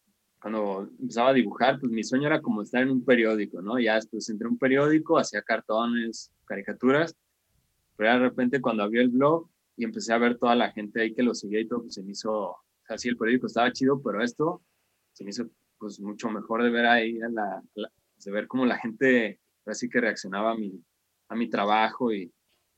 cuando 0.42 0.90
empezaba 1.00 1.30
a 1.30 1.34
dibujar, 1.34 1.80
pues 1.80 1.92
mi 1.92 2.04
sueño 2.04 2.28
era 2.28 2.42
como 2.42 2.62
estar 2.62 2.82
en 2.82 2.92
un 2.92 3.04
periódico, 3.04 3.62
¿no? 3.62 3.78
Ya 3.80 3.96
después 3.96 4.30
entré 4.30 4.46
en 4.48 4.54
un 4.54 4.58
periódico, 4.58 5.18
hacía 5.18 5.42
cartones, 5.42 6.32
caricaturas, 6.46 7.16
pero 8.00 8.14
de 8.14 8.20
repente 8.20 8.62
cuando 8.62 8.84
abrí 8.84 9.00
el 9.00 9.10
blog 9.10 9.50
y 9.76 9.84
empecé 9.84 10.14
a 10.14 10.18
ver 10.18 10.38
toda 10.38 10.56
la 10.56 10.72
gente 10.72 11.02
ahí 11.02 11.14
que 11.14 11.22
lo 11.22 11.34
seguía 11.34 11.60
y 11.60 11.68
todo, 11.68 11.82
pues 11.82 11.96
se 11.96 12.02
me 12.02 12.12
hizo, 12.12 12.32
o 12.32 12.64
sea, 12.88 12.98
sí, 12.98 13.10
el 13.10 13.18
periódico 13.18 13.48
estaba 13.48 13.74
chido, 13.74 14.02
pero 14.02 14.24
esto 14.24 14.64
se 15.12 15.26
me 15.26 15.32
hizo 15.32 15.50
pues 15.78 16.00
mucho 16.00 16.30
mejor 16.30 16.64
de 16.64 16.70
ver 16.70 16.86
ahí, 16.86 17.20
a 17.22 17.28
la, 17.28 17.62
de 17.76 18.32
ver 18.32 18.48
cómo 18.48 18.66
la 18.66 18.78
gente 18.78 19.42
así 19.66 19.90
que 19.90 20.00
reaccionaba 20.00 20.52
a 20.52 20.56
mi, 20.56 20.82
a 21.28 21.36
mi 21.36 21.50
trabajo 21.50 22.14
y, 22.14 22.32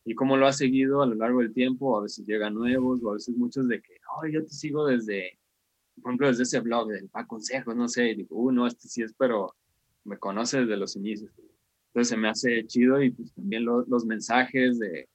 y 0.05 0.15
cómo 0.15 0.38
lo 0.38 0.47
ha 0.47 0.53
seguido 0.53 1.03
a 1.03 1.05
lo 1.05 1.13
largo 1.13 1.41
del 1.41 1.53
tiempo, 1.53 1.99
a 1.99 2.01
veces 2.01 2.26
llegan 2.26 2.55
nuevos, 2.55 3.03
o 3.03 3.11
a 3.11 3.13
veces 3.13 3.38
muchos 3.38 3.67
de 3.67 3.80
que, 3.80 3.97
oh, 4.17 4.26
yo 4.26 4.43
te 4.43 4.49
sigo 4.49 4.88
desde, 4.88 5.38
por 6.01 6.09
ejemplo, 6.09 6.30
desde 6.30 6.43
ese 6.43 6.59
blog 6.61 6.88
del 6.88 7.09
Pa 7.09 7.28
Consejos, 7.28 7.76
no 7.76 7.88
sé, 7.88 8.09
y 8.09 8.15
digo, 8.15 8.38
uh, 8.38 8.51
no, 8.51 8.65
este 8.65 8.88
sí 8.88 9.03
es, 9.03 9.13
pero 9.13 9.53
me 10.03 10.17
conoce 10.17 10.61
desde 10.61 10.78
los 10.78 10.95
inicios. 10.95 11.32
Entonces 11.91 12.09
se 12.09 12.17
me 12.17 12.29
hace 12.29 12.65
chido 12.67 13.03
y 13.03 13.11
pues 13.11 13.33
también 13.33 13.65
los 13.65 14.05
mensajes 14.05 14.79
de 14.79 15.09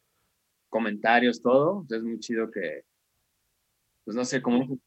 comentarios, 0.68 1.41
todo, 1.41 1.87
es 1.89 2.03
muy 2.03 2.20
chido 2.20 2.51
que, 2.51 2.85
pues 4.05 4.14
no 4.14 4.27
sé, 4.27 4.43
cómo 4.43 4.79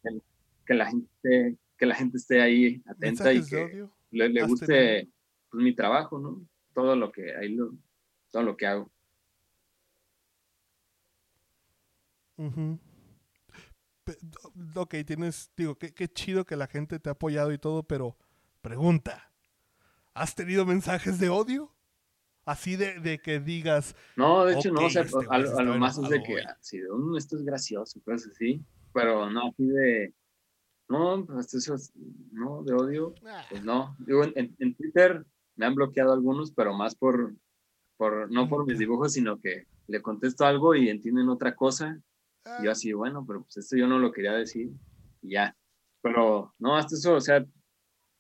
que, 0.68 0.74
la 0.76 0.86
gente 0.86 1.58
que 1.78 1.86
la 1.88 1.96
gente 1.96 2.18
esté 2.18 2.42
ahí 2.42 2.84
atenta 2.86 3.34
y 3.34 3.44
que 3.44 3.88
le, 4.12 4.44
guste 4.44 5.10
pues, 5.50 5.64
mi 5.64 5.74
trabajo, 5.74 6.20
¿no? 6.20 6.46
Todo 6.76 6.96
lo 6.96 7.12
que 7.12 7.36
ahí 7.36 7.56
lo, 7.56 7.74
todo 8.30 8.44
lo 8.44 8.56
que 8.56 8.68
hago. 8.68 8.92
ok, 14.76 14.96
tienes, 15.08 15.52
digo, 15.58 15.76
qué, 15.76 15.92
qué 15.92 16.08
chido 16.08 16.46
que 16.46 16.56
la 16.56 16.68
gente 16.68 17.00
te 17.00 17.10
ha 17.10 17.14
apoyado 17.14 17.52
y 17.52 17.58
todo, 17.58 17.82
pero 17.82 18.16
pregunta, 18.62 19.34
¿has 20.14 20.36
tenido 20.36 20.68
mensajes 20.68 21.18
de 21.20 21.30
odio? 21.30 21.74
Así 22.50 22.76
de, 22.76 23.00
de 23.00 23.20
que 23.20 23.40
digas. 23.40 23.96
No, 24.16 24.46
de 24.46 24.56
hecho, 24.56 24.72
no, 24.72 24.86
o 24.86 24.90
sea, 24.90 25.04
este 25.04 25.18
a, 25.30 25.38
lo 25.38 25.78
más 25.78 25.98
es 25.98 26.10
de 26.10 26.24
que, 26.24 26.42
así 26.42 26.80
de, 26.80 26.92
um, 26.92 27.16
esto 27.16 27.36
es 27.36 27.44
gracioso, 27.44 28.02
cosas 28.04 28.32
así, 28.32 28.64
pero 28.94 29.30
no, 29.30 29.50
así 29.50 29.66
de, 29.68 30.14
no, 30.88 31.26
pues 31.26 31.54
eso 31.54 31.76
es, 31.76 31.92
no, 32.32 32.64
de 32.64 32.74
odio, 32.74 33.14
pues 33.50 33.64
no. 33.64 33.96
Digo, 34.00 34.24
en, 34.24 34.56
en, 34.58 34.76
Twitter 34.76 35.26
me 35.56 35.66
han 35.66 35.76
bloqueado 35.76 36.14
algunos, 36.14 36.52
pero 36.52 36.74
más 36.74 36.96
por, 36.96 37.36
por, 37.98 38.32
no 38.32 38.50
por 38.50 38.66
mis 38.66 38.80
dibujos, 38.80 39.14
sino 39.14 39.40
que 39.40 39.68
le 39.88 40.02
contesto 40.02 40.46
algo 40.46 40.74
y 40.76 40.90
entienden 40.90 41.30
otra 41.30 41.56
cosa 41.56 42.02
yo 42.64 42.72
así, 42.72 42.94
bueno, 42.94 43.26
pero 43.26 43.44
pues 43.44 43.58
esto 43.58 43.78
yo 43.78 43.88
no 43.88 44.00
lo 44.00 44.12
quería 44.12 44.34
decir 44.34 44.72
y 45.22 45.32
ya. 45.32 45.56
Pero 46.02 46.54
no, 46.58 46.76
hasta 46.76 46.96
eso, 46.96 47.16
o 47.16 47.22
sea, 47.22 47.46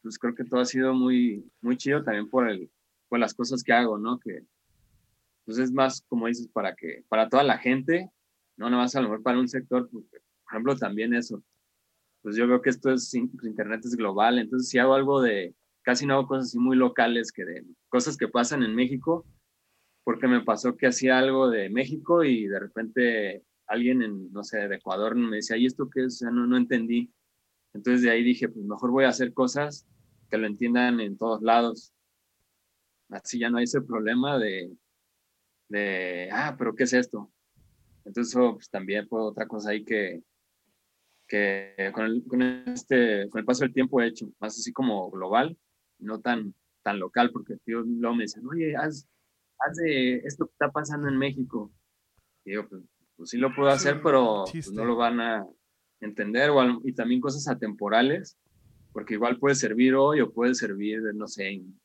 pues 0.01 0.17
creo 0.19 0.35
que 0.35 0.43
todo 0.43 0.59
ha 0.59 0.65
sido 0.65 0.93
muy, 0.93 1.49
muy 1.61 1.77
chido 1.77 2.03
también 2.03 2.29
por, 2.29 2.49
el, 2.49 2.69
por 3.09 3.19
las 3.19 3.33
cosas 3.33 3.63
que 3.63 3.73
hago, 3.73 3.97
¿no? 3.97 4.19
Que 4.19 4.43
pues 5.45 5.57
es 5.57 5.71
más, 5.71 6.05
como 6.07 6.27
dices, 6.27 6.47
para 6.47 6.75
que, 6.75 7.03
para 7.09 7.27
toda 7.27 7.43
la 7.43 7.57
gente, 7.57 8.11
no 8.55 8.69
nada 8.69 8.83
más 8.83 8.95
a 8.95 9.01
lo 9.01 9.09
mejor 9.09 9.23
para 9.23 9.39
un 9.39 9.47
sector, 9.47 9.89
por 9.89 10.03
ejemplo, 10.47 10.75
también 10.77 11.15
eso. 11.15 11.43
Pues 12.21 12.35
yo 12.35 12.47
veo 12.47 12.61
que 12.61 12.69
esto 12.69 12.91
es, 12.91 13.11
pues 13.11 13.45
Internet 13.45 13.81
es 13.83 13.95
global, 13.95 14.37
entonces 14.37 14.69
si 14.69 14.77
hago 14.77 14.93
algo 14.93 15.21
de, 15.21 15.55
casi 15.81 16.05
no 16.05 16.13
hago 16.13 16.27
cosas 16.27 16.45
así 16.49 16.59
muy 16.59 16.77
locales, 16.77 17.31
que 17.31 17.45
de 17.45 17.65
cosas 17.87 18.15
que 18.15 18.27
pasan 18.27 18.61
en 18.61 18.75
México, 18.75 19.25
porque 20.03 20.27
me 20.27 20.41
pasó 20.41 20.77
que 20.77 20.87
hacía 20.87 21.17
algo 21.17 21.49
de 21.49 21.69
México 21.69 22.23
y 22.23 22.47
de 22.47 22.59
repente 22.59 23.43
alguien 23.65 24.01
en, 24.01 24.31
no 24.31 24.43
sé, 24.43 24.67
de 24.67 24.75
Ecuador 24.75 25.15
me 25.15 25.37
decía, 25.37 25.57
¿y 25.57 25.65
esto 25.65 25.89
qué 25.89 26.01
es? 26.01 26.15
O 26.15 26.17
sea, 26.17 26.31
no, 26.31 26.45
no 26.45 26.57
entendí. 26.57 27.11
Entonces 27.73 28.01
de 28.01 28.11
ahí 28.11 28.23
dije, 28.23 28.49
pues 28.49 28.65
mejor 28.65 28.91
voy 28.91 29.05
a 29.05 29.09
hacer 29.09 29.33
cosas 29.33 29.87
que 30.29 30.37
lo 30.37 30.47
entiendan 30.47 30.99
en 30.99 31.17
todos 31.17 31.41
lados. 31.41 31.93
Así 33.09 33.39
ya 33.39 33.49
no 33.49 33.57
hay 33.57 33.63
ese 33.63 33.81
problema 33.81 34.37
de, 34.37 34.71
de 35.67 36.29
ah, 36.31 36.55
pero 36.57 36.75
¿qué 36.75 36.83
es 36.83 36.93
esto? 36.93 37.31
Entonces 38.05 38.33
pues, 38.35 38.69
también 38.69 39.07
fue 39.07 39.21
otra 39.21 39.47
cosa 39.47 39.71
ahí 39.71 39.83
que, 39.83 40.23
que 41.27 41.91
con, 41.93 42.05
el, 42.05 42.23
con, 42.27 42.41
este, 42.41 43.29
con 43.29 43.39
el 43.39 43.45
paso 43.45 43.63
del 43.63 43.73
tiempo 43.73 44.01
he 44.01 44.07
hecho, 44.07 44.31
más 44.39 44.57
así 44.57 44.71
como 44.71 45.09
global, 45.11 45.57
no 45.99 46.19
tan, 46.19 46.53
tan 46.81 46.99
local, 46.99 47.31
porque 47.31 47.57
tío 47.57 47.81
luego 47.81 48.15
me 48.15 48.23
dicen, 48.23 48.45
oye, 48.47 48.75
haz, 48.75 49.07
haz 49.59 49.77
de 49.77 50.17
esto 50.17 50.45
que 50.45 50.51
está 50.53 50.71
pasando 50.71 51.07
en 51.07 51.17
México. 51.17 51.71
Y 52.45 52.53
yo, 52.53 52.67
pues, 52.67 52.83
pues 53.15 53.29
sí 53.29 53.37
lo 53.37 53.53
puedo 53.53 53.69
hacer, 53.69 54.01
pero 54.01 54.45
pues, 54.51 54.71
no 54.71 54.85
lo 54.85 54.95
van 54.95 55.19
a 55.19 55.45
entender. 55.99 56.49
O, 56.49 56.81
y 56.83 56.93
también 56.93 57.21
cosas 57.21 57.47
atemporales, 57.47 58.37
porque 58.91 59.15
igual 59.15 59.37
puede 59.37 59.55
servir 59.55 59.95
hoy 59.95 60.21
o 60.21 60.31
puede 60.31 60.55
servir, 60.55 61.01
no 61.13 61.27
sé, 61.27 61.49
en 61.49 61.79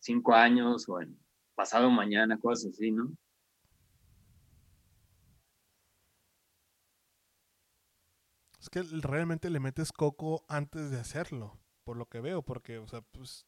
cinco 0.00 0.34
años 0.34 0.88
o 0.88 1.00
en 1.00 1.18
pasado 1.54 1.90
mañana, 1.90 2.38
cosas 2.38 2.72
así, 2.72 2.90
¿no? 2.90 3.12
Es 8.58 8.68
que 8.68 8.82
realmente 8.82 9.48
le 9.48 9.60
metes 9.60 9.90
coco 9.92 10.44
antes 10.48 10.90
de 10.90 10.98
hacerlo, 10.98 11.58
por 11.84 11.96
lo 11.96 12.06
que 12.06 12.20
veo, 12.20 12.42
porque, 12.42 12.78
o 12.78 12.86
sea, 12.86 13.00
pues 13.12 13.46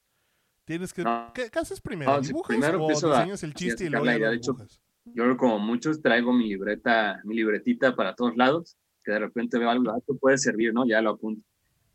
tienes 0.64 0.94
que... 0.94 1.04
¿qué, 1.34 1.50
haces 1.58 1.80
primero? 1.80 2.18
¿Dibujas 2.20 2.56
primero 2.56 2.84
o 2.84 2.88
diseñas 2.88 3.42
el 3.42 3.52
chiste 3.52 3.84
y 3.84 3.88
luego 3.90 4.06
lo 4.06 4.30
dibujas? 4.30 4.80
yo 5.04 5.36
como 5.36 5.58
muchos 5.58 6.00
traigo 6.00 6.32
mi 6.32 6.48
libreta, 6.48 7.20
mi 7.24 7.34
libretita 7.34 7.94
para 7.96 8.14
todos 8.14 8.36
lados, 8.36 8.76
que 9.04 9.12
de 9.12 9.18
repente 9.18 9.58
veo 9.58 9.68
algo, 9.68 9.90
ah, 9.90 9.98
esto 9.98 10.16
puede 10.16 10.38
servir, 10.38 10.72
¿no? 10.72 10.86
Ya 10.86 11.02
lo 11.02 11.10
apunto. 11.10 11.42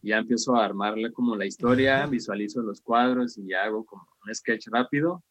Ya 0.07 0.17
empiezo 0.17 0.55
a 0.55 0.65
armarle 0.65 1.11
como 1.11 1.35
la 1.35 1.45
historia, 1.45 2.05
visualizo 2.07 2.61
los 2.61 2.81
cuadros 2.81 3.37
y 3.37 3.47
ya 3.47 3.63
hago 3.63 3.85
como 3.85 4.07
un 4.25 4.33
sketch 4.33 4.67
rápido. 4.69 5.23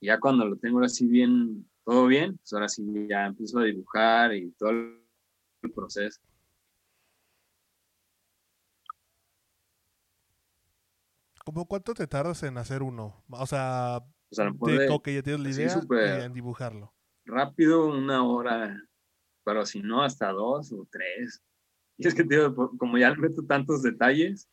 Y 0.00 0.06
ya 0.06 0.20
cuando 0.20 0.44
lo 0.44 0.56
tengo 0.56 0.80
así 0.80 1.06
bien, 1.06 1.68
todo 1.84 2.06
bien, 2.06 2.36
pues 2.36 2.52
ahora 2.52 2.68
sí 2.68 2.84
ya 3.08 3.26
empiezo 3.26 3.58
a 3.58 3.64
dibujar 3.64 4.34
y 4.34 4.50
todo 4.52 4.70
el 4.70 5.72
proceso. 5.74 6.20
¿Cómo 11.44 11.66
cuánto 11.66 11.94
te 11.94 12.06
tardas 12.06 12.42
en 12.44 12.56
hacer 12.58 12.82
uno? 12.82 13.24
O 13.30 13.46
sea, 13.46 14.00
de, 14.30 15.00
que 15.02 15.14
ya 15.14 15.22
tienes 15.22 15.40
la 15.40 15.48
idea 15.48 16.18
y 16.20 16.24
en 16.24 16.32
dibujarlo 16.32 16.92
rápido 17.24 17.86
una 17.86 18.24
hora, 18.24 18.76
pero 19.44 19.64
si 19.66 19.82
no, 19.82 20.02
hasta 20.02 20.30
dos 20.30 20.72
o 20.72 20.86
tres. 20.90 21.42
Y 21.98 22.08
es 22.08 22.14
que, 22.14 22.24
tío, 22.24 22.54
como 22.54 22.98
ya 22.98 23.14
meto 23.14 23.42
tantos 23.44 23.82
detalles, 23.82 24.48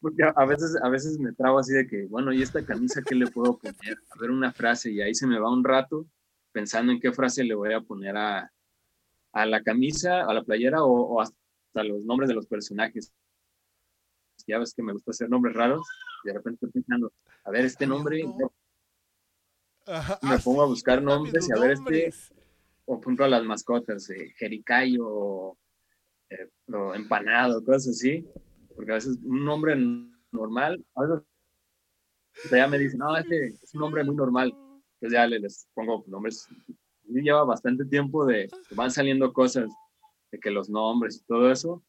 porque 0.00 0.22
a 0.22 0.44
veces, 0.44 0.76
a 0.82 0.88
veces 0.88 1.18
me 1.18 1.32
trabo 1.32 1.58
así 1.58 1.72
de 1.72 1.86
que, 1.86 2.06
bueno, 2.06 2.32
¿y 2.32 2.42
esta 2.42 2.64
camisa 2.64 3.02
qué 3.02 3.14
le 3.14 3.26
puedo 3.26 3.58
poner? 3.58 3.98
A 4.10 4.20
ver 4.20 4.30
una 4.30 4.52
frase 4.52 4.92
y 4.92 5.00
ahí 5.00 5.14
se 5.14 5.26
me 5.26 5.38
va 5.38 5.52
un 5.52 5.64
rato 5.64 6.06
pensando 6.52 6.92
en 6.92 7.00
qué 7.00 7.12
frase 7.12 7.42
le 7.42 7.54
voy 7.54 7.72
a 7.72 7.80
poner 7.80 8.16
a, 8.16 8.52
a 9.32 9.46
la 9.46 9.62
camisa, 9.62 10.22
a 10.22 10.34
la 10.34 10.44
playera 10.44 10.84
o, 10.84 11.20
hasta 11.20 11.82
los 11.82 12.04
nombres 12.04 12.28
de 12.28 12.34
los 12.34 12.46
personajes. 12.46 13.12
Ya 14.46 14.58
ves 14.58 14.74
que 14.74 14.82
me 14.82 14.92
gusta 14.92 15.10
hacer 15.12 15.30
nombres 15.30 15.54
raros 15.54 15.86
y 16.24 16.28
de 16.28 16.34
repente 16.34 16.66
estoy 16.66 16.82
pensando, 16.82 17.12
a 17.44 17.50
ver, 17.50 17.64
este 17.64 17.86
nombre... 17.86 18.24
me 20.22 20.38
pongo 20.38 20.62
a 20.62 20.66
buscar 20.66 21.02
nombres 21.02 21.48
y 21.48 21.52
a 21.52 21.60
ver 21.60 21.72
este, 21.72 22.10
o 22.84 22.96
por 22.96 23.04
ejemplo 23.04 23.24
a 23.24 23.28
las 23.28 23.44
mascotas, 23.44 24.08
eh, 24.10 24.32
Jericayo, 24.36 25.56
eh, 26.32 26.72
o 26.72 26.94
empanado, 26.94 27.64
cosas 27.64 27.88
así, 27.88 28.26
porque 28.74 28.92
a 28.92 28.94
veces 28.94 29.18
un 29.24 29.44
nombre 29.44 29.76
normal, 30.30 30.84
a 30.94 31.02
veces 31.02 31.24
ya 32.50 32.66
me 32.66 32.78
dicen, 32.78 32.98
no, 32.98 33.16
este 33.16 33.48
es 33.48 33.74
un 33.74 33.80
nombre 33.80 34.04
muy 34.04 34.14
normal, 34.14 34.52
entonces 34.94 35.12
ya 35.12 35.26
les 35.26 35.68
pongo 35.74 36.04
nombres, 36.06 36.48
y 37.04 37.20
lleva 37.20 37.44
bastante 37.44 37.84
tiempo 37.84 38.24
de, 38.24 38.48
van 38.70 38.90
saliendo 38.90 39.32
cosas, 39.32 39.70
de 40.30 40.38
que 40.38 40.50
los 40.50 40.70
nombres 40.70 41.16
y 41.16 41.26
todo 41.26 41.50
eso, 41.50 41.82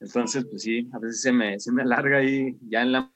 entonces 0.00 0.46
pues 0.46 0.62
sí, 0.62 0.88
a 0.92 0.98
veces 0.98 1.20
se 1.20 1.32
me, 1.32 1.58
se 1.58 1.72
me 1.72 1.82
alarga 1.82 2.18
ahí, 2.18 2.56
ya 2.62 2.82
en 2.82 2.92
la 2.92 3.12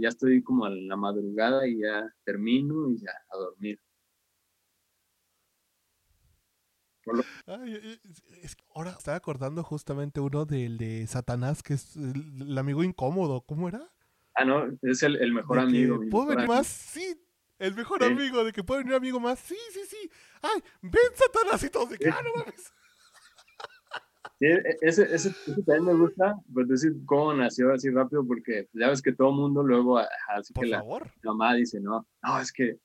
ya 0.00 0.08
estoy 0.08 0.42
como 0.42 0.66
en 0.66 0.88
la 0.88 0.96
madrugada 0.96 1.66
y 1.66 1.78
ya 1.80 2.10
termino 2.24 2.90
y 2.90 2.98
ya 2.98 3.10
a 3.30 3.36
dormir. 3.36 3.78
Ahora 8.74 8.90
estaba 8.90 9.16
acordando 9.16 9.62
justamente 9.62 10.20
uno 10.20 10.44
del 10.44 10.78
de 10.78 11.06
Satanás, 11.06 11.62
que 11.62 11.74
es 11.74 11.96
el, 11.96 12.56
amigo 12.58 12.84
incómodo. 12.84 13.42
¿Cómo 13.42 13.68
era? 13.68 13.88
Ah, 14.34 14.44
no, 14.44 14.66
es 14.82 15.02
el, 15.02 15.32
mejor 15.32 15.58
amigo. 15.58 15.98
¿Puedo 16.10 16.26
venir 16.26 16.46
más? 16.46 16.66
Sí, 16.66 17.16
el 17.58 17.74
mejor 17.74 18.04
amigo, 18.04 18.44
de 18.44 18.52
que 18.52 18.62
puede 18.62 18.82
venir 18.82 18.96
amigo 18.96 19.18
más. 19.18 19.38
Sí, 19.38 19.56
sí, 19.72 19.80
sí. 19.88 20.10
Ay, 20.42 20.62
ven 20.82 21.12
Satanás 21.14 21.62
y 21.62 21.70
todos 21.70 21.90
de 21.90 21.98
que, 21.98 22.08
ah, 22.10 22.20
no 22.22 22.30
mames. 22.36 22.72
Sí, 24.38 24.46
e, 24.46 24.76
ese, 24.82 25.14
ese, 25.14 25.30
también 25.64 25.84
me 25.84 25.94
gusta, 25.94 26.36
pues 26.52 26.68
decir 26.68 26.92
cómo 27.06 27.32
nació 27.32 27.72
así 27.72 27.88
rápido, 27.88 28.26
porque 28.26 28.68
ya 28.74 28.90
ves 28.90 29.00
que 29.00 29.12
todo 29.12 29.30
el 29.30 29.36
mundo 29.36 29.62
luego, 29.62 29.98
así 29.98 30.52
que 30.52 30.66
la, 30.66 30.84
mamá 31.24 31.54
dice, 31.54 31.80
no, 31.80 32.06
no, 32.22 32.40
es 32.40 32.52
que 32.52 32.78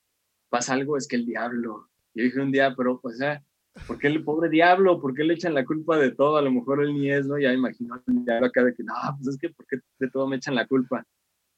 pasa 0.48 0.72
algo, 0.72 0.96
es 0.96 1.06
que 1.06 1.16
el 1.16 1.26
diablo. 1.26 1.90
Yo 2.14 2.24
dije 2.24 2.40
un 2.40 2.52
día, 2.52 2.74
pero, 2.74 3.00
o 3.02 3.10
sea, 3.10 3.42
¿por 3.86 3.98
qué 3.98 4.08
el 4.08 4.24
pobre 4.24 4.48
diablo? 4.48 5.00
¿Por 5.00 5.14
qué 5.14 5.24
le 5.24 5.34
echan 5.34 5.54
la 5.54 5.64
culpa 5.64 5.96
de 5.98 6.12
todo? 6.12 6.36
A 6.36 6.42
lo 6.42 6.50
mejor 6.50 6.82
él 6.82 6.94
ni 6.94 7.10
es, 7.10 7.26
¿no? 7.26 7.38
Ya 7.38 7.52
imagino 7.52 8.02
el 8.06 8.24
diablo 8.24 8.46
acá 8.46 8.64
de 8.64 8.74
que, 8.74 8.82
no, 8.82 8.94
pues 9.16 9.34
es 9.34 9.38
que, 9.38 9.50
¿por 9.50 9.66
qué 9.66 9.78
de 9.98 10.10
todo 10.10 10.26
me 10.26 10.36
echan 10.36 10.54
la 10.54 10.66
culpa? 10.66 11.06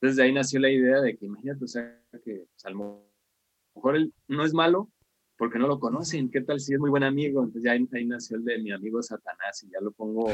Entonces 0.00 0.16
de 0.16 0.22
ahí 0.24 0.32
nació 0.32 0.60
la 0.60 0.70
idea 0.70 1.00
de 1.00 1.16
que, 1.16 1.26
imagínate, 1.26 1.64
o 1.64 1.68
sea, 1.68 2.00
que 2.24 2.46
pues, 2.50 2.64
a 2.64 2.70
lo 2.70 3.04
mejor 3.74 3.96
él 3.96 4.12
no 4.28 4.44
es 4.44 4.52
malo, 4.52 4.90
porque 5.36 5.58
no 5.58 5.66
lo 5.66 5.80
conocen. 5.80 6.30
¿Qué 6.30 6.40
tal 6.40 6.60
si 6.60 6.74
es 6.74 6.80
muy 6.80 6.90
buen 6.90 7.02
amigo? 7.02 7.42
Entonces 7.42 7.62
ya 7.64 7.72
ahí, 7.72 8.04
nació 8.06 8.36
el 8.36 8.44
de 8.44 8.58
mi 8.58 8.72
amigo 8.72 9.02
Satanás 9.02 9.62
y 9.62 9.70
ya 9.70 9.80
lo 9.80 9.92
pongo, 9.92 10.32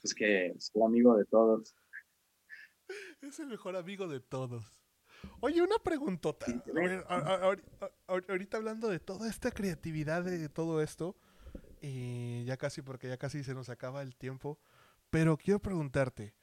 pues 0.00 0.14
que 0.14 0.46
el 0.46 0.82
amigo 0.82 1.16
de 1.16 1.24
todos. 1.26 1.74
Es 3.20 3.38
el 3.40 3.48
mejor 3.48 3.76
amigo 3.76 4.08
de 4.08 4.20
todos. 4.20 4.74
Oye, 5.40 5.62
una 5.62 5.78
preguntota. 5.78 6.46
ahorita 8.06 8.56
hablando 8.56 8.88
de 8.88 9.00
toda 9.00 9.28
esta 9.28 9.50
creatividad 9.50 10.24
de 10.24 10.48
todo 10.48 10.82
esto, 10.82 11.16
y 11.80 12.44
ya 12.44 12.56
casi, 12.56 12.82
porque 12.82 13.08
ya 13.08 13.16
casi 13.16 13.42
se 13.42 13.54
nos 13.54 13.68
acaba 13.68 14.02
el 14.02 14.14
tiempo, 14.16 14.58
pero 15.10 15.36
quiero 15.36 15.60
preguntarte, 15.60 16.34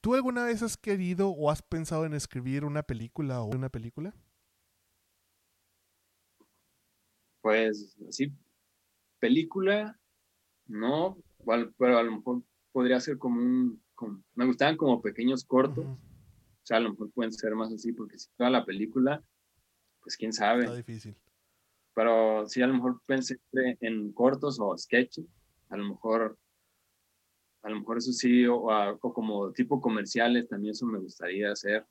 ¿tú 0.00 0.14
alguna 0.14 0.44
vez 0.44 0.62
has 0.62 0.76
querido 0.76 1.30
o 1.30 1.50
has 1.50 1.62
pensado 1.62 2.04
en 2.04 2.14
escribir 2.14 2.64
una 2.64 2.82
película 2.82 3.40
o 3.40 3.46
una 3.46 3.70
película? 3.70 4.14
Pues 7.40 7.96
sí, 8.10 8.32
película, 9.18 9.98
no, 10.66 11.18
pero 11.78 11.98
a 11.98 12.02
lo 12.02 12.12
mejor 12.16 12.42
podría 12.72 13.00
ser 13.00 13.18
como 13.18 13.40
un, 13.40 13.82
me 14.34 14.46
gustaban 14.46 14.76
como 14.76 15.00
pequeños 15.00 15.44
cortos, 15.44 15.86
o 16.64 16.66
sea, 16.66 16.78
a 16.78 16.80
lo 16.80 16.90
mejor 16.92 17.10
pueden 17.12 17.30
ser 17.30 17.54
más 17.54 17.70
así, 17.70 17.92
porque 17.92 18.18
si 18.18 18.30
toda 18.38 18.48
la 18.48 18.64
película, 18.64 19.22
pues 20.00 20.16
quién 20.16 20.32
sabe. 20.32 20.64
Está 20.64 20.76
difícil. 20.76 21.14
Pero 21.94 22.48
sí, 22.48 22.62
a 22.62 22.66
lo 22.66 22.74
mejor 22.74 23.02
pensé 23.04 23.38
en 23.52 24.12
cortos 24.12 24.58
o 24.58 24.76
sketches, 24.76 25.26
a 25.68 25.76
lo 25.76 25.84
mejor, 25.84 26.38
a 27.62 27.68
lo 27.68 27.80
mejor 27.80 27.98
eso 27.98 28.12
sí, 28.12 28.46
o, 28.46 28.98
como 28.98 29.52
tipo 29.52 29.78
comerciales, 29.78 30.48
también 30.48 30.72
eso 30.72 30.86
me 30.86 30.98
gustaría 30.98 31.52
hacer 31.52 31.86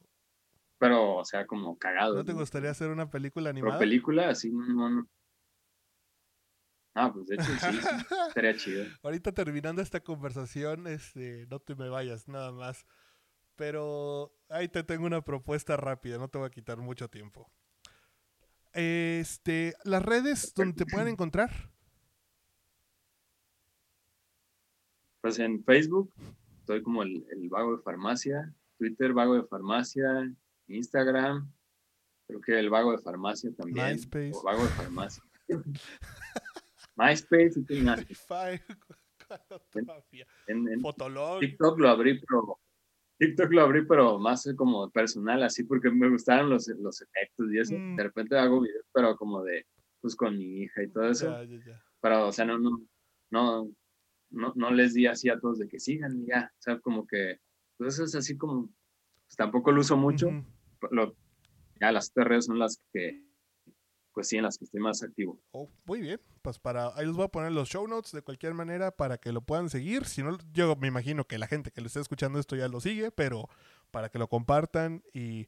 pero, 0.79 1.15
o 1.15 1.23
sea, 1.23 1.47
como 1.47 1.77
cagado. 1.77 2.15
¿No 2.15 2.25
te 2.25 2.33
gustaría 2.33 2.69
hacer 2.69 2.89
una 2.89 3.09
película 3.09 3.51
animada? 3.51 3.77
Pero 3.77 3.79
película, 3.79 4.27
así, 4.27 4.51
no, 4.51 4.89
no, 4.89 5.07
Ah, 6.93 7.11
pues 7.11 7.25
de 7.27 7.35
hecho 7.35 7.45
sí, 7.45 7.79
estaría 8.27 8.55
chido. 8.55 8.85
Ahorita 9.01 9.31
terminando 9.31 9.81
esta 9.81 10.01
conversación, 10.01 10.87
este, 10.87 11.47
no 11.49 11.59
te 11.59 11.75
me 11.75 11.87
vayas, 11.87 12.27
nada 12.27 12.51
más. 12.51 12.85
Pero 13.55 14.33
ahí 14.49 14.67
te 14.67 14.83
tengo 14.83 15.05
una 15.05 15.23
propuesta 15.23 15.77
rápida, 15.77 16.17
no 16.17 16.27
te 16.27 16.37
voy 16.37 16.47
a 16.47 16.51
quitar 16.51 16.77
mucho 16.77 17.09
tiempo. 17.09 17.49
Este, 18.73 19.75
las 19.83 20.03
redes 20.03 20.53
donde 20.55 20.73
te 20.73 20.85
pueden 20.85 21.09
encontrar. 21.09 21.51
Pues 25.21 25.39
en 25.39 25.63
Facebook, 25.63 26.13
estoy 26.59 26.81
como 26.81 27.03
el, 27.03 27.23
vago 27.49 27.77
de 27.77 27.83
farmacia, 27.83 28.53
Twitter, 28.77 29.13
vago 29.13 29.35
de 29.35 29.43
farmacia, 29.43 30.29
Instagram, 30.67 31.49
creo 32.27 32.41
que 32.41 32.59
el 32.59 32.69
vago 32.69 32.91
de 32.91 32.97
farmacia 32.97 33.51
también. 33.55 33.93
MySpace. 33.93 34.31
O 34.33 34.43
vago 34.43 34.63
de 34.63 34.69
farmacia. 34.69 35.23
MySpace 36.95 37.59
y 37.59 37.65
Fotolog. 40.81 41.39
TikTok 41.39 41.79
lo 41.79 41.89
abrí, 41.89 42.19
pero 42.19 42.59
TikTok 43.25 43.51
lo 43.51 43.61
abrí, 43.61 43.85
pero 43.85 44.19
más 44.19 44.47
como 44.57 44.89
personal, 44.89 45.43
así 45.43 45.63
porque 45.63 45.89
me 45.89 46.09
gustaron 46.09 46.49
los, 46.49 46.67
los 46.67 47.01
efectos 47.01 47.51
y 47.51 47.59
eso. 47.59 47.75
Mm. 47.77 47.95
De 47.95 48.03
repente 48.03 48.37
hago 48.37 48.61
videos, 48.61 48.85
pero 48.93 49.15
como 49.15 49.43
de, 49.43 49.65
pues 50.01 50.15
con 50.15 50.37
mi 50.37 50.63
hija 50.63 50.83
y 50.83 50.89
todo 50.89 51.09
eso. 51.09 51.35
Pero, 52.01 52.27
o 52.27 52.31
sea, 52.31 52.45
no, 52.45 52.59
no, 52.59 52.81
no, 53.31 53.71
no, 54.31 54.53
no 54.55 54.71
les 54.71 54.93
di 54.93 55.07
así 55.07 55.29
a 55.29 55.39
todos 55.39 55.59
de 55.59 55.67
que 55.67 55.79
sigan 55.79 56.25
ya. 56.25 56.51
O 56.53 56.61
sea, 56.61 56.79
como 56.79 57.07
que, 57.07 57.39
pues 57.77 57.93
eso 57.95 58.03
es 58.03 58.15
así 58.15 58.37
como, 58.37 58.67
pues 59.25 59.35
tampoco 59.37 59.71
lo 59.71 59.81
uso 59.81 59.95
mucho. 59.95 60.29
lo, 60.91 61.15
ya 61.79 61.91
las 61.91 62.11
tres 62.11 62.27
redes 62.27 62.45
son 62.45 62.59
las 62.59 62.77
que 62.91 63.23
pues 64.13 64.27
sí, 64.27 64.37
en 64.37 64.43
las 64.43 64.57
que 64.57 64.65
estoy 64.65 64.79
más 64.79 65.03
activo. 65.03 65.39
Oh, 65.51 65.69
muy 65.85 66.01
bien, 66.01 66.19
pues 66.43 66.59
para 66.59 66.93
ahí 66.95 67.07
les 67.07 67.15
voy 67.15 67.25
a 67.25 67.29
poner 67.29 67.51
los 67.51 67.69
show 67.69 67.87
notes 67.87 68.11
de 68.11 68.21
cualquier 68.21 68.53
manera 68.53 68.91
para 68.91 69.17
que 69.17 69.31
lo 69.31 69.41
puedan 69.41 69.69
seguir. 69.69 70.05
Si 70.05 70.21
no, 70.21 70.37
yo 70.51 70.75
me 70.75 70.87
imagino 70.87 71.25
que 71.25 71.39
la 71.39 71.47
gente 71.47 71.71
que 71.71 71.81
lo 71.81 71.87
esté 71.87 72.01
escuchando 72.01 72.37
esto 72.37 72.55
ya 72.55 72.67
lo 72.67 72.81
sigue, 72.81 73.09
pero 73.09 73.49
para 73.89 74.09
que 74.09 74.19
lo 74.19 74.27
compartan 74.27 75.03
y 75.13 75.47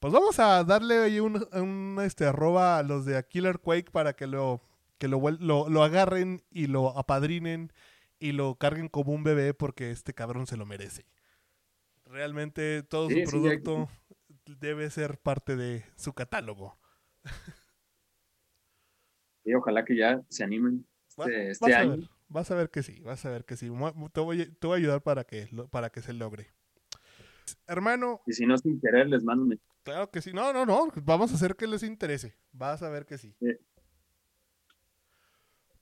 pues 0.00 0.12
vamos 0.12 0.40
a 0.40 0.64
darle 0.64 0.98
ahí 0.98 1.20
un, 1.20 1.96
este 2.04 2.26
arroba 2.26 2.78
a 2.78 2.82
los 2.82 3.06
de 3.06 3.24
Killer 3.24 3.60
Quake 3.60 3.90
para 3.92 4.14
que 4.14 4.26
lo 4.26 4.60
que 4.98 5.08
lo, 5.08 5.20
lo, 5.30 5.82
agarren 5.82 6.42
y 6.50 6.66
lo 6.66 6.96
apadrinen 6.98 7.72
y 8.18 8.32
lo 8.32 8.56
carguen 8.56 8.88
como 8.88 9.12
un 9.12 9.24
bebé 9.24 9.54
porque 9.54 9.90
este 9.90 10.12
cabrón 10.12 10.46
se 10.46 10.56
lo 10.56 10.66
merece. 10.66 11.06
Realmente 12.04 12.82
todo 12.82 13.08
su 13.10 13.22
producto 13.24 13.88
debe 14.46 14.90
ser 14.90 15.18
parte 15.18 15.56
de 15.56 15.84
su 15.96 16.12
catálogo. 16.12 16.78
Y 19.44 19.54
ojalá 19.54 19.84
que 19.84 19.96
ya 19.96 20.22
se 20.28 20.44
animen 20.44 20.86
este, 21.08 21.50
este 21.50 21.74
año. 21.74 22.08
vas 22.28 22.50
a 22.50 22.54
ver 22.54 22.70
que 22.70 22.82
sí, 22.82 23.00
vas 23.00 23.24
a 23.26 23.30
ver 23.30 23.44
que 23.44 23.56
sí. 23.56 23.70
Te 24.12 24.20
voy, 24.20 24.46
te 24.46 24.66
voy 24.66 24.74
a 24.74 24.78
ayudar 24.78 25.02
para 25.02 25.24
que, 25.24 25.48
para 25.70 25.90
que 25.90 26.00
se 26.02 26.12
logre. 26.12 26.48
Hermano. 27.66 28.20
Y 28.26 28.32
si 28.32 28.46
no 28.46 28.56
sin 28.56 28.80
querer, 28.80 29.08
les 29.08 29.24
mando 29.24 29.44
un 29.44 29.60
Claro 29.82 30.10
que 30.10 30.22
sí. 30.22 30.32
No, 30.32 30.52
no, 30.52 30.64
no. 30.64 30.88
Vamos 31.02 31.32
a 31.32 31.34
hacer 31.34 31.56
que 31.56 31.66
les 31.66 31.82
interese. 31.82 32.36
Vas 32.52 32.82
a 32.82 32.88
ver 32.88 33.04
que 33.04 33.18
sí. 33.18 33.34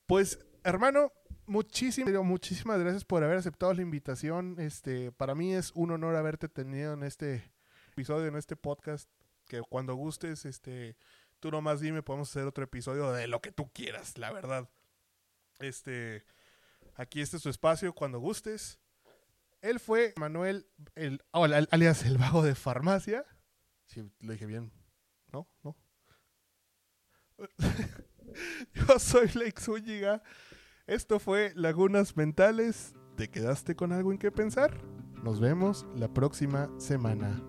Pues, 0.06 0.38
hermano, 0.64 1.12
muchísimas, 1.46 2.12
muchísimas 2.24 2.80
gracias 2.80 3.04
por 3.04 3.22
haber 3.22 3.36
aceptado 3.36 3.74
la 3.74 3.82
invitación. 3.82 4.56
Este, 4.58 5.12
para 5.12 5.34
mí 5.34 5.54
es 5.54 5.72
un 5.74 5.90
honor 5.90 6.16
haberte 6.16 6.48
tenido 6.48 6.94
en 6.94 7.02
este 7.02 7.52
episodio, 7.92 8.26
en 8.26 8.36
este 8.36 8.56
podcast. 8.56 9.08
Que 9.46 9.60
cuando 9.60 9.94
gustes, 9.94 10.46
este, 10.46 10.96
Tú 11.40 11.50
nomás 11.50 11.80
dime, 11.80 12.02
podemos 12.02 12.28
hacer 12.30 12.46
otro 12.46 12.62
episodio 12.62 13.12
de 13.12 13.26
lo 13.26 13.40
que 13.40 13.50
tú 13.50 13.72
quieras, 13.72 14.18
la 14.18 14.30
verdad. 14.30 14.68
Este, 15.58 16.24
aquí 16.94 17.20
este 17.20 17.38
es 17.38 17.42
su 17.42 17.48
espacio 17.48 17.94
cuando 17.94 18.20
gustes. 18.20 18.78
Él 19.62 19.80
fue 19.80 20.14
Manuel, 20.16 20.66
el, 20.94 21.22
oh, 21.32 21.44
alias 21.44 22.04
el 22.04 22.18
vago 22.18 22.42
de 22.42 22.54
farmacia. 22.54 23.24
Si 23.86 24.02
lo 24.20 24.32
dije 24.32 24.46
bien. 24.46 24.72
¿No? 25.32 25.48
¿No? 25.62 25.76
Yo 28.74 28.98
soy 28.98 29.28
Lake 29.28 29.60
Zúñiga. 29.60 30.22
Esto 30.86 31.18
fue 31.18 31.52
Lagunas 31.54 32.16
Mentales. 32.16 32.94
¿Te 33.16 33.30
quedaste 33.30 33.76
con 33.76 33.92
algo 33.92 34.12
en 34.12 34.18
qué 34.18 34.30
pensar? 34.30 34.82
Nos 35.22 35.40
vemos 35.40 35.86
la 35.94 36.08
próxima 36.08 36.70
semana. 36.78 37.42